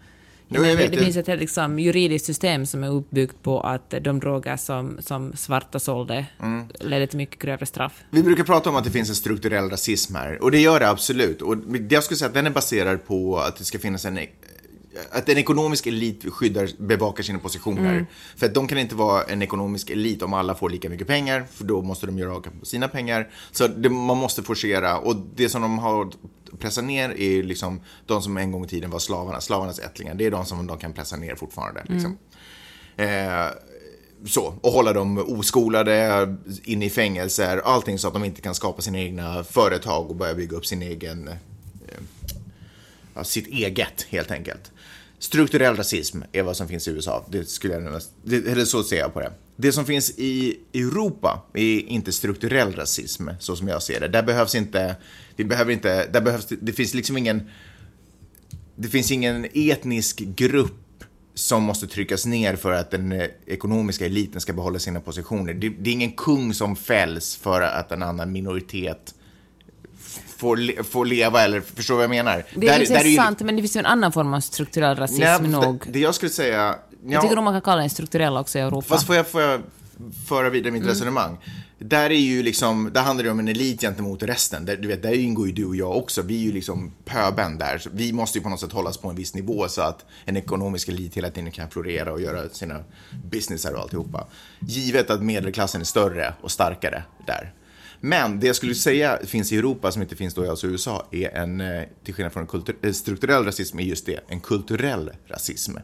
Jo, 0.51 0.61
det, 0.63 0.87
det. 0.87 0.97
finns 0.97 1.17
ett 1.17 1.27
helt 1.27 1.41
liksom, 1.41 1.79
juridiskt 1.79 2.25
system 2.25 2.65
som 2.65 2.83
är 2.83 2.89
uppbyggt 2.89 3.43
på 3.43 3.61
att 3.61 3.89
de 4.01 4.19
droger 4.19 4.57
som, 4.57 4.97
som 4.99 5.33
svarta 5.35 5.79
sålde 5.79 6.25
Mm. 6.41 6.65
ledde 6.79 7.07
till 7.07 7.17
mycket 7.17 7.39
grövre 7.41 7.65
straff. 7.65 8.03
Vi 8.11 8.23
brukar 8.23 8.43
prata 8.43 8.69
om 8.69 8.75
att 8.75 8.83
det 8.83 8.91
finns 8.91 9.09
en 9.09 9.15
strukturell 9.15 9.69
rasism 9.69 10.15
här, 10.15 10.43
och 10.43 10.51
det 10.51 10.59
gör 10.59 10.79
det 10.79 10.89
absolut. 10.89 11.41
Och 11.41 11.55
jag 11.89 12.03
skulle 12.03 12.17
säga 12.17 12.27
att 12.27 12.33
den 12.33 12.45
är 12.45 12.51
baserad 12.51 13.05
på 13.05 13.39
att 13.39 13.57
det 13.57 13.63
ska 13.65 13.79
finnas 13.79 14.05
en 14.05 14.17
att 15.11 15.29
en 15.29 15.37
ekonomisk 15.37 15.87
elit 15.87 16.33
skyddar, 16.33 16.69
bevakar 16.77 17.23
sina 17.23 17.39
positioner. 17.39 18.05
För 18.35 18.45
att 18.45 18.53
de 18.53 18.67
kan 18.67 18.77
inte 18.77 18.95
vara 18.95 19.23
en 19.23 19.41
ekonomisk 19.41 19.89
elit 19.89 20.21
om 20.21 20.33
alla 20.33 20.55
får 20.55 20.69
lika 20.69 20.89
mycket 20.89 21.07
pengar, 21.07 21.45
för 21.51 21.63
då 21.63 21.81
måste 21.81 22.05
de 22.05 22.17
göra 22.17 22.35
avkall 22.35 22.53
på 22.59 22.65
sina 22.65 22.87
pengar. 22.87 23.29
Så 23.51 23.67
det, 23.67 23.89
man 23.89 24.17
måste 24.17 24.43
forcera, 24.43 24.97
och 24.97 25.15
det 25.35 25.49
som 25.49 25.61
de 25.61 25.79
har 25.79 26.11
pressat 26.59 26.83
ner 26.83 27.09
är 27.09 27.43
liksom 27.43 27.81
de 28.05 28.21
som 28.21 28.37
en 28.37 28.51
gång 28.51 28.65
i 28.65 28.67
tiden 28.67 28.89
var 28.89 28.99
slavarna, 28.99 29.41
slavarnas 29.41 29.79
ättlingar. 29.79 30.15
Det 30.15 30.25
är 30.25 30.31
de 30.31 30.45
som 30.45 30.67
de 30.67 30.77
kan 30.77 30.93
pressa 30.93 31.15
ner 31.15 31.35
fortfarande. 31.35 31.83
Liksom. 31.87 32.17
Eh, 32.97 33.47
så, 34.25 34.53
och 34.61 34.71
hålla 34.71 34.93
dem 34.93 35.17
oskolade, 35.17 36.37
inne 36.63 36.85
i 36.85 36.89
fängelser, 36.89 37.57
allting 37.57 37.99
så 37.99 38.07
att 38.07 38.13
de 38.13 38.23
inte 38.23 38.41
kan 38.41 38.55
skapa 38.55 38.81
sina 38.81 38.99
egna 38.99 39.43
företag 39.43 40.09
och 40.09 40.15
börja 40.15 40.33
bygga 40.33 40.57
upp 40.57 40.65
sin 40.65 40.81
egen, 40.81 41.27
eh, 41.27 43.23
sitt 43.23 43.47
eget 43.47 44.05
helt 44.09 44.31
enkelt. 44.31 44.71
Strukturell 45.19 45.75
rasism 45.75 46.21
är 46.31 46.43
vad 46.43 46.57
som 46.57 46.67
finns 46.67 46.87
i 46.87 46.91
USA, 46.91 47.25
det 47.29 47.49
skulle 47.49 47.73
jag 47.73 47.83
nämna. 47.83 47.99
det, 48.23 48.35
eller 48.47 48.65
så 48.65 48.83
ser 48.83 48.97
jag 48.99 49.13
på 49.13 49.19
det. 49.19 49.31
Det 49.55 49.71
som 49.71 49.85
finns 49.85 50.09
i 50.17 50.59
Europa 50.73 51.41
är 51.53 51.79
inte 51.79 52.11
strukturell 52.11 52.73
rasism, 52.75 53.29
så 53.39 53.55
som 53.55 53.67
jag 53.67 53.83
ser 53.83 53.99
det. 53.99 54.07
Där 54.07 54.23
behövs 54.23 54.55
inte, 54.55 54.95
vi 55.35 55.43
behöver 55.45 55.71
inte, 55.73 56.07
där 56.07 56.21
behövs, 56.21 56.47
det- 56.61 56.73
finns 56.73 56.93
liksom 56.93 57.17
ingen, 57.17 57.49
det 58.75 58.87
finns 58.87 59.11
ingen 59.11 59.47
etnisk 59.53 60.19
grupp 60.19 61.03
som 61.33 61.63
måste 61.63 61.87
tryckas 61.87 62.25
ner 62.25 62.55
för 62.55 62.71
att 62.71 62.91
den 62.91 63.11
eh, 63.11 63.27
ekonomiska 63.45 64.05
eliten 64.05 64.41
ska 64.41 64.53
behålla 64.53 64.79
sina 64.79 64.99
positioner. 64.99 65.53
Det, 65.53 65.69
det 65.69 65.89
är 65.89 65.93
ingen 65.93 66.11
kung 66.11 66.53
som 66.53 66.75
fälls 66.75 67.35
för 67.35 67.61
att 67.61 67.91
en 67.91 68.03
annan 68.03 68.31
minoritet 68.31 69.15
får, 70.39 70.83
får 70.83 71.05
leva, 71.05 71.41
eller 71.43 71.61
förstår 71.61 71.95
vad 71.95 72.03
jag 72.03 72.09
menar? 72.09 72.43
Det 72.55 72.67
är, 72.67 72.79
Där- 72.79 72.85
där 72.87 73.03
ju 73.03 73.09
ju- 73.09 73.15
sant, 73.15 73.39
men 73.41 73.55
det 73.55 73.61
finns 73.61 73.75
ju 73.75 73.79
en 73.79 73.85
annan 73.85 74.11
form 74.11 74.33
av 74.33 74.39
strukturell 74.39 74.95
rasism 74.97 75.21
Nej, 75.21 75.41
nog. 75.51 75.81
det, 75.85 75.91
det 75.91 75.99
jag 75.99 76.15
skulle 76.15 76.29
säga... 76.29 76.75
Jag 77.05 77.21
tycker 77.21 77.35
nog 77.35 77.43
man 77.43 77.53
kan 77.53 77.61
kalla 77.61 77.81
den 77.81 77.89
strukturell 77.89 78.37
också 78.37 78.57
i 78.57 78.61
Europa. 78.61 78.87
Fast 78.87 79.05
får 79.07 79.15
jag, 79.15 79.27
får 79.27 79.41
jag 79.41 79.61
föra 80.27 80.49
vidare 80.49 80.69
Mm. 80.69 80.81
mitt 80.81 80.89
resonemang? 80.91 81.37
Där 81.79 82.09
är 82.09 82.15
ju 82.19 82.43
liksom, 82.43 82.89
där 82.93 83.01
handlar 83.01 83.23
det 83.23 83.31
om 83.31 83.39
en 83.39 83.47
elit 83.47 83.81
gentemot 83.81 84.23
resten. 84.23 84.65
Där, 84.65 84.77
du 84.77 84.87
vet, 84.87 85.01
där 85.03 85.13
ingår 85.13 85.47
ju 85.47 85.53
du 85.53 85.65
och 85.65 85.75
jag 85.75 85.97
också. 85.97 86.21
Vi 86.21 86.35
är 86.41 86.45
ju 86.45 86.51
liksom 86.51 86.91
pöben 87.05 87.57
där. 87.57 87.77
Så 87.77 87.89
vi 87.93 88.13
måste 88.13 88.37
ju 88.37 88.43
på 88.43 88.49
något 88.49 88.59
sätt 88.59 88.71
hållas 88.71 88.97
på 88.97 89.09
en 89.09 89.15
viss 89.15 89.33
nivå 89.35 89.67
så 89.67 89.81
att 89.81 90.05
en 90.25 90.37
ekonomisk 90.37 90.87
elit 90.87 91.17
hela 91.17 91.29
tiden 91.29 91.51
kan 91.51 91.69
florera 91.69 92.13
och 92.13 92.21
göra 92.21 92.49
sina 92.49 92.79
businessar 93.23 93.73
och 93.73 93.79
alltihopa. 93.81 94.27
Givet 94.59 95.09
att 95.09 95.21
medelklassen 95.23 95.81
är 95.81 95.85
större 95.85 96.33
och 96.41 96.51
starkare 96.51 97.03
där. 97.27 97.53
Men 98.01 98.39
det 98.39 98.47
jag 98.47 98.55
skulle 98.55 98.75
säga 98.75 99.19
finns 99.25 99.51
i 99.51 99.57
Europa 99.57 99.91
som 99.91 100.01
inte 100.01 100.15
finns 100.15 100.33
då 100.33 100.45
i 100.45 100.49
alltså 100.49 100.67
USA 100.67 101.07
är 101.11 101.29
en, 101.29 101.61
eh, 101.61 101.83
till 102.03 102.13
skillnad 102.13 102.33
från 102.33 102.43
en 102.43 102.47
kultur, 102.47 102.75
eh, 102.81 102.91
strukturell 102.91 103.45
rasism, 103.45 103.79
är 103.79 103.83
just 103.83 104.05
det, 104.05 104.19
en 104.27 104.39
kulturell 104.39 105.11
rasism. 105.27 105.77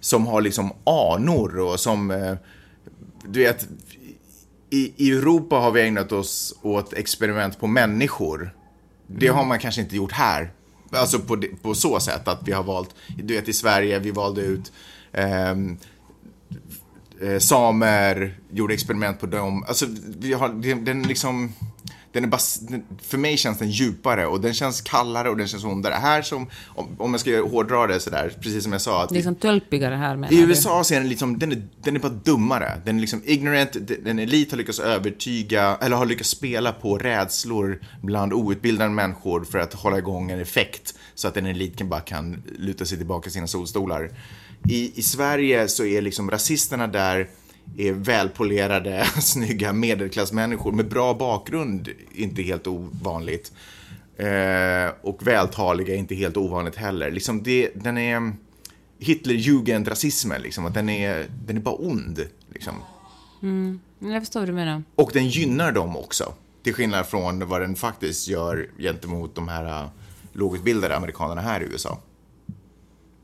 Som 0.00 0.26
har 0.26 0.40
liksom 0.40 0.72
anor 0.84 1.58
och 1.58 1.80
som, 1.80 2.10
eh, 2.10 2.34
du 3.24 3.40
vet, 3.40 3.68
i, 4.70 4.92
i 4.96 5.10
Europa 5.10 5.56
har 5.56 5.70
vi 5.70 5.82
ägnat 5.82 6.12
oss 6.12 6.58
åt 6.62 6.92
experiment 6.92 7.60
på 7.60 7.66
människor. 7.66 8.54
Det 9.06 9.28
har 9.28 9.44
man 9.44 9.58
kanske 9.58 9.80
inte 9.80 9.96
gjort 9.96 10.12
här. 10.12 10.52
Alltså 10.90 11.18
på, 11.18 11.42
på 11.62 11.74
så 11.74 12.00
sätt 12.00 12.28
att 12.28 12.40
vi 12.44 12.52
har 12.52 12.62
valt, 12.62 12.94
du 13.16 13.34
vet 13.34 13.48
i 13.48 13.52
Sverige, 13.52 13.98
vi 13.98 14.10
valde 14.10 14.40
ut 14.40 14.72
ehm, 15.12 15.76
eh, 17.22 17.38
samer, 17.38 18.38
gjorde 18.50 18.74
experiment 18.74 19.20
på 19.20 19.26
dem. 19.26 19.64
Alltså, 19.68 19.86
vi 20.18 20.32
har, 20.32 20.48
den, 20.48 20.84
den 20.84 21.02
liksom, 21.02 21.52
den 22.12 22.24
är 22.24 22.28
bas, 22.28 22.58
den, 22.60 22.84
för 23.02 23.18
mig 23.18 23.36
känns 23.36 23.58
den 23.58 23.70
djupare 23.70 24.26
och 24.26 24.40
den 24.40 24.54
känns 24.54 24.80
kallare 24.80 25.30
och 25.30 25.36
den 25.36 25.48
känns 25.48 25.64
ondare. 25.64 25.94
Här 25.94 26.22
som, 26.22 26.46
om, 26.66 26.96
om 26.98 27.12
jag 27.12 27.20
ska 27.20 27.42
hårdra 27.42 27.86
det 27.86 28.00
sådär, 28.00 28.32
precis 28.40 28.62
som 28.62 28.72
jag 28.72 28.80
sa, 28.80 29.04
att 29.04 29.10
liksom 29.10 29.34
tölpigare 29.34 29.94
här 29.94 30.16
menar 30.16 30.32
i? 30.32 30.40
USA 30.40 30.84
så 30.84 30.94
är 30.94 30.98
den 31.00 31.08
liksom, 31.08 31.38
den 31.38 31.52
är, 31.52 31.62
den 31.82 31.96
är 31.96 32.00
bara 32.00 32.12
dummare. 32.12 32.80
Den 32.84 32.96
är 32.96 33.00
liksom 33.00 33.22
ignorant, 33.24 33.76
den 34.04 34.18
elit 34.18 34.50
har 34.50 34.58
lyckats 34.58 34.78
övertyga, 34.78 35.78
eller 35.80 35.96
har 35.96 36.06
lyckats 36.06 36.30
spela 36.30 36.72
på 36.72 36.98
rädslor 36.98 37.80
bland 38.02 38.32
outbildade 38.32 38.90
människor 38.90 39.44
för 39.44 39.58
att 39.58 39.74
hålla 39.74 39.98
igång 39.98 40.30
en 40.30 40.40
effekt 40.40 40.94
så 41.14 41.28
att 41.28 41.36
en 41.36 41.46
elit 41.46 41.76
kan 41.76 41.88
bara 41.88 42.00
kan 42.00 42.42
luta 42.58 42.84
sig 42.84 42.98
tillbaka 42.98 43.28
i 43.28 43.32
sina 43.32 43.46
solstolar. 43.46 44.10
I, 44.68 44.98
I 44.98 45.02
Sverige 45.02 45.68
så 45.68 45.84
är 45.84 46.02
liksom 46.02 46.30
rasisterna 46.30 46.86
där 46.86 47.28
är 47.76 47.92
välpolerade, 47.92 49.04
snygga 49.20 49.72
medelklassmänniskor 49.72 50.72
med 50.72 50.88
bra 50.88 51.14
bakgrund, 51.14 51.88
inte 52.12 52.42
helt 52.42 52.66
ovanligt. 52.66 53.52
Eh, 54.16 54.92
och 55.02 55.26
vältaliga, 55.26 55.94
inte 55.94 56.14
helt 56.14 56.36
ovanligt 56.36 56.76
heller. 56.76 57.10
Liksom 57.10 57.42
det, 57.42 57.70
den 57.74 57.98
är 57.98 58.32
Hitlerjugend-rasismen, 58.98 60.42
liksom, 60.42 60.66
att 60.66 60.74
den 60.74 60.88
är, 60.88 61.26
den 61.46 61.56
är 61.56 61.60
bara 61.60 61.74
ond. 61.74 62.20
Liksom. 62.52 62.74
Jag 63.98 64.22
förstår 64.22 64.40
vad 64.40 64.48
du 64.48 64.52
menar. 64.52 64.82
Och 64.94 65.10
den 65.12 65.28
gynnar 65.28 65.72
dem 65.72 65.96
också. 65.96 66.32
Till 66.62 66.74
skillnad 66.74 67.06
från 67.06 67.48
vad 67.48 67.60
den 67.60 67.76
faktiskt 67.76 68.28
gör 68.28 68.70
gentemot 68.78 69.34
de 69.34 69.48
här 69.48 69.82
uh, 69.82 69.88
lågutbildade 70.32 70.96
amerikanerna 70.96 71.40
här 71.40 71.60
i 71.60 71.64
USA. 71.64 71.98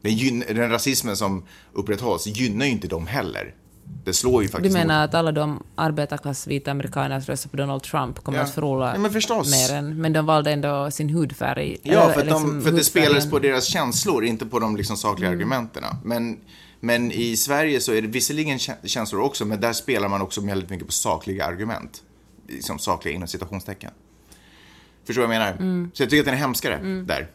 Den, 0.05 0.41
den 0.57 0.71
rasismen 0.71 1.17
som 1.17 1.45
upprätthålls 1.73 2.27
gynnar 2.27 2.67
ju 2.67 2.73
inte 2.73 2.89
dem 2.89 3.07
heller. 3.07 3.55
Det 4.05 4.13
slår 4.13 4.43
ju 4.43 4.47
Du 4.49 4.53
faktiskt 4.53 4.77
mot- 4.77 4.87
menar 4.87 5.05
att 5.05 5.15
alla 5.15 5.33
de 5.33 5.63
arbetarklass 5.75 6.47
vita 6.47 6.71
amerikaner 6.71 7.21
som 7.21 7.33
röstar 7.33 7.51
på 7.51 7.57
Donald 7.57 7.83
Trump 7.83 8.19
kommer 8.25 8.39
Ja. 8.39 8.45
att 8.45 8.55
förlora 8.55 8.93
Ja, 8.93 8.99
men 8.99 9.11
förstås. 9.13 9.51
mer 9.71 9.77
än, 9.77 10.01
men 10.01 10.13
de 10.13 10.27
valde 10.27 10.51
ändå 10.53 10.91
sin 10.91 11.11
hudfärg. 11.11 11.77
Ja, 11.83 11.93
eller 11.93 12.13
för 12.13 12.21
att, 12.21 12.27
de, 12.29 12.33
liksom 12.43 12.63
för 12.63 12.69
att 12.71 12.77
det 12.77 12.85
spelades 12.85 13.31
på 13.31 13.39
deras 13.39 13.65
känslor, 13.65 14.25
inte 14.25 14.47
på 14.47 14.59
de 14.59 14.77
liksom 14.77 14.97
sakliga 14.97 15.29
Mm. 15.29 15.39
argumenten. 15.41 15.85
Men, 16.05 16.39
men 16.81 17.13
i 17.13 17.37
Sverige 17.37 17.81
så 17.81 17.93
är 17.93 18.03
det 18.03 18.09
visserligen 18.09 18.59
kä- 18.59 18.87
känslor 18.87 19.21
också, 19.21 19.45
men 19.45 19.61
där 19.61 19.73
spelar 19.73 20.09
man 20.09 20.23
också 20.23 20.41
väldigt 20.41 20.71
mycket 20.71 20.87
på 20.87 20.93
sakliga 20.93 21.45
argument. 21.47 22.03
Liksom 22.49 22.79
sakliga 22.79 23.15
inom 23.15 23.29
citationstecken. 23.29 23.91
Förstår 25.07 25.23
du 25.23 25.27
vad 25.27 25.37
jag 25.37 25.41
menar? 25.41 25.53
Mm. 25.59 25.91
Så 25.95 26.03
jag 26.03 26.11
tycker 26.11 26.21
att 26.21 26.27
den 26.27 26.35
är 26.35 26.39
hemskare 26.39 26.77
där. 27.07 27.29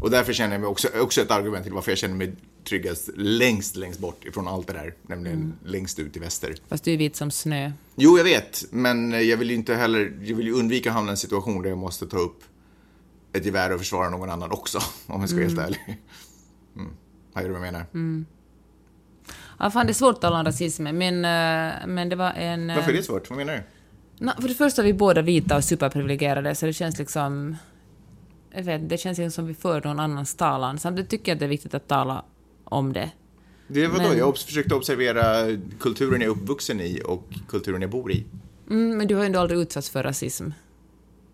Och 0.00 0.10
därför 0.10 0.32
känner 0.32 0.54
jag 0.54 0.60
mig 0.60 0.68
också, 0.68 0.88
också 1.00 1.20
ett 1.20 1.30
argument 1.30 1.64
till 1.64 1.72
varför 1.72 1.90
jag 1.90 1.98
känner 1.98 2.14
mig 2.14 2.34
tryggast 2.68 3.10
längst, 3.16 3.76
längst 3.76 4.00
bort 4.00 4.24
ifrån 4.24 4.48
allt 4.48 4.66
det 4.66 4.72
där. 4.72 4.94
Nämligen 5.02 5.38
Mm. 5.38 5.52
längst 5.64 5.98
ut 5.98 6.16
i 6.16 6.18
väster. 6.20 6.54
Fast 6.68 6.84
du 6.84 6.92
är 6.92 6.96
vit 6.96 7.16
som 7.16 7.30
snö. 7.30 7.72
Jo, 7.96 8.16
jag 8.18 8.24
vet, 8.24 8.64
men 8.70 9.10
jag 9.28 9.36
vill 9.36 9.50
ju 9.50 9.56
inte 9.56 9.74
heller, 9.74 10.12
jag 10.22 10.36
vill 10.36 10.46
ju 10.46 10.52
undvika 10.52 10.88
att 10.90 10.94
hamna 10.94 11.10
i 11.10 11.12
en 11.12 11.16
situation 11.16 11.62
där 11.62 11.68
jag 11.68 11.78
måste 11.78 12.06
ta 12.06 12.18
upp 12.18 12.42
ett 13.32 13.44
gevär 13.44 13.72
och 13.72 13.78
försvara 13.78 14.10
någon 14.10 14.30
annan 14.30 14.50
också, 14.50 14.78
om 15.06 15.20
jag 15.20 15.28
ska 15.28 15.36
vara 15.38 15.46
helt 15.48 15.58
ärlig. 15.60 15.80
Mm. 16.76 16.90
Vad 17.32 17.44
är 17.44 17.48
det 17.48 17.54
jag 17.54 17.62
menar? 17.62 17.86
Ja, 19.58 19.70
fan, 19.70 19.86
det 19.86 19.92
är 19.92 19.94
svårt 19.94 20.14
att 20.14 20.20
tala 20.20 20.38
om 20.38 20.44
rasism, 20.44 20.82
men, 20.82 21.24
eh, 21.24 21.86
men 21.86 22.08
det 22.08 22.16
var 22.16 22.30
en... 22.32 22.70
eh, 22.70 22.76
Varför 22.76 22.90
är 22.92 22.96
det 22.96 23.02
svårt? 23.02 23.30
Vad 23.30 23.36
menar 23.38 23.62
du? 24.18 24.32
För 24.42 24.48
det 24.48 24.54
första 24.54 24.82
är 24.82 24.86
vi 24.86 24.92
båda 24.94 25.22
vita 25.22 25.56
och 25.56 25.64
superprivilegierade, 25.64 26.54
så 26.54 26.66
det 26.66 26.72
känns 26.72 26.98
liksom... 26.98 27.56
Jag 28.56 28.62
vet, 28.62 28.88
det 28.88 28.98
känns 28.98 29.18
liksom 29.18 29.30
som 29.30 29.46
vi 29.46 29.54
för 29.54 29.80
någon 29.84 30.00
annans 30.00 30.34
talan. 30.34 30.78
Samtidigt 30.78 31.10
tycker 31.10 31.32
jag 31.32 31.36
att 31.36 31.40
det 31.40 31.44
är 31.46 31.48
viktigt 31.48 31.74
att 31.74 31.88
tala 31.88 32.24
om 32.64 32.92
det. 32.92 33.10
Det 33.68 33.86
var 33.86 33.98
då 33.98 34.08
Men- 34.08 34.18
jag 34.18 34.28
obs- 34.34 34.46
försökte 34.46 34.74
observera 34.74 35.22
kulturen 35.80 36.20
jag 36.20 36.28
är 36.28 36.32
uppvuxen 36.42 36.80
i 36.80 37.02
och 37.04 37.24
kulturen 37.48 37.82
jag 37.82 37.90
bor 37.90 38.12
i. 38.12 38.24
Mm, 38.70 38.98
men 38.98 39.06
du 39.06 39.14
har 39.14 39.22
ju 39.22 39.26
ändå 39.26 39.38
aldrig 39.40 39.60
utsatts 39.60 39.90
för 39.90 40.02
rasism. 40.02 40.48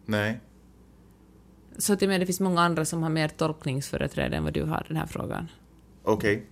Nej. 0.06 0.40
Så 1.78 1.92
att 1.92 2.02
jag 2.02 2.08
menar, 2.08 2.18
det 2.18 2.26
finns 2.26 2.40
många 2.40 2.60
andra 2.60 2.84
som 2.84 3.02
har 3.02 3.10
mer 3.10 3.28
tolkningsföreträde 3.28 4.36
än 4.36 4.44
vad 4.44 4.52
du 4.52 4.62
har 4.62 4.80
i 4.80 4.84
den 4.88 4.96
här 4.96 5.06
frågan. 5.06 5.48
Okej. 6.02 6.46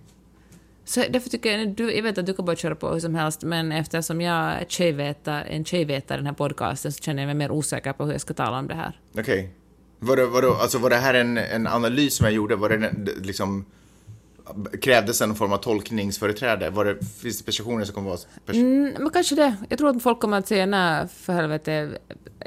Så 0.85 1.03
därför 1.09 1.29
tycker 1.29 1.57
jag, 1.57 1.69
du, 1.75 1.93
jag 1.95 2.03
vet 2.03 2.17
att 2.17 2.25
du 2.25 2.33
kan 2.33 2.45
bara 2.45 2.55
köra 2.55 2.75
på 2.75 2.89
hur 2.93 2.99
som 2.99 3.15
helst, 3.15 3.43
men 3.43 3.71
eftersom 3.71 4.21
jag 4.21 4.35
är 4.61 4.65
tjejveta, 4.67 5.41
en 5.43 5.65
tjejvetare 5.65 6.15
i 6.15 6.19
den 6.19 6.25
här 6.25 6.33
podcasten 6.33 6.91
så 6.91 7.03
känner 7.03 7.21
jag 7.21 7.27
mig 7.27 7.35
mer 7.35 7.51
osäker 7.51 7.93
på 7.93 8.05
hur 8.05 8.11
jag 8.11 8.21
ska 8.21 8.33
tala 8.33 8.59
om 8.59 8.67
det 8.67 8.75
här. 8.75 8.99
Okej. 9.17 9.53
Var, 9.99 10.15
det, 10.15 10.25
var, 10.25 10.41
det, 10.41 10.47
alltså, 10.47 10.77
var 10.77 10.89
det 10.89 10.95
här 10.95 11.13
en, 11.13 11.37
en 11.37 11.67
analys 11.67 12.15
som 12.15 12.23
jag 12.25 12.33
gjorde? 12.33 12.55
Var 12.55 12.69
det 12.69 12.91
liksom... 13.21 13.65
Krävdes 14.81 15.21
en 15.21 15.35
form 15.35 15.53
av 15.53 15.57
tolkningsföreträde? 15.57 16.69
Var 16.69 16.85
det, 16.85 17.05
finns 17.21 17.37
det 17.39 17.45
personer 17.45 17.85
som 17.85 17.95
kommer 17.95 18.09
vara... 18.09 18.19
Pers- 18.45 18.53
Mm, 18.53 18.93
men 18.99 19.09
kanske 19.09 19.35
det. 19.35 19.55
Jag 19.69 19.77
tror 19.79 19.89
att 19.89 20.03
folk 20.03 20.19
kommer 20.19 20.37
att 20.37 20.47
säga 20.47 20.65
nej, 20.65 21.07
för 21.07 21.33
helvete, 21.33 21.97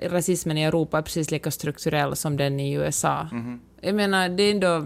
rasismen 0.03 0.59
i 0.59 0.63
Europa 0.63 0.99
är 0.99 1.03
precis 1.03 1.31
lika 1.31 1.51
strukturell 1.51 2.17
som 2.17 2.37
den 2.37 2.61
i 2.61 2.73
USA. 2.75 3.29
Jag 3.81 3.95
menar, 3.95 4.29
det 4.29 4.43
är 4.43 4.51
ändå... 4.51 4.85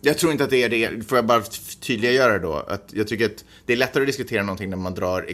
Ja. 0.00 0.10
Jag 0.10 0.18
tror 0.18 0.32
inte 0.32 0.44
att 0.44 0.50
det 0.50 0.62
är 0.62 0.68
det. 0.68 1.08
Får 1.08 1.18
jag 1.18 1.26
bara 1.26 1.42
tydliggöra 1.80 2.38
då? 2.38 2.54
Att 2.54 2.90
jag 2.92 3.08
tycker 3.08 3.26
att 3.26 3.44
det 3.66 3.72
är 3.72 3.76
lättare 3.76 4.02
att 4.02 4.06
diskutera 4.06 4.42
någonting 4.42 4.70
när 4.70 4.76
man 4.76 4.94
drar 4.94 5.26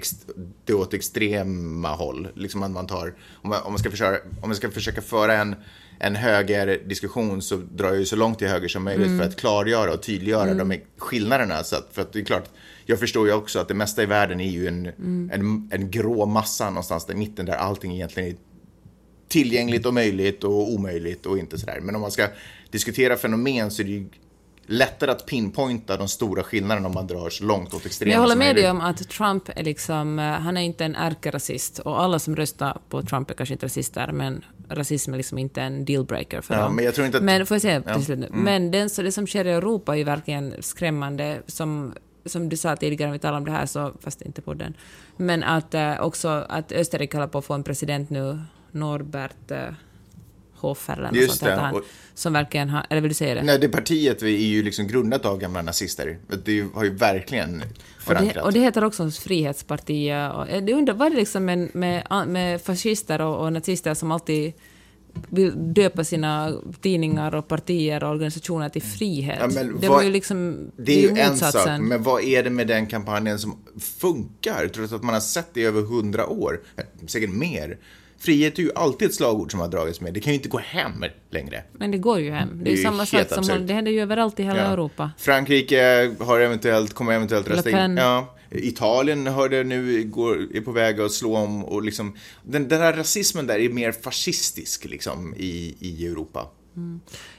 det 0.64 0.74
åt 0.74 0.94
extrema 0.94 1.88
håll. 1.88 2.28
Liksom 2.34 2.62
att 2.62 2.70
man 2.70 2.86
tar, 2.86 3.14
om 3.32 3.50
man, 3.50 3.62
om 3.62 3.72
man, 3.72 3.78
ska, 3.78 3.90
försöka, 3.90 4.28
om 4.42 4.48
man 4.48 4.56
ska 4.56 4.70
försöka 4.70 5.02
föra 5.02 5.34
en, 5.34 5.56
en 5.98 6.16
högerdiskussion 6.16 7.42
så 7.42 7.56
drar 7.56 7.88
jag 7.88 7.98
ju 7.98 8.04
så 8.04 8.16
långt 8.16 8.38
till 8.38 8.48
höger 8.48 8.68
som 8.68 8.84
möjligt 8.84 9.18
för 9.18 9.24
att 9.24 9.36
klargöra 9.36 9.92
och 9.92 10.02
tydliggöra 10.02 10.54
de 10.54 10.70
här 10.70 10.80
skillnaderna. 10.98 11.64
Så 11.64 11.76
att, 11.76 11.88
för 11.92 12.02
att 12.02 12.12
det 12.12 12.18
är 12.18 12.24
klart, 12.24 12.50
jag 12.84 12.98
förstår 12.98 13.26
ju 13.26 13.32
också 13.32 13.58
att 13.58 13.68
det 13.68 13.74
mesta 13.74 14.02
i 14.02 14.06
världen 14.06 14.40
är 14.40 14.50
ju 14.50 14.66
en, 14.68 14.86
en, 15.32 15.70
en 15.72 15.90
grå 15.90 16.26
massa 16.26 16.70
någonstans 16.70 17.10
i 17.10 17.14
mitten 17.14 17.46
där 17.46 17.54
allting 17.54 17.94
egentligen 17.94 18.28
är 18.28 18.36
tillgängligt 19.28 19.86
och 19.86 19.94
möjligt 19.94 20.44
och 20.44 20.72
omöjligt 20.72 21.26
och 21.26 21.38
inte 21.38 21.58
sådär. 21.58 21.80
Men 21.82 21.94
om 21.94 22.00
man 22.00 22.10
ska 22.10 22.28
diskutera 22.70 23.16
fenomen 23.16 23.70
så 23.70 23.82
är 23.82 23.86
det 23.86 23.92
ju 23.92 24.08
lättare 24.68 25.10
att 25.10 25.26
pinpointa 25.26 25.96
de 25.96 26.08
stora 26.08 26.42
skillnaderna 26.42 26.88
om 26.88 26.94
man 26.94 27.06
drar 27.06 27.30
så 27.30 27.44
långt 27.44 27.74
åt 27.74 27.86
extremen 27.86 28.08
Men 28.10 28.14
jag 28.14 28.20
håller 28.20 28.36
med 28.36 28.56
dig 28.56 28.70
om 28.70 28.80
att 28.80 29.08
Trump 29.08 29.48
är 29.56 29.64
liksom, 29.64 30.18
eh, 30.18 30.24
han 30.24 30.56
är 30.56 30.60
inte 30.60 30.84
en 30.84 30.94
ärkerasist 30.94 31.78
och 31.78 32.00
alla 32.02 32.18
som 32.18 32.36
röstar 32.36 32.78
på 32.88 33.02
Trump 33.02 33.30
är 33.30 33.34
kanske 33.34 33.52
inte 33.54 33.66
rasister, 33.66 34.12
men 34.12 34.44
rasism 34.68 35.12
är 35.12 35.16
liksom 35.16 35.38
inte 35.38 35.62
en 35.62 35.84
dealbreaker 35.84 36.40
för 36.40 36.54
Ja, 36.54 36.60
dem. 36.60 36.76
men 36.76 36.84
jag 36.84 36.94
tror 36.94 37.06
inte 37.06 37.18
att- 37.18 37.24
Men 37.24 37.46
får 37.46 37.54
jag 37.54 37.62
säga 37.62 37.82
Ja, 37.86 37.94
till 37.94 38.04
slut 38.04 38.18
nu? 38.18 38.28
Men 38.32 38.70
den, 38.70 38.90
så 38.90 39.02
det 39.02 39.12
som 39.12 39.26
sker 39.26 39.44
i 39.44 39.50
Europa 39.50 39.92
är 39.94 39.98
ju 39.98 40.04
verkligen 40.04 40.54
skrämmande, 40.60 41.38
som, 41.46 41.94
som 42.26 42.48
du 42.48 42.56
sa 42.56 42.76
tidigare, 42.76 43.12
vi 43.12 43.18
talade 43.18 43.38
om 43.38 43.44
det 43.44 43.50
här, 43.52 43.66
så, 43.66 43.92
fast 44.00 44.22
inte 44.22 44.42
på 44.42 44.54
den, 44.54 44.74
men 45.16 45.42
att 45.42 45.74
eh, 45.74 46.00
också 46.00 46.28
att 46.48 46.72
Österrike 46.72 47.16
håller 47.16 47.28
på 47.28 47.38
att 47.38 47.44
få 47.44 47.54
en 47.54 47.62
president 47.64 48.10
nu, 48.10 48.38
Norbert 48.70 49.50
eh, 49.50 49.58
Hofer 50.58 50.96
eller 50.98 51.12
Just 51.20 51.38
sånt 51.38 51.40
det, 51.50 51.60
han, 51.60 51.74
och- 51.74 51.82
som 52.14 52.32
verkligen 52.32 52.68
har, 52.70 52.86
eller 52.90 53.00
vill 53.00 53.08
du 53.10 53.14
säga 53.14 53.34
det? 53.34 53.42
Nej, 53.42 53.58
det 53.58 53.68
partiet 53.68 54.22
är 54.22 54.26
ju 54.26 54.62
liksom 54.62 54.86
grundat 54.86 55.24
av 55.26 55.38
gamla 55.38 55.62
nazister. 55.62 56.18
Det 56.44 56.64
har 56.74 56.84
ju 56.84 56.90
verkligen 56.94 57.62
Och 57.96 58.02
förankrat. 58.02 58.34
det, 58.34 58.42
och 58.42 58.52
det 58.52 58.60
heter 58.60 58.84
också 58.84 59.10
Frihetspartiet. 59.10 60.32
Och, 60.34 60.48
eh, 60.48 60.64
det 60.64 60.72
undrar, 60.74 60.94
vad 60.94 61.06
är 61.06 61.10
det 61.10 61.16
liksom 61.16 61.44
med, 61.44 61.74
med, 61.74 62.28
med 62.28 62.62
fascister 62.62 63.20
och, 63.20 63.44
och 63.44 63.52
nazister 63.52 63.94
som 63.94 64.12
alltid 64.12 64.52
vill 65.28 65.52
döpa 65.74 66.04
sina 66.04 66.52
tidningar 66.80 67.34
och 67.34 67.48
partier 67.48 68.04
och 68.04 68.10
organisationer 68.10 68.68
till 68.68 68.82
frihet? 68.82 69.38
Ja, 69.40 69.46
det 69.62 69.64
vad- 69.72 69.84
var 69.90 70.02
ju 70.02 70.10
liksom... 70.10 70.70
Det 70.76 71.04
är 71.04 71.10
ju 71.10 71.18
en 71.20 71.36
sak, 71.36 71.66
men 71.80 72.02
vad 72.02 72.22
är 72.24 72.42
det 72.42 72.50
med 72.50 72.66
den 72.66 72.86
kampanjen 72.86 73.38
som 73.38 73.56
funkar? 74.00 74.68
Trots 74.74 74.92
att 74.92 75.02
man 75.02 75.14
har 75.14 75.20
sett 75.20 75.48
det 75.54 75.60
i 75.60 75.64
över 75.64 75.82
hundra 75.82 76.26
år, 76.26 76.60
eh, 76.76 76.84
säkert 77.06 77.30
mer. 77.30 77.78
Frihet 78.26 78.58
är 78.58 78.62
ju 78.62 78.70
alltid 78.74 79.08
ett 79.08 79.14
slagord 79.14 79.50
som 79.50 79.60
har 79.60 79.68
dragits 79.68 80.00
med. 80.00 80.14
Det 80.14 80.20
kan 80.20 80.32
ju 80.32 80.36
inte 80.36 80.48
gå 80.48 80.58
hem 80.58 81.04
längre. 81.30 81.62
Men 81.72 81.90
det 81.90 81.98
går 81.98 82.20
ju 82.20 82.30
hem. 82.30 82.48
Det 82.52 82.60
är 82.60 82.64
Det 82.64 82.70
är 82.70 82.76
ju 82.76 82.82
samma 82.82 83.06
sak 83.06 83.28
som... 83.28 83.38
absurt. 83.38 83.60
Det 83.66 83.74
händer 83.74 83.92
ju 83.92 84.00
överallt 84.00 84.40
i 84.40 84.42
hela 84.42 84.58
Ja. 84.58 84.64
Europa. 84.64 85.10
Frankrike 85.18 86.14
har 86.20 86.40
eventuellt, 86.40 86.94
kommer 86.94 87.12
eventuellt 87.12 87.48
rösta 87.48 87.70
in. 87.84 87.96
Ja. 87.96 88.34
Italien 88.50 89.26
hörde 89.26 89.64
nu 89.64 90.04
går, 90.04 90.56
är 90.56 90.60
på 90.60 90.72
väg 90.72 91.00
att 91.00 91.12
slå 91.12 91.36
om 91.36 91.64
och 91.64 91.82
liksom 91.82 92.16
den, 92.42 92.68
den 92.68 92.80
här 92.80 92.92
rasismen 92.92 93.46
där 93.46 93.58
är 93.58 93.68
mer 93.68 93.92
fascistisk 93.92 94.84
liksom 94.84 95.34
i, 95.36 95.76
i 95.80 96.06
Europa. 96.06 96.46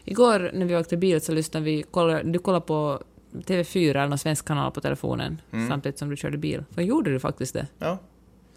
Igår 0.06 0.52
när 0.54 0.66
vi 0.66 0.76
åkte 0.76 0.98
bil 0.98 1.22
så 1.22 1.32
lyssnade 1.32 1.66
vi... 1.66 1.84
Kollade, 1.92 2.24
du 2.32 2.40
kollade 2.40 2.66
på 2.66 3.02
TV4 3.34 3.90
eller 3.90 4.08
någon 4.08 4.18
svensk 4.18 4.46
kanal 4.48 4.72
på 4.72 4.82
telefonen 4.82 5.42
Mm. 5.54 5.70
samtidigt 5.70 6.00
som 6.00 6.10
du 6.10 6.18
körde 6.18 6.38
bil. 6.38 6.64
Vad 6.70 6.86
gjorde 6.86 7.12
du 7.12 7.20
faktiskt 7.20 7.54
det? 7.54 7.68
Ja. 7.80 7.98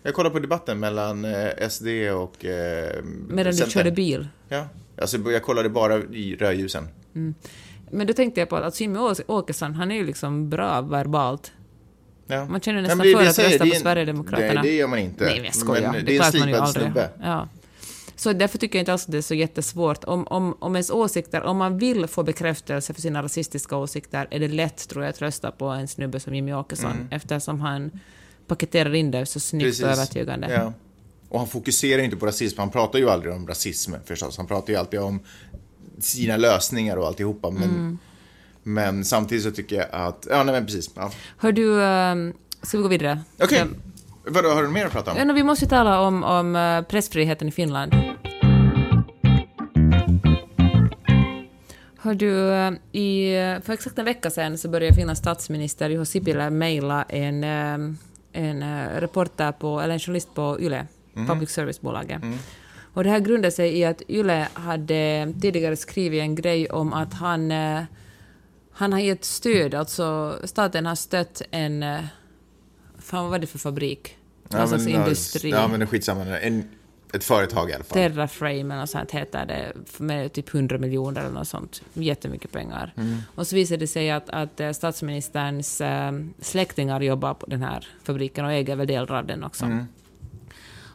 Jag 0.03 0.15
kollade 0.15 0.33
på 0.33 0.39
debatten 0.39 0.81
mellan 0.81 1.25
eh, 1.25 1.69
SD 1.69 1.87
och 2.15 2.45
eh, 2.45 3.03
Medan 3.29 3.53
du 3.57 3.71
körde 3.71 3.91
bil? 3.91 4.29
Ja, 4.49 4.67
alltså 5.01 5.19
jag 5.31 5.43
kollade 5.43 5.69
bara 5.69 5.97
i 5.99 6.37
rödljusen. 6.41 6.89
Men 7.91 8.07
då 8.07 8.13
tänkte 8.13 8.41
jag 8.41 8.49
på 8.49 8.57
att 8.57 8.81
Jimmy 8.81 8.99
Åkesson, 9.27 9.75
han 9.75 9.91
är 9.91 9.95
ju 9.97 10.07
liksom 10.07 10.51
bra 10.51 10.81
verbalt. 10.81 11.53
Ja. 12.27 12.45
Man 12.45 12.61
känner 12.61 12.83
nästan 12.83 12.99
men 12.99 13.07
det 13.07 13.13
för 13.17 13.23
det 13.23 13.29
att 13.29 13.35
säger, 13.35 13.49
rösta 13.51 13.65
det 13.65 13.71
på 13.71 13.77
en- 13.77 13.81
Sverigedemokraterna. 13.83 14.63
Nej, 14.63 14.71
det 14.73 14.77
gör 14.77 14.87
man 14.89 14.99
inte. 14.99 15.25
Nej, 15.25 15.43
jag 15.45 15.55
skojar. 15.55 15.93
Men 15.93 16.05
det 16.05 16.17
är 16.17 16.25
en 16.27 16.33
slipad 16.33 16.69
snubbe. 16.69 17.09
Ja. 17.23 17.49
Så 18.17 18.33
därför 18.33 18.59
tycker 18.59 18.79
jag 18.79 18.83
inte 18.83 18.93
alls 18.93 19.05
att 19.07 19.13
det 19.13 19.19
är 19.19 19.23
så 19.23 19.35
jättesvårt. 19.35 20.05
Om, 20.05 20.27
om, 20.27 20.57
om 20.59 20.75
ens 20.77 20.91
åsikter, 20.91 21.43
om 21.43 21.57
man 21.57 21.79
vill 21.79 22.07
få 22.07 22.23
bekräftelse 22.23 22.95
för 22.95 23.01
sina 23.01 23.23
rasistiska 23.23 23.77
åsikter, 23.77 24.27
är 24.31 24.39
det 24.41 24.49
lätt, 24.49 24.89
tror 24.89 25.05
jag, 25.05 25.11
att 25.11 25.23
rösta 25.23 25.51
på 25.51 25.65
en 25.69 25.89
snubbe 25.89 26.21
som 26.21 26.35
Jimmy 26.35 26.53
Åkesson, 26.53 26.91
Mm. 26.93 27.07
eftersom 27.11 27.61
han 27.61 27.91
paketerar 28.55 28.95
in 28.95 29.11
det 29.11 29.27
så 29.27 29.41
snyggt 29.41 29.83
och 29.83 29.89
övertygande. 29.89 30.53
Ja. 30.53 30.73
Och 31.29 31.39
han 31.39 31.49
fokuserar 31.49 32.03
inte 32.03 32.17
på 32.17 32.27
rasism, 32.27 32.59
han 32.59 32.71
pratar 32.71 32.99
ju 32.99 33.11
aldrig 33.11 33.33
om 33.35 33.47
rasism 33.47 33.95
förstås. 34.05 34.37
Han 34.37 34.47
pratar 34.47 34.73
ju 34.73 34.79
alltid 34.79 35.01
om 35.01 35.21
sina 35.99 36.37
lösningar 36.37 36.97
och 36.97 37.07
alltihopa. 37.07 37.51
Men, 37.51 37.63
Mm. 37.63 37.99
men 38.63 39.05
samtidigt 39.05 39.45
så 39.45 39.51
tycker 39.51 39.77
jag 39.77 39.87
att, 39.91 40.27
ja 40.31 40.43
nej 40.45 40.55
men 40.55 40.67
precis. 40.67 40.91
Ja. 40.97 41.11
Hör 41.39 41.53
du, 41.53 41.83
ehm, 41.85 42.33
ska 42.63 42.77
vi 42.77 42.83
gå 42.83 42.89
vidare? 42.89 43.21
Okej, 43.43 43.59
Ja. 43.59 43.67
vadå, 44.33 44.49
har 44.49 44.63
du 44.63 44.69
mer 44.69 44.87
att 44.87 44.93
prata 44.93 45.11
om? 45.11 45.17
Ja, 45.17 45.25
no, 45.25 45.33
vi 45.33 45.43
måste 45.43 45.65
ju 45.65 45.69
tala 45.69 46.01
om, 46.01 46.25
om 46.25 46.57
eh, 46.57 46.83
pressfriheten 46.83 47.49
i 47.49 47.51
Finland. 47.51 47.93
Hör 52.03 52.15
du, 52.15 52.51
eh, 52.53 53.01
i, 53.01 53.33
för 53.65 53.73
exakt 53.73 53.99
en 53.99 54.05
vecka 54.05 54.31
sedan 54.31 54.59
så 54.59 54.69
började 54.69 54.95
Finlands 54.97 55.21
statsminister 55.21 55.91
Juha 55.91 56.05
Sipilä 56.05 56.51
mejla 56.51 57.03
en, 57.03 57.45
eh, 57.45 57.95
en 58.33 58.63
eh, 58.63 59.01
reporter 59.01 59.53
på, 59.53 59.81
eller 59.81 59.95
en 59.95 60.01
journalist 60.01 60.35
på 60.35 60.57
YLE, 60.61 60.87
public 61.15 61.51
service-bolaget. 61.51 62.23
Och 62.95 63.05
det 63.05 63.11
här 63.11 63.21
grundar 63.21 63.51
sig 63.51 63.79
i 63.79 63.85
att 63.85 64.03
YLE 64.09 64.49
hade 64.55 65.33
tidigare 65.41 65.77
skrivit 65.77 66.21
en 66.21 66.35
grej 66.35 66.71
om 66.71 66.93
att 66.93 67.15
han, 67.15 67.51
eh, 67.51 67.83
han 68.73 68.93
har 68.93 69.01
gett 69.01 69.25
stöd, 69.25 69.75
alltså 69.75 70.39
staten 70.45 70.87
har 70.87 70.95
stött 70.95 71.43
en, 71.51 71.83
eh, 71.83 72.01
fan 72.99 73.23
vad 73.23 73.31
var 73.31 73.39
det 73.39 73.47
för 73.47 73.59
fabrik? 73.59 74.17
Någon 74.49 74.69
sorts 74.69 74.87
ja, 74.87 75.01
industri. 75.01 75.51
Ja, 75.51 75.69
men 75.69 75.87
skitsamma. 75.87 76.39
En, 76.39 76.65
ett 77.13 77.25
företag 77.25 77.71
i 77.71 77.73
alla 77.73 77.85
fall. 77.85 77.99
Terraframe 77.99 78.63
något 78.63 78.91
sånt 78.91 79.11
heter 79.11 79.47
det, 79.47 79.73
med 79.99 80.33
typ 80.33 80.55
100 80.55 80.79
miljoner 80.79 81.21
eller 81.21 81.31
något 81.31 81.49
sånt. 81.49 81.83
Jättemycket 81.93 82.53
pengar. 82.53 82.95
Och 83.35 83.47
så 83.47 83.57
visade 83.57 83.79
det 83.79 83.87
sig 83.87 84.11
att, 84.11 84.31
att 84.31 84.61
eh, 84.61 84.71
statsministerns 84.71 85.81
äh, 85.81 86.13
släktingar 86.41 87.01
jobbar 87.01 87.35
på 87.35 87.47
den 87.47 87.63
här 87.63 87.89
fabriken 88.03 88.45
och 88.45 88.53
äger 88.53 88.77
väl 88.77 88.87
delar 88.87 89.19
av 89.19 89.27
den 89.27 89.45
också. 89.45 89.67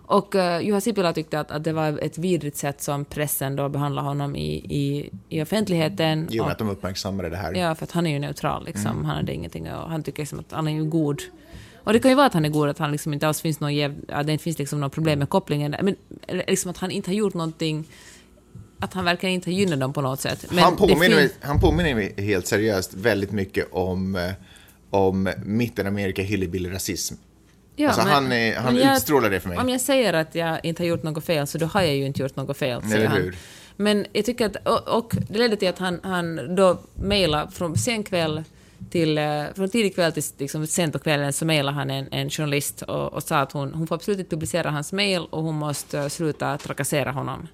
Och 0.07 0.36
uh, 0.36 0.61
Juha 0.61 0.82
Sipilä 0.82 1.13
tyckte 1.13 1.39
att, 1.39 1.51
att 1.51 1.63
det 1.63 1.74
var 1.74 1.99
ett 2.01 2.18
vidrigt 2.18 2.57
sätt 2.57 2.82
som 2.82 3.05
pressen 3.05 3.55
då 3.55 3.70
behandlade 3.70 4.07
honom 4.07 4.36
i, 4.36 4.55
i, 4.55 5.09
i 5.30 5.41
offentligheten. 5.41 6.28
I 6.32 6.39
och 6.39 6.45
Och- 6.45 6.51
att 6.51 6.57
de 6.57 6.70
uppmärksammade 6.70 7.30
det 7.30 7.38
här. 7.38 7.53
Ja, 7.53 7.76
för 7.76 7.84
att 7.84 7.91
han 7.91 8.07
är 8.07 8.11
ju 8.11 8.20
neutral. 8.20 8.66
Liksom. 8.66 9.05
Han 9.05 9.16
hade 9.16 9.34
ingenting 9.34 9.74
och 9.74 9.89
han 9.89 10.03
tycker 10.03 10.22
liksom 10.22 10.39
att 10.39 10.51
han 10.51 10.68
är 10.68 10.72
ju 10.72 10.84
god. 10.84 11.22
Och 11.86 11.93
det 11.93 11.99
kan 11.99 12.11
ju 12.11 12.15
vara 12.15 12.25
att 12.27 12.33
han 12.33 12.45
är 12.45 12.49
god, 12.49 12.69
att 12.69 12.77
han 12.77 12.91
liksom 12.91 13.13
inte 13.13 13.27
alls 13.27 13.41
finns 13.41 13.59
någon 13.59 13.75
jäv, 13.75 13.95
att 14.07 14.25
det 14.25 14.31
inte 14.33 14.43
finns 14.43 14.59
liksom 14.59 14.79
något 14.79 14.93
problem 14.93 15.19
med 15.19 15.29
kopplingen. 15.29 15.75
Men 15.81 15.95
liksom 16.47 16.71
att 16.71 16.77
han 16.77 16.91
inte 16.91 17.09
har 17.09 17.15
gjort 17.15 17.33
någonting, 17.33 17.88
att 18.79 18.93
han 18.93 19.05
verkligen 19.05 19.36
inte 19.36 19.49
har 19.49 19.55
gynnat 19.55 19.79
dem 19.79 19.93
på 19.93 20.01
något 20.01 20.19
sätt. 20.21 20.45
Men 20.49 20.59
han, 20.63 20.75
påminner 20.75 21.15
mig, 21.15 21.29
han 21.41 21.59
påminner 21.59 22.21
helt 22.21 22.47
seriöst 22.47 22.93
väldigt 22.93 23.31
mycket 23.31 23.67
om, 23.71 24.15
eh, 24.15 24.31
om 24.89 25.33
Mittenamerika 25.45 26.21
hillbilly-rasism. 26.21 27.13
Ja, 27.75 27.88
alltså 27.88 28.03
men- 28.03 28.13
han 28.13 28.31
är, 28.31 28.55
han 28.55 28.75
jag- 28.77 28.95
utstrålar 28.95 29.29
det 29.29 29.39
för 29.39 29.49
mig. 29.49 29.57
Om 29.57 29.69
jag 29.69 29.81
säger 29.81 30.13
att 30.13 30.36
jag 30.36 30.65
inte 30.65 30.83
har 30.83 30.88
gjort 30.88 31.03
något 31.03 31.25
fel, 31.25 31.47
så 31.47 31.57
då 31.57 31.65
har 31.65 31.81
jag 31.81 31.95
ju 31.95 32.05
inte 32.05 32.21
gjort 32.21 32.36
något 32.36 32.57
fel, 32.57 32.81
Eller 32.93 33.07
han. 33.07 33.33
Men 33.77 34.05
jag 34.13 34.25
tycker 34.25 34.45
att, 34.45 34.67
och, 34.67 34.97
och 34.97 35.15
det 35.29 35.39
ledde 35.39 35.55
till 35.55 35.69
att 35.69 35.79
han, 35.79 35.99
han 36.03 36.55
då 36.55 36.79
mejlade 36.95 37.51
från 37.51 37.77
sen 37.77 38.03
kväll 38.03 38.43
till, 38.89 39.17
eh, 39.17 39.43
från 39.55 39.69
tidig 39.69 39.95
kväll 39.95 40.11
till 40.11 40.23
liksom, 40.38 40.67
sent 40.67 40.93
på 40.93 40.99
kvällen 40.99 41.33
så 41.33 41.45
mejlade 41.45 41.77
han 41.77 41.89
en, 41.89 42.07
en 42.11 42.29
journalist 42.29 42.81
och, 42.81 43.13
och 43.13 43.23
sa 43.23 43.39
att 43.39 43.51
hon, 43.51 43.73
hon 43.73 43.88
får 43.88 43.95
absolut 43.95 44.19
inte 44.19 44.29
publicera 44.29 44.71
hans 44.71 44.93
mejl 44.93 45.27
och 45.29 45.43
hon 45.43 45.55
måste 45.55 45.99
eh, 45.99 46.07
sluta 46.07 46.57
trakassera 46.57 47.11
honom. 47.11 47.47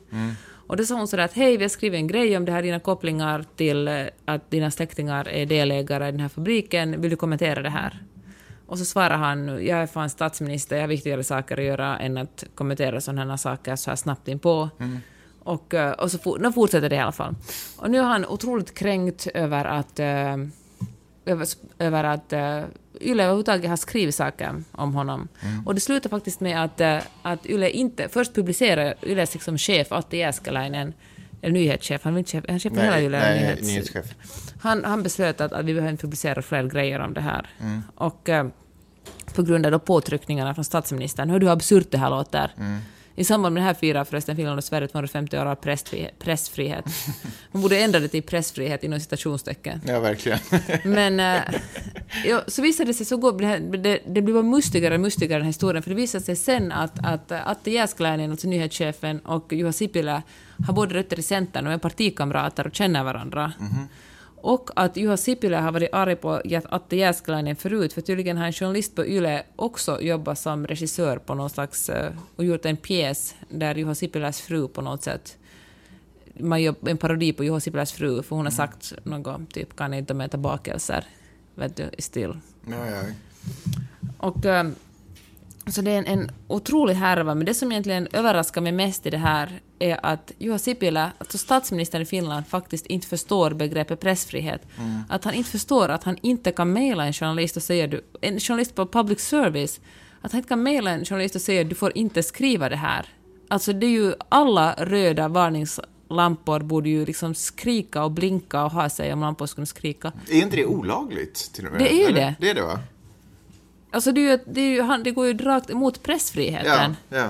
Och 0.72 0.78
då 0.78 0.84
sa 0.84 0.96
hon 0.96 1.08
sådär 1.08 1.24
att 1.24 1.34
hej, 1.34 1.58
vi 1.58 1.64
har 1.64 1.70
skrivit 1.70 1.98
en 1.98 2.08
grej 2.08 2.38
om 2.38 2.46
det 2.46 2.52
här, 2.52 2.62
dina 2.62 2.80
kopplingar 2.80 3.46
till 3.56 3.88
eh, 3.88 4.06
att 4.26 4.52
dina 4.52 4.72
släktingar 4.72 5.28
är 5.28 5.46
delägare 5.46 6.08
i 6.08 6.12
den 6.12 6.20
här 6.20 6.30
fabriken, 6.30 7.02
vill 7.02 7.10
du 7.10 7.16
kommentera 7.16 7.62
det 7.62 7.70
här? 7.70 8.04
Och 8.66 8.78
så 8.78 8.86
svarar 8.86 9.18
han, 9.18 9.48
jag 9.48 9.80
är 9.80 9.88
fan 9.88 10.10
statsminister, 10.10 10.76
jag 10.76 10.84
har 10.84 10.88
viktigare 10.88 11.24
saker 11.24 11.58
att 11.58 11.64
göra 11.64 12.00
än 12.00 12.18
att 12.18 12.44
kommentera 12.56 13.02
sådana 13.02 13.26
här 13.26 13.38
saker 13.38 13.76
så 13.76 13.92
här 13.92 13.96
snabbt 13.96 14.28
inpå. 14.28 14.70
Och, 15.44 15.74
eh, 15.74 15.92
och 15.92 16.12
så 16.12 16.18
for, 16.18 16.52
fortsätter 16.52 16.90
det 16.90 16.96
i 16.96 17.00
alla 17.00 17.12
fall. 17.12 17.36
Och 17.78 17.92
nu 17.92 17.98
är 17.98 18.04
han 18.04 18.26
otroligt 18.26 18.74
kränkt 18.74 19.28
över 19.34 19.66
att, 19.66 20.00
eh, 20.00 20.38
över, 21.26 21.48
över 21.80 22.04
att 22.04 22.34
uh, 22.34 22.64
Yle 23.02 23.24
överhuvudtaget 23.24 23.70
har 23.70 23.78
skrivit 23.78 24.16
saker 24.16 24.64
om 24.72 24.94
honom. 24.94 25.28
Och 25.66 25.76
det 25.76 25.82
slutar 25.82 26.10
faktiskt 26.10 26.40
med 26.40 26.64
att, 26.64 26.82
eh, 26.82 26.98
att 27.22 27.46
Yle 27.46 27.70
inte... 27.70 28.10
Först 28.10 28.34
publicerar 28.34 28.94
Yles 29.04 29.34
liksom 29.34 29.58
chef, 29.58 29.92
Atte 29.92 30.18
Jääskeläinen, 30.18 30.94
eller 31.42 31.54
nyhetschef, 31.54 32.04
han 32.04 32.24
chef, 32.24 32.46
han 32.48 32.60
chef 32.60 32.74
för 32.74 32.82
hela 32.82 32.96
nej, 32.96 33.06
Yle. 33.06 33.20
nej, 33.20 33.44
nyhets- 33.44 33.66
nyhetschef. 33.66 34.06
han, 34.62 34.84
han 34.84 35.04
beslöt 35.04 35.42
att, 35.42 35.54
att 35.54 35.66
vi 35.66 35.74
behöver 35.74 35.92
inte 35.92 36.02
publicera 36.02 36.42
fler 36.42 36.64
grejer 36.64 37.00
om 37.00 37.14
det 37.14 37.22
här. 37.22 37.50
Och 37.96 38.30
eh, 38.30 38.48
på 39.36 39.44
grund 39.44 39.66
av 39.66 39.72
då 39.72 39.80
påtryckningarna 39.80 40.54
från 40.54 40.66
statsministern, 40.66 41.30
hur 41.30 41.40
du 41.40 41.50
absurt 41.50 41.92
det 41.92 41.98
här 41.98 42.10
låter. 42.10 42.52
I 43.22 43.24
samband 43.24 43.54
med 43.54 43.64
det 43.64 43.66
här 43.66 43.74
firar 43.74 44.04
förresten 44.04 44.36
Finland 44.36 44.58
och 44.58 44.64
Sverige 44.64 44.88
250 44.88 45.38
år 45.38 45.46
av 45.46 45.56
pressfrihet. 45.56 46.20
pressfrihet. 46.20 46.86
Man 47.52 47.62
borde 47.62 47.80
ändra 47.80 48.00
det 48.00 48.08
till 48.08 48.24
pressfrihet 48.24 48.84
inom 48.84 49.00
citationstecken. 49.00 49.82
Ja, 49.88 50.00
verkligen. 50.00 50.40
Men 50.84 51.20
eh, 51.20 51.42
ja, 52.26 52.42
så 52.48 52.62
visade 52.62 52.90
det 52.90 52.94
sig, 52.94 53.06
så 53.06 53.18
går, 53.18 53.78
det, 53.78 54.00
det, 54.08 54.22
blir 54.22 54.34
bara 54.34 54.44
mustigare 54.44 54.94
och 54.94 55.00
mustigare 55.00 55.40
den 55.40 55.42
här 55.42 55.50
historien, 55.50 55.84
för 55.84 55.90
det 55.90 55.96
visade 55.96 56.24
sig 56.24 56.36
sen 56.36 56.72
att, 56.72 57.06
att 57.06 57.32
eh, 57.32 57.48
Atte 57.48 57.72
Jääskeläinen, 57.72 58.32
alltså 58.32 58.48
nyhetschefen, 58.48 59.20
och 59.20 59.54
Juha 59.54 59.72
Sipilä 59.72 60.22
har 60.68 60.74
både 60.74 60.94
rötter 60.94 61.20
i 61.20 61.22
Centern 61.24 61.68
och 61.68 61.74
är 61.74 61.78
partikamrater 61.78 62.68
och 62.68 62.76
känner 62.76 63.04
varandra. 63.04 63.54
Och 64.44 64.70
att 64.76 64.98
Juha 64.98 65.18
Sipilä 65.18 65.58
har 65.58 65.72
varit 65.72 65.94
arg 65.94 66.16
på 66.16 66.42
Atte 66.70 66.96
Jääskeläinen 66.96 67.56
förut, 67.56 67.94
för 67.94 68.02
tydligen 68.02 68.38
har 68.38 68.46
en 68.46 68.54
journalist 68.54 68.96
på 68.96 69.06
YLE 69.06 69.44
också 69.56 70.02
jobbat 70.02 70.40
som 70.40 70.68
regissör 70.68 71.18
på 71.18 71.34
någon 71.34 71.50
slags, 71.50 71.90
eh, 71.90 72.12
och 72.36 72.46
gjort 72.46 72.66
en 72.66 72.78
pjäs 72.78 73.36
där 73.50 73.76
Juha 73.76 73.96
Sipiläs 73.96 74.42
fru 74.42 74.68
på 74.68 74.82
något 74.82 75.04
sätt 75.04 75.38
man 76.40 76.62
gör 76.62 76.76
en 76.90 76.98
parodi 76.98 77.34
på 77.34 77.44
Juha 77.44 77.60
Sipiläs 77.60 77.92
fru, 77.92 78.24
för 78.24 78.36
hon 78.36 78.46
har 78.46 78.52
sagt 78.52 78.94
något, 79.04 79.54
typ 79.54 79.76
kan 79.76 79.94
inte 79.94 80.14
mäta 80.14 80.38
bakelser, 80.38 81.06
vet 81.56 81.78
du, 81.78 81.90
i 81.98 82.02
stil. 82.02 82.34
ja, 82.70 82.88
ja. 82.88 83.02
Och, 84.18 84.46
eh, 84.46 84.70
så 85.68 85.82
det 85.82 85.92
är 85.92 85.98
en, 85.98 86.06
en 86.06 86.32
otrolig 86.48 86.94
härva, 86.94 87.36
men 87.36 87.46
det 87.46 87.54
som 87.54 87.72
egentligen 87.72 88.08
överraskar 88.14 88.62
mig 88.62 88.72
mest 88.72 89.06
i 89.06 89.10
det 89.10 89.18
här 89.18 89.62
är 89.82 90.06
att 90.06 90.32
Juha 90.38 90.58
Sipilä, 90.58 91.12
alltså 91.18 91.38
statsministern 91.38 92.02
i 92.02 92.06
Finland, 92.06 92.48
faktiskt 92.48 92.86
inte 92.86 93.08
förstår 93.08 93.52
begreppet 93.52 94.00
pressfrihet. 94.00 94.62
Att 95.10 95.24
han 95.24 95.34
inte 95.34 95.50
förstår 95.50 95.90
att 95.90 96.04
han 96.04 96.18
inte 96.22 96.52
kan 96.52 96.74
mejla 96.74 97.06
en 97.06 97.14
journalist 97.14 97.58
och 97.58 97.64
säga, 97.64 97.88
du, 97.88 98.06
en 98.22 98.40
journalist 98.40 98.76
på 98.76 98.86
public 98.86 99.20
service, 99.20 99.80
att 100.22 100.32
han 100.32 100.40
inte 100.40 100.50
kan 100.50 100.64
mejla 100.64 100.92
en 100.92 101.06
journalist 101.06 101.36
och 101.36 101.42
säga 101.42 101.64
du 101.64 101.76
får 101.76 101.98
inte 101.98 102.24
skriva 102.24 102.70
det 102.70 102.76
här. 102.76 103.06
Alltså 103.48 103.74
det 103.74 103.86
är 103.86 103.90
ju 103.92 104.14
alla 104.30 104.74
röda 104.74 105.28
varningslampor 105.28 106.60
borde 106.60 106.90
ju 106.90 107.06
liksom 107.06 107.36
skrika 107.36 108.04
och 108.04 108.12
blinka 108.12 108.64
och 108.64 108.72
ha 108.72 108.90
sig 108.90 109.14
om 109.14 109.20
lampor 109.20 109.46
skulle 109.46 109.68
skrika. 109.68 110.12
Är 110.30 110.42
inte 110.42 110.56
det 110.56 110.66
olagligt? 110.66 111.54
Till 111.54 111.66
och 111.66 111.72
med? 111.72 111.82
Det 111.82 111.94
är 111.94 112.08
ju 112.08 112.14
det. 112.14 112.36
Det 112.40 112.50
är 112.50 112.56
det, 112.56 112.62
va? 112.62 112.80
Alltså 113.92 114.12
det, 114.12 114.22
är 114.22 114.32
ju, 114.32 114.40
det, 114.46 114.62
är 114.62 114.98
ju, 114.98 115.04
det 115.04 115.12
går 115.12 115.28
ju 115.28 115.38
rakt 115.38 115.70
emot 115.70 116.04
pressfriheten. 116.04 116.96
Ja, 117.10 117.18
ja. 117.18 117.30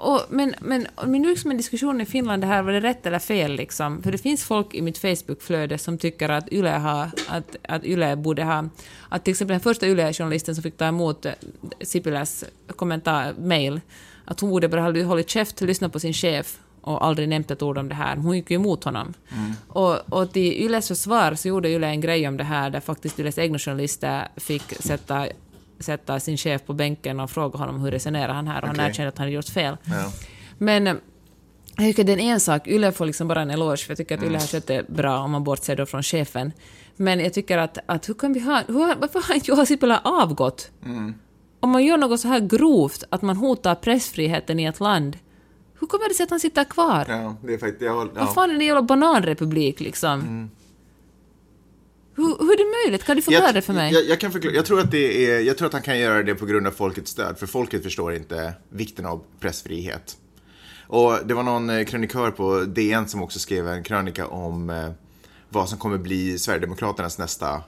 Och, 0.00 0.20
men, 0.28 0.54
men, 0.60 0.86
men 1.06 1.22
nu 1.22 1.28
liksom 1.28 1.50
en 1.50 1.56
diskussion 1.56 2.00
i 2.00 2.06
Finland, 2.06 2.42
det 2.42 2.46
här, 2.46 2.62
var 2.62 2.72
det 2.72 2.80
rätt 2.80 3.06
eller 3.06 3.18
fel? 3.18 3.52
Liksom? 3.52 4.02
För 4.02 4.12
det 4.12 4.18
finns 4.18 4.44
folk 4.44 4.74
i 4.74 4.82
mitt 4.82 4.98
Facebookflöde 4.98 5.78
som 5.78 5.98
tycker 5.98 6.28
att 6.28 6.52
Yle, 6.52 6.70
har, 6.70 7.10
att, 7.28 7.56
att 7.68 7.84
Yle 7.84 8.16
borde 8.16 8.44
ha... 8.44 8.68
Att 9.08 9.24
till 9.24 9.30
exempel 9.30 9.52
den 9.54 9.60
första 9.60 9.86
Yle-journalisten 9.86 10.54
som 10.54 10.62
fick 10.62 10.76
ta 10.76 10.84
emot 10.84 11.26
eh, 11.26 11.32
Sipiläs 11.80 12.44
kommentar, 12.76 13.34
mail, 13.38 13.80
att 14.24 14.40
hon 14.40 14.50
borde 14.50 14.68
bara 14.68 14.80
ha 14.80 15.02
hållit 15.02 15.30
käft, 15.30 15.60
lyssnat 15.60 15.92
på 15.92 16.00
sin 16.00 16.12
chef 16.12 16.58
och 16.80 17.04
aldrig 17.04 17.28
nämnt 17.28 17.50
ett 17.50 17.62
ord 17.62 17.78
om 17.78 17.88
det 17.88 17.94
här. 17.94 18.16
Hon 18.16 18.36
gick 18.36 18.50
ju 18.50 18.54
emot 18.54 18.84
honom. 18.84 19.14
Och, 19.68 20.12
och 20.12 20.32
till 20.32 20.52
Yles 20.52 20.88
försvar 20.88 21.34
så 21.34 21.48
gjorde 21.48 21.68
Yle 21.68 21.86
en 21.86 22.00
grej 22.00 22.28
om 22.28 22.36
det 22.36 22.44
här 22.44 22.70
där 22.70 22.80
faktiskt 22.80 23.20
Yles 23.20 23.38
egna 23.38 23.58
journalister 23.58 24.28
fick 24.36 24.62
sätta, 24.82 25.26
sätta 25.80 26.20
sin 26.20 26.36
chef 26.36 26.62
på 26.66 26.72
bänken 26.72 27.20
och 27.20 27.30
fråga 27.30 27.58
honom 27.58 27.80
hur 27.80 27.90
resonerar 27.90 28.32
han 28.34 28.46
här 28.46 28.60
och 28.62 28.66
han 28.66 28.76
Okej. 28.76 28.88
erkände 28.88 29.08
att 29.08 29.18
han 29.18 29.24
hade 29.24 29.34
gjort 29.34 29.48
fel. 29.48 29.76
ja. 29.84 30.12
Men 30.58 30.86
jag 30.86 31.86
tycker 31.86 32.04
det 32.04 32.12
är 32.12 32.18
en 32.18 32.40
sak, 32.40 32.66
Yle 32.68 32.92
får 32.92 33.06
liksom 33.06 33.28
bara 33.28 33.42
en 33.42 33.50
eloge, 33.50 33.76
för 33.84 33.90
jag 33.90 33.96
tycker 33.98 34.18
att 34.18 34.22
Yle 34.24 34.38
har 34.38 34.46
skött 34.46 34.66
det 34.66 34.88
bra 34.88 35.18
om 35.18 35.30
man 35.30 35.44
bortser 35.44 35.76
då 35.76 35.86
från 35.86 36.02
chefen. 36.02 36.52
Men 36.96 37.20
jag 37.20 37.32
tycker 37.32 37.58
att, 37.58 37.78
att 37.86 38.08
hur 38.08 38.14
kan 38.14 38.32
vi 38.32 38.40
ha, 38.40 38.62
hur, 38.66 38.94
varför 39.00 39.22
har 39.28 39.34
inte 39.34 39.50
Juha 39.50 39.66
Sipilä 39.66 40.00
avgått? 40.04 40.70
Om 41.60 41.70
man 41.70 41.84
gör 41.84 41.96
något 41.96 42.20
så 42.20 42.28
här 42.28 42.40
grovt, 42.40 43.04
att 43.10 43.22
man 43.22 43.36
hotar 43.36 43.74
pressfriheten 43.74 44.60
i 44.60 44.64
ett 44.64 44.80
land, 44.80 45.18
hur 45.80 45.86
kommer 45.86 46.08
det 46.08 46.14
sig 46.14 46.24
att 46.24 46.30
han 46.30 46.40
sitter 46.40 46.64
kvar? 46.64 47.04
ja, 47.08 47.36
det 47.44 47.54
är 47.54 47.58
faktiskt... 47.58 47.82
Jag, 47.82 47.94
håller- 47.94 48.12
Vad 48.12 48.22
ja. 48.22 48.26
fan 48.26 48.50
är 48.50 48.58
det 48.58 48.64
jävla 48.64 48.82
bananrepublik 48.82 49.80
liksom? 49.80 50.50
Hur, 52.18 52.26
hur 52.26 52.52
är 52.52 52.56
det 52.56 52.86
möjligt? 52.86 53.04
Kan 53.06 53.16
du 53.16 53.22
förklara 53.22 53.52
det 53.52 53.62
för 53.62 53.72
mig? 53.72 53.92
Jag, 53.92 54.04
jag, 54.04 54.20
kan 54.20 54.32
förklara, 54.32 54.54
jag, 54.54 54.66
tror 54.66 54.80
att 54.80 54.90
det 54.90 55.30
är, 55.30 55.40
jag 55.40 55.58
tror 55.58 55.66
att 55.66 55.72
han 55.72 55.82
kan 55.82 55.98
göra 55.98 56.22
det 56.22 56.34
på 56.34 56.46
grund 56.46 56.66
av 56.66 56.70
folkets 56.70 57.10
stöd, 57.10 57.38
för 57.38 57.46
folket 57.46 57.82
förstår 57.82 58.14
inte 58.14 58.52
vikten 58.68 59.06
av 59.06 59.24
pressfrihet. 59.40 60.16
Och 60.86 61.18
det 61.24 61.34
var 61.34 61.42
någon 61.42 61.70
eh, 61.70 61.84
krönikör 61.84 62.30
på 62.30 62.60
DN 62.60 63.08
som 63.08 63.22
också 63.22 63.38
skrev 63.38 63.68
en 63.68 63.82
krönika 63.82 64.26
om 64.26 64.70
eh, 64.70 64.90
vad 65.48 65.68
som 65.68 65.78
kommer 65.78 65.98
bli 65.98 66.38
Sverigedemokraternas 66.38 67.18
nästa, 67.18 67.62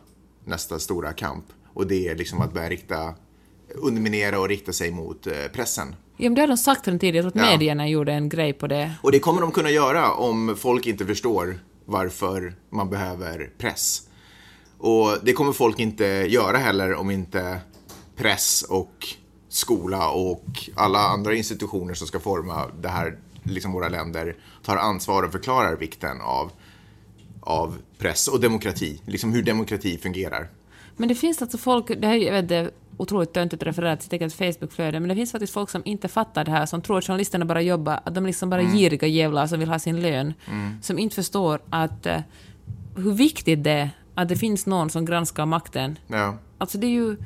nästa 0.44 0.78
stora 0.78 1.12
kamp. 1.12 1.44
Och 1.74 1.86
det 1.86 2.08
är 2.08 2.14
liksom 2.16 2.40
att 2.40 2.52
börja 2.54 2.68
rikta, 2.68 3.14
underminera 3.74 4.40
och 4.40 4.48
rikta 4.48 4.72
sig 4.72 4.90
mot 4.90 5.26
eh, 5.26 5.32
pressen. 5.52 5.94
Ja, 6.16 6.24
men 6.24 6.34
det 6.34 6.40
har 6.40 6.48
de 6.48 6.56
sagt 6.56 6.86
redan 6.88 6.98
tidigare. 6.98 7.26
Att 7.28 7.36
Ja. 7.36 7.42
medierna 7.42 7.88
gjorde 7.88 8.12
en 8.12 8.28
grej 8.28 8.52
på 8.52 8.66
det. 8.66 8.92
Och 9.02 9.12
det 9.12 9.18
kommer 9.18 9.40
de 9.40 9.52
kunna 9.52 9.70
göra 9.70 10.12
om 10.12 10.56
folk 10.58 10.86
inte 10.86 11.06
förstår 11.06 11.58
varför 11.84 12.54
man 12.70 12.90
behöver 12.90 13.50
press. 13.58 14.02
Och 14.80 15.16
det 15.22 15.32
kommer 15.32 15.52
folk 15.52 15.78
inte 15.78 16.04
göra 16.04 16.56
heller 16.56 16.94
om 16.94 17.10
inte 17.10 17.60
press 18.16 18.62
och 18.62 19.06
skola 19.48 20.10
och 20.10 20.44
alla 20.74 20.98
andra 20.98 21.34
institutioner 21.34 21.94
som 21.94 22.06
ska 22.06 22.20
forma 22.20 22.66
det 22.80 22.88
här, 22.88 23.18
liksom 23.42 23.72
våra 23.72 23.88
länder, 23.88 24.36
tar 24.64 24.76
ansvar 24.76 25.22
och 25.22 25.32
förklarar 25.32 25.76
vikten 25.76 26.20
av, 26.20 26.50
av 27.40 27.78
press 27.98 28.28
och 28.28 28.40
demokrati. 28.40 29.00
Liksom 29.06 29.32
hur 29.32 29.42
demokrati 29.42 29.98
fungerar. 29.98 30.48
Men 30.96 31.08
det 31.08 31.14
finns 31.14 31.42
alltså 31.42 31.58
folk, 31.58 31.88
det 32.00 32.06
här 32.06 32.14
är 32.14 32.34
jag 32.34 32.42
vet, 32.42 32.74
otroligt 32.96 33.32
töntigt 33.32 33.62
att 33.62 33.68
referera 33.68 33.96
till 33.96 34.04
sitt 34.04 34.12
eget 34.12 34.32
Facebookflöde, 34.32 35.00
men 35.00 35.08
det 35.08 35.14
finns 35.14 35.32
faktiskt 35.32 35.52
folk 35.52 35.70
som 35.70 35.82
inte 35.84 36.08
fattar 36.08 36.44
det 36.44 36.50
här, 36.50 36.66
som 36.66 36.82
tror 36.82 36.98
att 36.98 37.04
journalisterna 37.04 37.44
bara 37.44 37.62
jobbar, 37.62 38.00
att 38.04 38.14
de 38.14 38.26
liksom 38.26 38.50
bara 38.50 38.62
giriga 38.62 39.08
jävlar 39.08 39.46
som 39.46 39.58
vill 39.58 39.68
ha 39.68 39.78
sin 39.78 40.02
lön, 40.02 40.34
som 40.82 40.98
inte 40.98 41.14
förstår 41.14 41.60
att 41.70 42.06
eh, 42.06 42.20
hur 42.96 43.12
viktigt 43.12 43.64
det 43.64 43.70
är 43.70 43.90
att 44.22 44.28
det 44.28 44.36
finns 44.36 44.66
någon 44.66 44.90
som 44.90 45.04
granskar 45.04 45.46
makten. 45.46 45.98
Ja, 46.06 46.34
Alltså 46.58 46.78
det 46.78 46.86
är 46.86 46.90
ju... 46.90 47.16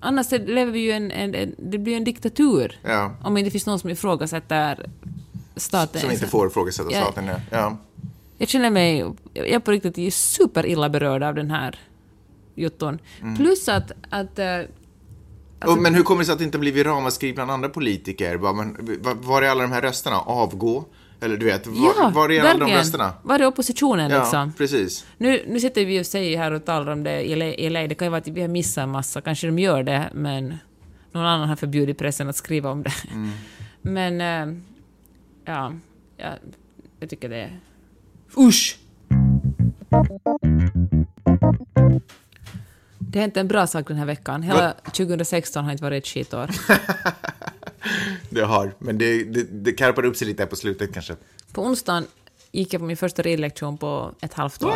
Annars 0.00 0.30
lever 0.30 0.72
vi 0.72 0.78
ju 0.80 0.90
en, 0.90 1.10
en, 1.10 1.34
en... 1.34 1.54
Det 1.58 1.78
blir 1.78 1.96
en 1.96 2.04
diktatur. 2.04 2.78
ja. 2.82 3.12
Om 3.24 3.34
det 3.34 3.40
inte 3.40 3.50
finns 3.50 3.66
någon 3.66 3.78
som 3.78 3.90
ifrågasätter 3.90 4.86
staten. 5.56 6.00
Som 6.00 6.10
inte 6.10 6.26
får 6.26 6.46
ifrågasätta 6.46 6.92
Ja. 6.92 7.02
staten. 7.02 7.26
Ja. 7.26 7.36
Ja. 7.50 7.76
Jag 8.38 8.48
känner 8.48 8.70
mig... 8.70 9.04
Jag 9.34 9.48
är 9.48 9.58
på 9.58 9.70
riktigt 9.70 10.14
superilla 10.14 10.88
berörd 10.88 11.22
av 11.22 11.34
den 11.34 11.50
här 11.50 11.78
jotton. 12.54 12.98
Mm. 13.20 13.36
Plus 13.36 13.68
att... 13.68 13.92
att 14.10 14.38
eh, 14.38 14.58
Och, 15.66 15.78
men 15.78 15.94
hur 15.94 16.02
kommer 16.02 16.18
det 16.20 16.24
sig 16.26 16.32
att 16.32 16.38
det 16.38 16.44
inte 16.44 16.58
blivit 16.58 16.86
ramaskri 16.86 17.32
bland 17.32 17.50
andra 17.50 17.68
politiker? 17.68 18.36
Var 19.14 19.42
är 19.42 19.48
alla 19.48 19.62
de 19.62 19.72
här 19.72 19.80
rösterna? 19.82 20.18
Avgå? 20.20 20.84
Eller 21.22 21.36
du 21.36 21.46
vet, 21.46 21.66
var, 21.66 21.94
ja, 21.98 22.10
var 22.14 22.30
är 22.30 22.58
de 22.58 22.70
rösterna? 22.70 23.12
Var 23.22 23.38
är 23.38 23.46
oppositionen 23.46 24.10
Ja, 24.10 24.18
liksom? 24.18 24.52
precis. 24.52 25.06
Nu, 25.18 25.44
nu 25.48 25.60
sitter 25.60 25.84
vi 25.84 26.00
och 26.00 26.06
säger 26.06 26.38
här 26.38 26.50
och 26.50 26.64
talar 26.64 26.92
om 26.92 27.02
det 27.02 27.22
i 27.22 27.34
LA, 27.36 27.44
i 27.44 27.70
LA. 27.70 27.86
Det 27.86 27.94
kan 27.94 28.06
ju 28.06 28.10
vara 28.10 28.18
att 28.20 28.28
vi 28.28 28.40
har 28.40 28.48
missat 28.48 28.82
en 28.82 28.90
massa. 28.90 29.20
Kanske 29.20 29.46
de 29.46 29.58
gör 29.58 29.82
det, 29.82 30.10
men 30.14 30.58
någon 31.12 31.24
annan 31.26 31.48
har 31.48 31.56
förbjudit 31.56 31.98
pressen 31.98 32.28
att 32.28 32.36
skriva 32.36 32.70
om 32.70 32.82
det. 32.82 32.92
Mm. 33.12 33.30
Men, 33.82 34.20
eh, 34.20 34.56
ja, 35.44 35.72
ja, 36.16 36.30
jag 37.00 37.10
tycker 37.10 37.28
det 37.28 37.36
är... 37.36 37.60
Usch! 38.38 38.78
Det 42.98 43.18
har 43.18 43.20
hänt 43.20 43.36
en 43.36 43.48
bra 43.48 43.66
sak 43.66 43.88
den 43.88 43.96
här 43.96 44.06
veckan. 44.06 44.42
Hela 44.42 44.72
2016 44.72 45.64
har 45.64 45.72
inte 45.72 45.84
varit 45.84 46.04
ett 46.04 46.08
skitår. 46.08 46.50
Det 48.30 48.40
har, 48.40 48.74
men 48.78 48.98
det, 48.98 49.24
det, 49.24 49.42
det 49.42 49.72
karpade 49.72 50.08
upp 50.08 50.16
sig 50.16 50.26
lite 50.26 50.42
här 50.42 50.50
på 50.50 50.56
slutet 50.56 50.92
kanske. 50.94 51.16
På 51.52 51.62
onsdagen 51.62 52.04
gick 52.52 52.74
jag 52.74 52.80
på 52.80 52.86
min 52.86 52.96
första 52.96 53.22
ridlektion 53.22 53.78
på 53.78 54.14
ett 54.20 54.34
halvt 54.34 54.62
år. 54.62 54.74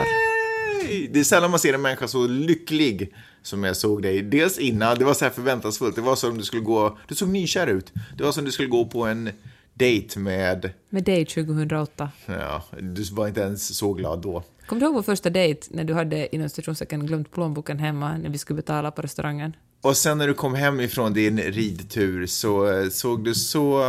Yay! 0.83 1.09
Det 1.13 1.21
är 1.21 1.25
sällan 1.25 1.51
man 1.51 1.61
ser 1.61 1.75
en 1.75 1.83
människa 1.83 2.09
så 2.09 2.27
lycklig 2.27 3.15
som 3.43 3.65
jag 3.65 3.77
såg 3.77 4.03
dig. 4.03 4.23
Dels 4.23 4.59
innan, 4.59 4.99
det 4.99 5.05
var 5.05 5.15
så 5.15 5.25
här 5.25 5.33
förväntansfullt. 5.33 5.95
Det 5.97 6.03
var 6.03 6.17
som 6.17 6.39
du 6.39 6.45
skulle 6.45 6.63
gå, 6.63 6.99
du 7.09 7.15
såg 7.15 7.29
nykär 7.29 7.67
ut. 7.67 7.93
Det 8.17 8.25
var 8.25 8.33
som 8.33 8.45
du 8.45 8.53
skulle 8.53 8.69
gå 8.69 8.85
på 8.85 9.05
en 9.05 9.31
dejt 9.75 10.19
med, 10.19 10.71
Med 10.89 11.05
dig 11.05 11.27
2008. 11.27 12.11
ja, 12.27 12.65
du 12.81 13.03
var 13.03 13.29
inte 13.29 13.41
ens 13.41 13.77
så 13.77 13.93
glad 13.93 14.21
då. 14.23 14.43
Kommer 14.67 14.81
du 14.81 14.87
ihåg 14.87 14.95
vår 14.95 15.03
första 15.03 15.31
dejt 15.31 15.67
när 15.71 15.85
du 15.85 15.95
hade 15.95 16.35
inom 16.35 16.49
stationstecken 16.49 17.07
glömt 17.07 17.33
plånboken 17.33 17.79
hemma 17.79 18.17
när 18.19 18.31
vi 18.31 18.39
skulle 18.39 18.57
betala 18.57 18.91
på 18.91 19.03
restaurangen? 19.03 19.57
Och 19.81 19.97
sen 19.97 20.19
när 20.19 20.29
du 20.29 20.35
kom 20.35 20.55
hem 20.55 20.81
ifrån 20.81 21.13
din 21.13 21.39
ridtur 21.39 22.27
så 22.27 22.73
eh, 22.73 22.89
såg 22.89 23.25
du 23.25 23.35
så... 23.35 23.83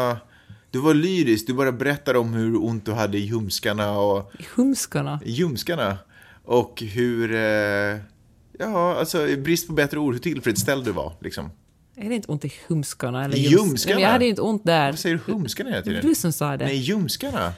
Du 0.71 0.79
var 0.79 0.93
lyrisk, 0.93 1.47
du 1.47 1.53
bara 1.53 1.71
berättade 1.71 2.19
om 2.19 2.33
hur 2.33 2.65
ont 2.65 2.85
du 2.85 2.91
hade 2.91 3.17
i 3.17 3.21
ljumskarna 3.21 3.91
och... 3.99 4.31
I 4.39 4.45
humskarna. 4.55 5.19
i 5.25 5.31
Ljumskarna. 5.31 5.97
Och 6.43 6.81
hur... 6.81 7.33
Eh, 7.35 7.97
ja, 8.59 8.95
alltså 8.99 9.27
i 9.27 9.37
brist 9.37 9.67
på 9.67 9.73
bättre 9.73 9.99
ord, 9.99 10.13
hur 10.13 10.19
tillfredsställd 10.19 10.85
du 10.85 10.91
var 10.91 11.13
liksom. 11.21 11.51
Jag 11.95 12.03
hade 12.03 12.15
inte 12.15 12.31
ont 12.31 12.45
i 12.45 12.53
humskarna. 12.67 13.25
Eller 13.25 13.37
ljums- 13.37 13.49
ljumskarna? 13.51 13.95
Men 13.95 14.03
Jag 14.03 14.09
hade 14.11 14.25
inte 14.27 14.41
ont 14.41 14.63
där. 14.65 14.91
Vad 14.91 14.99
säger 14.99 15.21
du 15.25 15.31
humskarna 15.33 15.69
hela 15.69 15.81
Det 15.81 15.85
tiden? 15.89 16.05
du 16.05 16.15
som 16.15 16.33
sa 16.33 16.57
det. 16.57 16.65
Nej, 16.65 16.77
ljumskarna. 16.77 17.53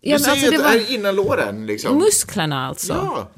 ja, 0.00 0.18
du 0.18 0.24
säger 0.24 0.30
alltså, 0.30 0.34
ju 0.44 0.50
det 0.50 0.56
att 0.66 0.72
det 0.72 0.78
var 0.78 0.84
är 0.86 0.94
innan 0.94 1.16
låren 1.16 1.66
liksom. 1.66 1.98
musklerna 1.98 2.66
alltså. 2.66 2.92
Ja, 2.92 3.28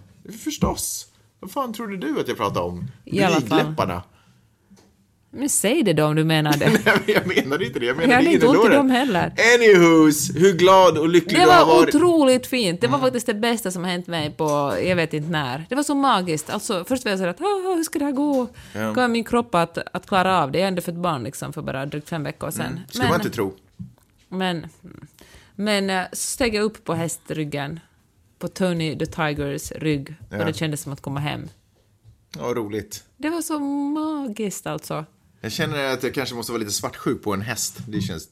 förstås. 0.44 1.07
Vad 1.40 1.50
fan 1.50 1.72
trodde 1.72 1.96
du 1.96 2.20
att 2.20 2.28
jag 2.28 2.36
pratade 2.36 2.66
om? 2.66 2.84
Blygdläpparna. 3.04 4.02
Men 5.30 5.48
säg 5.48 5.82
det 5.82 5.92
då 5.92 6.04
om 6.04 6.16
du 6.16 6.24
menar 6.24 6.52
det. 6.56 6.70
Nej, 6.84 6.94
men 7.06 7.14
jag 7.14 7.26
menade 7.44 7.66
inte 7.66 7.78
det. 7.78 7.86
Jag 7.86 7.92
Jag 7.94 7.96
menade 7.98 8.14
hade 8.14 8.32
inte 8.32 8.46
ont 8.46 8.70
i 8.70 8.74
dem 8.74 8.90
heller. 8.90 9.32
Anywhos, 9.56 10.30
hur 10.36 10.52
glad 10.52 10.98
och 10.98 11.08
lycklig 11.08 11.40
Det 11.40 11.44
du 11.44 11.50
har 11.50 11.66
var 11.66 11.74
varit. 11.76 11.94
otroligt 11.94 12.46
fint. 12.46 12.80
Det 12.80 12.86
Mm. 12.86 13.00
var 13.00 13.06
faktiskt 13.06 13.26
det 13.26 13.34
bästa 13.34 13.70
som 13.70 13.84
hänt 13.84 14.06
mig 14.06 14.30
på 14.30 14.74
jag 14.84 14.96
vet 14.96 15.14
inte 15.14 15.28
när. 15.30 15.66
Det 15.68 15.74
var 15.74 15.82
så 15.82 15.94
magiskt. 15.94 16.50
Alltså, 16.50 16.84
först 16.88 17.04
var 17.04 17.10
jag 17.12 17.18
sådär 17.18 17.30
att 17.30 17.40
"Ah, 17.40 17.74
hur 17.76 17.82
ska 17.84 17.98
det 17.98 18.04
här 18.04 18.12
gå? 18.12 18.46
Ja. 18.74 18.94
Kommer 18.94 19.08
min 19.08 19.24
kropp 19.24 19.54
att, 19.54 19.78
att 19.92 20.06
klara 20.06 20.42
av 20.42 20.52
det? 20.52 20.58
Jag 20.58 20.64
har 20.64 20.68
ändå 20.68 20.82
fött 20.82 20.94
barn 20.94 21.24
liksom 21.24 21.52
för 21.52 21.62
bara 21.62 21.86
drygt 21.86 22.08
fem 22.08 22.24
veckor 22.24 22.50
sedan. 22.50 22.80
Skulle 22.88 23.08
man 23.08 23.20
inte 23.20 23.30
tro. 23.30 23.54
Men, 24.28 24.66
men 25.54 25.90
eh, 25.90 26.02
så 26.12 26.16
steg 26.16 26.54
jag 26.54 26.64
upp 26.64 26.84
på 26.84 26.94
hästryggen, 26.94 27.80
på 28.38 28.48
Tony 28.48 28.98
the 28.98 29.06
Tigers 29.06 29.72
rygg, 29.72 30.14
Ja. 30.30 30.38
och 30.38 30.44
det 30.46 30.52
kändes 30.52 30.80
som 30.80 30.92
att 30.92 31.00
komma 31.00 31.20
hem. 31.20 31.48
Ja, 32.36 32.42
roligt. 32.42 33.04
Det 33.16 33.30
var 33.30 33.42
så 33.42 33.58
magiskt 33.58 34.66
alltså. 34.66 35.04
Jag 35.40 35.52
känner 35.52 35.92
att 35.92 36.02
jag 36.02 36.14
kanske 36.14 36.34
måste 36.34 36.52
vara 36.52 36.60
lite 36.60 36.72
svartsjuk 36.72 37.22
på 37.22 37.32
en 37.34 37.40
häst. 37.40 37.78
Det 37.88 38.00
känns... 38.00 38.28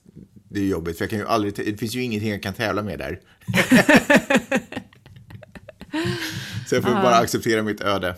Det 0.48 0.61
är 0.61 0.64
jobbigt, 0.64 0.98
för 0.98 1.04
jag 1.04 1.11
kan 1.11 1.18
ju 1.18 1.26
aldrig... 1.26 1.54
Det 1.57 1.76
finns 1.76 1.94
ju 1.94 2.02
ingenting 2.02 2.30
jag 2.30 2.42
kan 2.42 2.54
tävla 2.54 2.82
med 2.82 2.98
där. 2.98 3.20
Så 6.68 6.74
jag 6.74 6.82
får 6.82 6.90
Ah. 6.90 7.02
bara 7.02 7.16
acceptera 7.16 7.62
mitt 7.62 7.80
öde. 7.80 8.14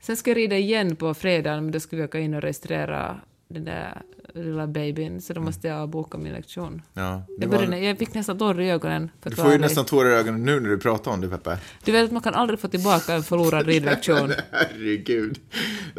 Sen 0.00 0.16
ska 0.16 0.30
jag 0.30 0.36
rida 0.36 0.56
igen 0.56 0.96
på 0.96 1.14
fredag, 1.14 1.60
men 1.60 1.70
då 1.72 1.80
ska 1.80 1.96
vi 1.96 2.02
åka 2.04 2.18
in 2.18 2.34
och 2.34 2.42
registrera 2.42 3.20
den 3.48 3.64
där 3.64 4.02
lilla 4.44 4.66
babyn, 4.66 5.20
så 5.20 5.32
då 5.32 5.40
måste 5.40 5.68
jag 5.68 5.88
boka 5.88 6.18
min 6.18 6.32
lektion. 6.32 6.82
Ja, 6.94 7.26
Jag, 7.38 7.50
började, 7.50 7.78
jag 7.78 7.98
fick 7.98 8.14
nästan 8.14 8.38
tårar 8.38 8.60
i 8.60 8.70
ögonen. 8.70 9.10
För 9.22 9.30
Du 9.30 9.36
får 9.36 9.52
ju 9.52 9.58
nästan 9.58 9.84
tårar 9.84 10.10
i 10.10 10.12
ögonen 10.12 10.44
nu 10.44 10.60
när 10.60 10.68
du 10.68 10.78
pratar 10.78 11.10
om 11.10 11.20
det, 11.20 11.28
Peppe. 11.28 11.58
Du 11.84 11.92
vet 11.92 12.04
att 12.04 12.12
man 12.12 12.22
kan 12.22 12.34
aldrig 12.34 12.60
få 12.60 12.68
tillbaka 12.68 13.14
en 13.14 13.22
förlorad 13.22 13.66
ridlektion. 13.66 14.32
Herregud. 14.50 15.38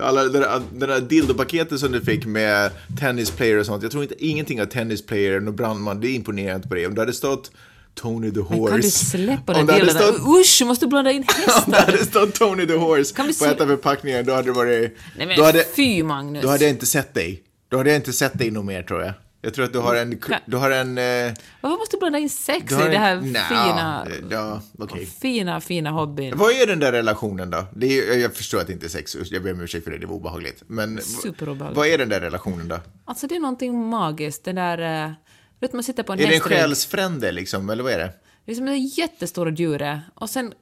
Alla, 0.02 0.24
det 0.24 0.40
där, 0.40 0.62
det 0.74 0.86
där 0.86 1.02
dildopaketet 1.02 1.80
som 1.80 1.92
du 1.92 2.02
fick 2.02 2.26
med 2.26 2.72
tennisplayer 3.00 3.58
och 3.58 3.66
sånt. 3.66 3.84
Jag 3.84 3.92
tror 3.92 4.04
inte 4.04 4.26
ingenting 4.26 4.62
av 4.62 4.66
tennisplayer 4.66 5.48
och 5.48 5.54
brandman, 5.54 6.02
det 6.02 6.08
är 6.08 6.16
imponerande 6.16 6.68
på 6.68 6.76
det. 6.76 6.88
Om 6.88 6.96
det 6.96 7.02
hade 7.02 7.14
stått 7.14 7.52
Tony 7.98 8.32
the 8.32 8.40
Horse. 8.40 8.62
Men 8.62 8.68
kan 8.72 8.82
du 8.82 8.90
släppa 8.92 9.54
den 9.54 9.66
bilden? 9.66 9.90
stått, 9.90 10.16
Usch, 10.40 10.62
måste 10.66 10.86
du 10.86 10.90
blanda 10.90 11.12
in 11.12 11.22
Om 11.66 11.72
det 11.72 11.78
hästar? 11.78 11.92
hade 11.92 12.06
stått 12.06 12.34
Tony 12.34 12.68
the 12.68 12.74
Horse 12.76 13.16
Kan 13.16 13.28
vi 13.28 13.40
på 13.40 13.46
ett 13.46 13.62
av 13.62 13.68
förpackningarna, 13.68 14.24
då 14.24 14.34
hade 14.34 14.48
det 14.48 14.52
varit... 14.52 14.98
Nej 15.18 15.28
men 15.28 15.38
då, 15.38 15.44
hade, 15.44 15.66
fy 15.76 16.04
Magnus. 16.04 16.44
då 16.44 16.50
hade 16.50 16.64
jag 16.64 16.72
inte 16.72 16.86
sett 16.86 17.14
dig. 17.14 17.44
Då 17.70 17.78
hade 17.78 17.90
jag 17.90 17.96
inte 17.98 18.14
sett 18.14 18.38
dig 18.38 18.52
nog 18.52 18.66
mer, 18.66 18.84
tror 18.84 19.02
jag. 19.04 19.14
Jag 19.42 19.54
tror 19.54 19.66
att 19.66 19.74
du 19.74 19.80
har 19.80 19.96
en... 19.96 20.18
Kan- 20.20 20.40
Du 20.46 20.58
har 20.58 20.72
en... 20.72 20.98
eh, 20.98 21.34
Varför 21.62 21.78
måste 21.78 21.96
du 21.96 22.00
blanda 22.00 22.20
in 22.20 22.30
sex 22.30 22.74
i 22.74 22.76
det 22.76 22.98
här 22.98 23.16
en, 23.16 23.32
Nja, 23.34 23.44
fina, 23.50 24.08
Ja, 24.32 24.62
okej. 24.80 25.06
fina, 25.06 25.62
fina 25.62 25.90
hobbyn? 25.90 26.38
Vad 26.38 26.52
är 26.52 26.68
den 26.68 26.80
där 26.80 26.92
relationen 26.92 27.50
då? 27.50 27.58
Är, 27.82 28.18
jag 28.18 28.34
förstår 28.36 28.60
att 28.60 28.68
det 28.68 28.74
inte 28.74 28.86
är 28.86 28.90
sex, 28.90 29.16
jag 29.32 29.44
ber 29.44 29.54
om 29.54 29.62
ursäkt 29.62 29.84
för 29.84 29.92
det, 29.92 29.98
det 29.98 30.06
var 30.08 30.16
obehagligt. 30.16 30.64
Men 30.68 31.02
Superobehagligt. 31.02 31.78
vad 31.78 31.88
är 31.88 31.98
den 31.98 32.10
där 32.10 32.20
relationen 32.22 32.68
då? 32.68 32.80
Alltså 33.06 33.28
det 33.28 33.36
är 33.36 33.40
någonting 33.40 33.86
magiskt, 33.90 34.44
den 34.44 34.56
där... 34.56 35.06
eh, 35.06 35.12
Vet 35.60 35.74
man 35.74 35.84
sitter 35.84 36.04
på 36.04 36.14
en 36.14 36.20
Är 36.20 36.28
det 36.28 36.36
en 36.36 36.40
själsfrände 36.42 37.32
liksom, 37.32 37.70
eller 37.70 37.84
vad 37.84 37.92
är 37.94 37.98
det? 37.98 38.14
Det 38.46 38.52
är 38.52 38.56
som 38.56 38.66
det 38.66 38.76
jättestora 38.78 39.50
djuret. 39.52 40.00
Och 40.16 40.30
sen 40.30 40.54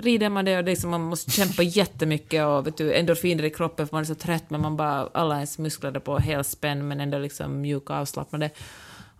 rider 0.00 0.28
man 0.28 0.44
det 0.44 0.58
och 0.58 0.64
det 0.64 0.72
är 0.72 0.76
som 0.76 0.90
man 0.90 1.00
måste 1.00 1.30
kämpa 1.30 1.62
jättemycket 1.62 2.46
och 2.46 2.66
vet 2.66 2.76
du, 2.76 2.94
endorfiner 2.94 3.44
i 3.44 3.50
kroppen 3.50 3.86
för 3.86 3.96
man 3.96 4.00
är 4.00 4.06
så 4.06 4.14
trött 4.14 4.50
men 4.50 4.60
man 4.60 4.76
bara, 4.76 5.08
alla 5.14 5.34
ens 5.34 5.58
muskler 5.58 5.96
är 5.96 6.00
på 6.00 6.18
helspänn 6.18 6.88
men 6.88 7.00
ändå 7.00 7.18
liksom 7.18 7.60
mjuka 7.60 7.92
och 7.92 7.98
avslappnade. 7.98 8.50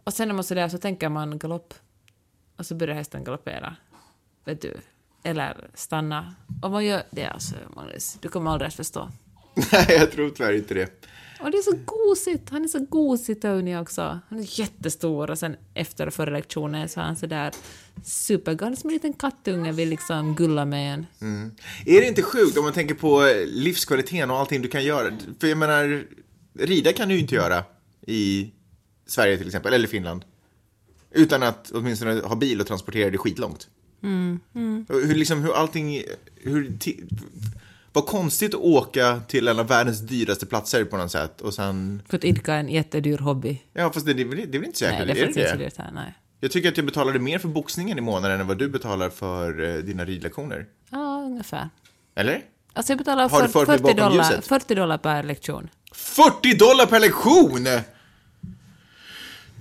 Och 0.04 0.12
sen 0.12 0.28
när 0.28 0.34
man 0.34 0.44
så 0.44 0.54
där 0.54 0.68
så 0.68 0.78
tänker 0.78 1.08
man 1.08 1.38
galopp. 1.38 1.74
Och 2.56 2.66
så 2.66 2.74
börjar 2.74 2.94
hästen 2.94 3.24
galoppera. 3.24 3.76
Vet 4.44 4.62
du. 4.62 4.76
Eller 5.22 5.70
stanna. 5.74 6.34
Och 6.62 6.70
man 6.70 6.84
gör 6.84 7.02
det 7.10 7.26
alltså, 7.26 7.54
Magnus. 7.76 8.18
Du 8.20 8.28
kommer 8.28 8.50
aldrig 8.50 8.68
att 8.68 8.74
förstå. 8.74 9.08
Nej, 9.72 9.86
jag 9.88 10.12
tror 10.12 10.30
tyvärr 10.30 10.56
inte 10.56 10.74
det. 10.74 11.06
Och 11.40 11.50
det 11.50 11.58
är 11.58 11.62
så 11.62 11.78
gosigt. 11.84 12.50
Han 12.50 12.64
är 12.64 12.68
så 12.68 12.78
gosig, 12.78 13.42
Tony 13.42 13.76
också. 13.76 14.20
Han 14.28 14.38
är 14.38 14.60
jättestor 14.60 15.30
och 15.30 15.38
sen 15.38 15.56
efter 15.74 16.06
och 16.06 16.14
före 16.14 16.30
lektionen 16.30 16.88
så 16.88 17.00
är 17.00 17.04
han 17.04 17.16
sådär 17.16 17.52
supergod. 18.04 18.78
Som 18.78 18.90
en 18.90 18.94
liten 18.94 19.12
kattunge 19.12 19.72
vill 19.72 19.88
liksom 19.88 20.34
gulla 20.34 20.64
med 20.64 20.94
en. 20.94 21.06
Är 21.86 22.00
det 22.00 22.06
inte 22.06 22.22
sjukt 22.22 22.58
om 22.58 22.64
man 22.64 22.72
tänker 22.72 22.94
på 22.94 23.26
eh, 23.26 23.46
livskvaliteten 23.46 24.30
och 24.30 24.36
allting 24.38 24.62
du 24.62 24.68
kan 24.68 24.84
göra? 24.84 25.12
För 25.40 25.46
jag 25.46 25.58
menar, 25.58 26.04
rida 26.58 26.92
kan 26.92 27.08
du 27.08 27.14
ju 27.14 27.20
inte 27.20 27.34
göra 27.34 27.64
i 28.06 28.50
Sverige 29.06 29.38
till 29.38 29.46
exempel, 29.46 29.72
eller 29.72 29.88
Finland. 29.88 30.24
Utan 31.10 31.42
att 31.42 31.70
åtminstone 31.74 32.20
ha 32.20 32.36
bil 32.36 32.60
och 32.60 32.66
transportera 32.66 33.10
det 33.10 33.18
skitlångt. 33.18 33.68
Mm, 34.02 34.40
Hur, 34.88 35.14
liksom, 35.14 35.42
hur 35.42 35.52
allting... 35.54 36.02
Hur, 36.36 36.72
vad 37.92 38.06
konstigt 38.06 38.54
att 38.54 38.60
åka 38.60 39.20
till 39.28 39.48
en 39.48 39.58
av 39.58 39.68
världens 39.68 40.00
dyraste 40.00 40.46
platser 40.46 40.84
på 40.84 40.96
något 40.96 41.12
sätt 41.12 41.40
och 41.40 41.54
sen... 41.54 42.02
För 42.08 42.16
att 42.16 42.24
idka 42.24 42.54
en 42.54 42.68
jättedyr 42.68 43.18
hobby. 43.18 43.62
Ja, 43.72 43.92
fast 43.92 44.06
det, 44.06 44.14
det, 44.14 44.24
det 44.24 44.56
är 44.56 44.58
väl 44.58 44.64
inte 44.64 44.78
så 44.78 44.84
Nej, 44.84 45.06
det 45.06 45.12
är 45.12 45.16
Är 45.16 45.28
inte 45.28 45.40
det 45.40 45.50
så 45.50 45.56
det? 45.56 45.64
dyrt 45.64 45.76
här, 45.78 45.90
nej. 45.94 46.14
Jag 46.40 46.50
tycker 46.50 46.68
att 46.68 46.76
jag 46.76 46.86
betalade 46.86 47.18
mer 47.18 47.38
för 47.38 47.48
boxningen 47.48 47.98
i 47.98 48.00
månaden 48.00 48.40
än 48.40 48.46
vad 48.46 48.58
du 48.58 48.68
betalar 48.68 49.10
för 49.10 49.68
eh, 49.68 49.74
dina 49.82 50.04
ridlektioner. 50.04 50.66
Ja, 50.90 51.22
ungefär. 51.26 51.68
Eller? 52.14 52.42
Alltså 52.72 52.92
jag 52.92 52.98
betalar 52.98 53.28
Har 53.28 53.42
du 53.42 53.48
för 53.48 53.52
fört 53.52 53.68
mig 53.68 53.78
40 53.78 53.94
bakom 53.94 54.10
dollar, 54.10 54.30
ljuset? 54.30 54.46
40 54.46 54.74
dollar 54.74 54.98
per 54.98 55.22
lektion. 55.22 55.68
40 55.94 56.54
dollar 56.54 56.86
per 56.86 57.00
lektion! 57.00 57.66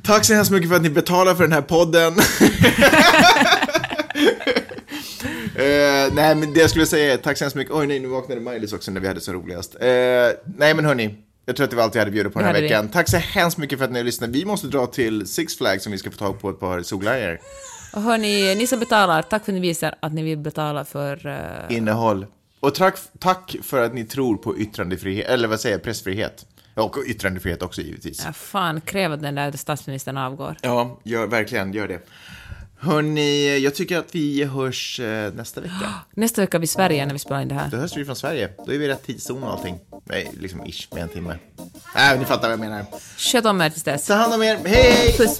Tack 0.03 0.25
så 0.25 0.33
hemskt 0.33 0.51
mycket 0.51 0.69
för 0.69 0.75
att 0.75 0.81
ni 0.81 0.89
betalar 0.89 1.35
för 1.35 1.43
den 1.43 1.51
här 1.51 1.61
podden. 1.61 2.13
Eh, 5.55 6.13
nej, 6.13 6.35
men 6.35 6.53
det 6.53 6.59
jag 6.59 6.69
skulle 6.69 6.85
säga 6.85 7.13
är 7.13 7.17
tack 7.17 7.37
så 7.37 7.43
hemskt 7.43 7.55
mycket. 7.55 7.73
Oj, 7.73 7.87
nej, 7.87 7.99
nu 7.99 8.07
vaknade 8.07 8.41
Maj-Lis 8.41 8.73
också 8.73 8.91
när 8.91 9.01
vi 9.01 9.07
hade 9.07 9.21
så 9.21 9.33
roligast. 9.33 9.75
Eh, 9.75 9.89
nej, 10.57 10.73
men 10.73 10.85
hörni. 10.85 11.15
Jag 11.49 11.55
tror 11.55 11.63
att 11.63 11.69
det 11.69 11.75
var 11.77 11.83
allt 11.83 11.95
vi 11.95 11.99
hade 11.99 12.11
bjudit 12.11 12.33
på 12.33 12.39
den 12.39 12.45
här 12.45 12.53
hade 12.53 12.61
vi. 12.61 12.67
veckan. 12.67 12.87
Tack 12.89 13.09
så 13.09 13.17
hemskt 13.17 13.57
mycket 13.57 13.77
för 13.77 13.85
att 13.85 13.91
ni 13.91 13.99
har 13.99 14.03
lyssnat. 14.03 14.29
Vi 14.29 14.45
måste 14.45 14.67
dra 14.67 14.85
till 14.87 15.27
Six 15.27 15.57
Flags 15.57 15.83
som 15.83 15.91
vi 15.91 15.97
ska 15.97 16.11
få 16.11 16.17
tag 16.17 16.41
på 16.41 16.49
ett 16.49 16.59
par 16.59 16.81
solglajjor. 16.81 17.39
Och 17.93 18.01
hörni, 18.01 18.55
ni 18.55 18.67
som 18.67 18.79
betalar, 18.79 19.21
tack 19.21 19.45
för 19.45 19.51
att 19.51 19.55
ni 19.55 19.59
visar 19.59 19.95
att 19.99 20.13
ni 20.13 20.23
vill 20.23 20.37
betala 20.37 20.85
för... 20.85 21.27
eh, 21.27 21.77
Innehåll. 21.77 22.25
Och 22.59 22.75
tack, 22.75 22.97
tack 23.19 23.55
för 23.63 23.83
att 23.85 23.93
ni 23.93 24.05
tror 24.05 24.37
på 24.37 24.57
yttrandefrihet, 24.57 25.27
eller 25.29 25.47
vad 25.47 25.59
säger 25.59 25.75
jag, 25.75 25.83
pressfrihet. 25.83 26.45
Och 26.75 26.97
yttrandefrihet 27.07 27.61
också 27.61 27.81
givetvis. 27.81 28.23
ja, 28.25 28.33
fan, 28.33 28.81
kräv 28.81 29.11
att 29.13 29.21
den 29.21 29.35
där 29.35 29.51
statsministern 29.51 30.17
avgår. 30.17 30.55
Ja, 30.61 30.99
gör, 31.03 31.27
verkligen, 31.27 31.73
gör 31.73 31.87
det. 31.87 31.99
Hörni, 32.81 33.59
jag 33.59 33.75
tycker 33.75 33.97
att 33.97 34.15
vi 34.15 34.43
hörs 34.43 34.99
eh, 34.99 35.33
nästa 35.33 35.61
vecka. 35.61 35.93
Nästa 36.11 36.41
vecka 36.41 36.57
är 36.57 36.59
vi 36.59 36.63
i 36.63 36.67
Sverige 36.67 37.05
när 37.05 37.13
vi 37.13 37.19
spelar 37.19 37.41
in 37.41 37.47
det 37.47 37.55
här. 37.55 37.69
Då 37.71 37.77
hörs 37.77 37.97
vi 37.97 38.05
från 38.05 38.15
Sverige. 38.15 38.49
Då 38.65 38.71
är 38.71 38.77
vi 38.77 38.85
i 38.85 38.87
rätt 38.87 39.03
tidszon 39.05 39.43
och 39.43 39.51
allting. 39.51 39.79
Nej, 40.03 40.31
liksom 40.39 40.65
ish, 40.65 40.87
med 40.93 41.03
en 41.03 41.09
timme. 41.09 41.35
Nej, 41.95 42.19
ni 42.19 42.25
fattar 42.25 42.41
vad 42.41 42.51
jag 42.51 42.59
menar. 42.59 42.85
Sköt 43.17 43.45
om 43.45 43.61
er 43.61 43.69
tills 43.69 43.83
dess. 43.83 44.05
Ta 44.05 44.13
hand 44.13 44.33
om 44.33 44.43
er, 44.43 44.59
hej! 44.65 45.15
Puss! 45.17 45.39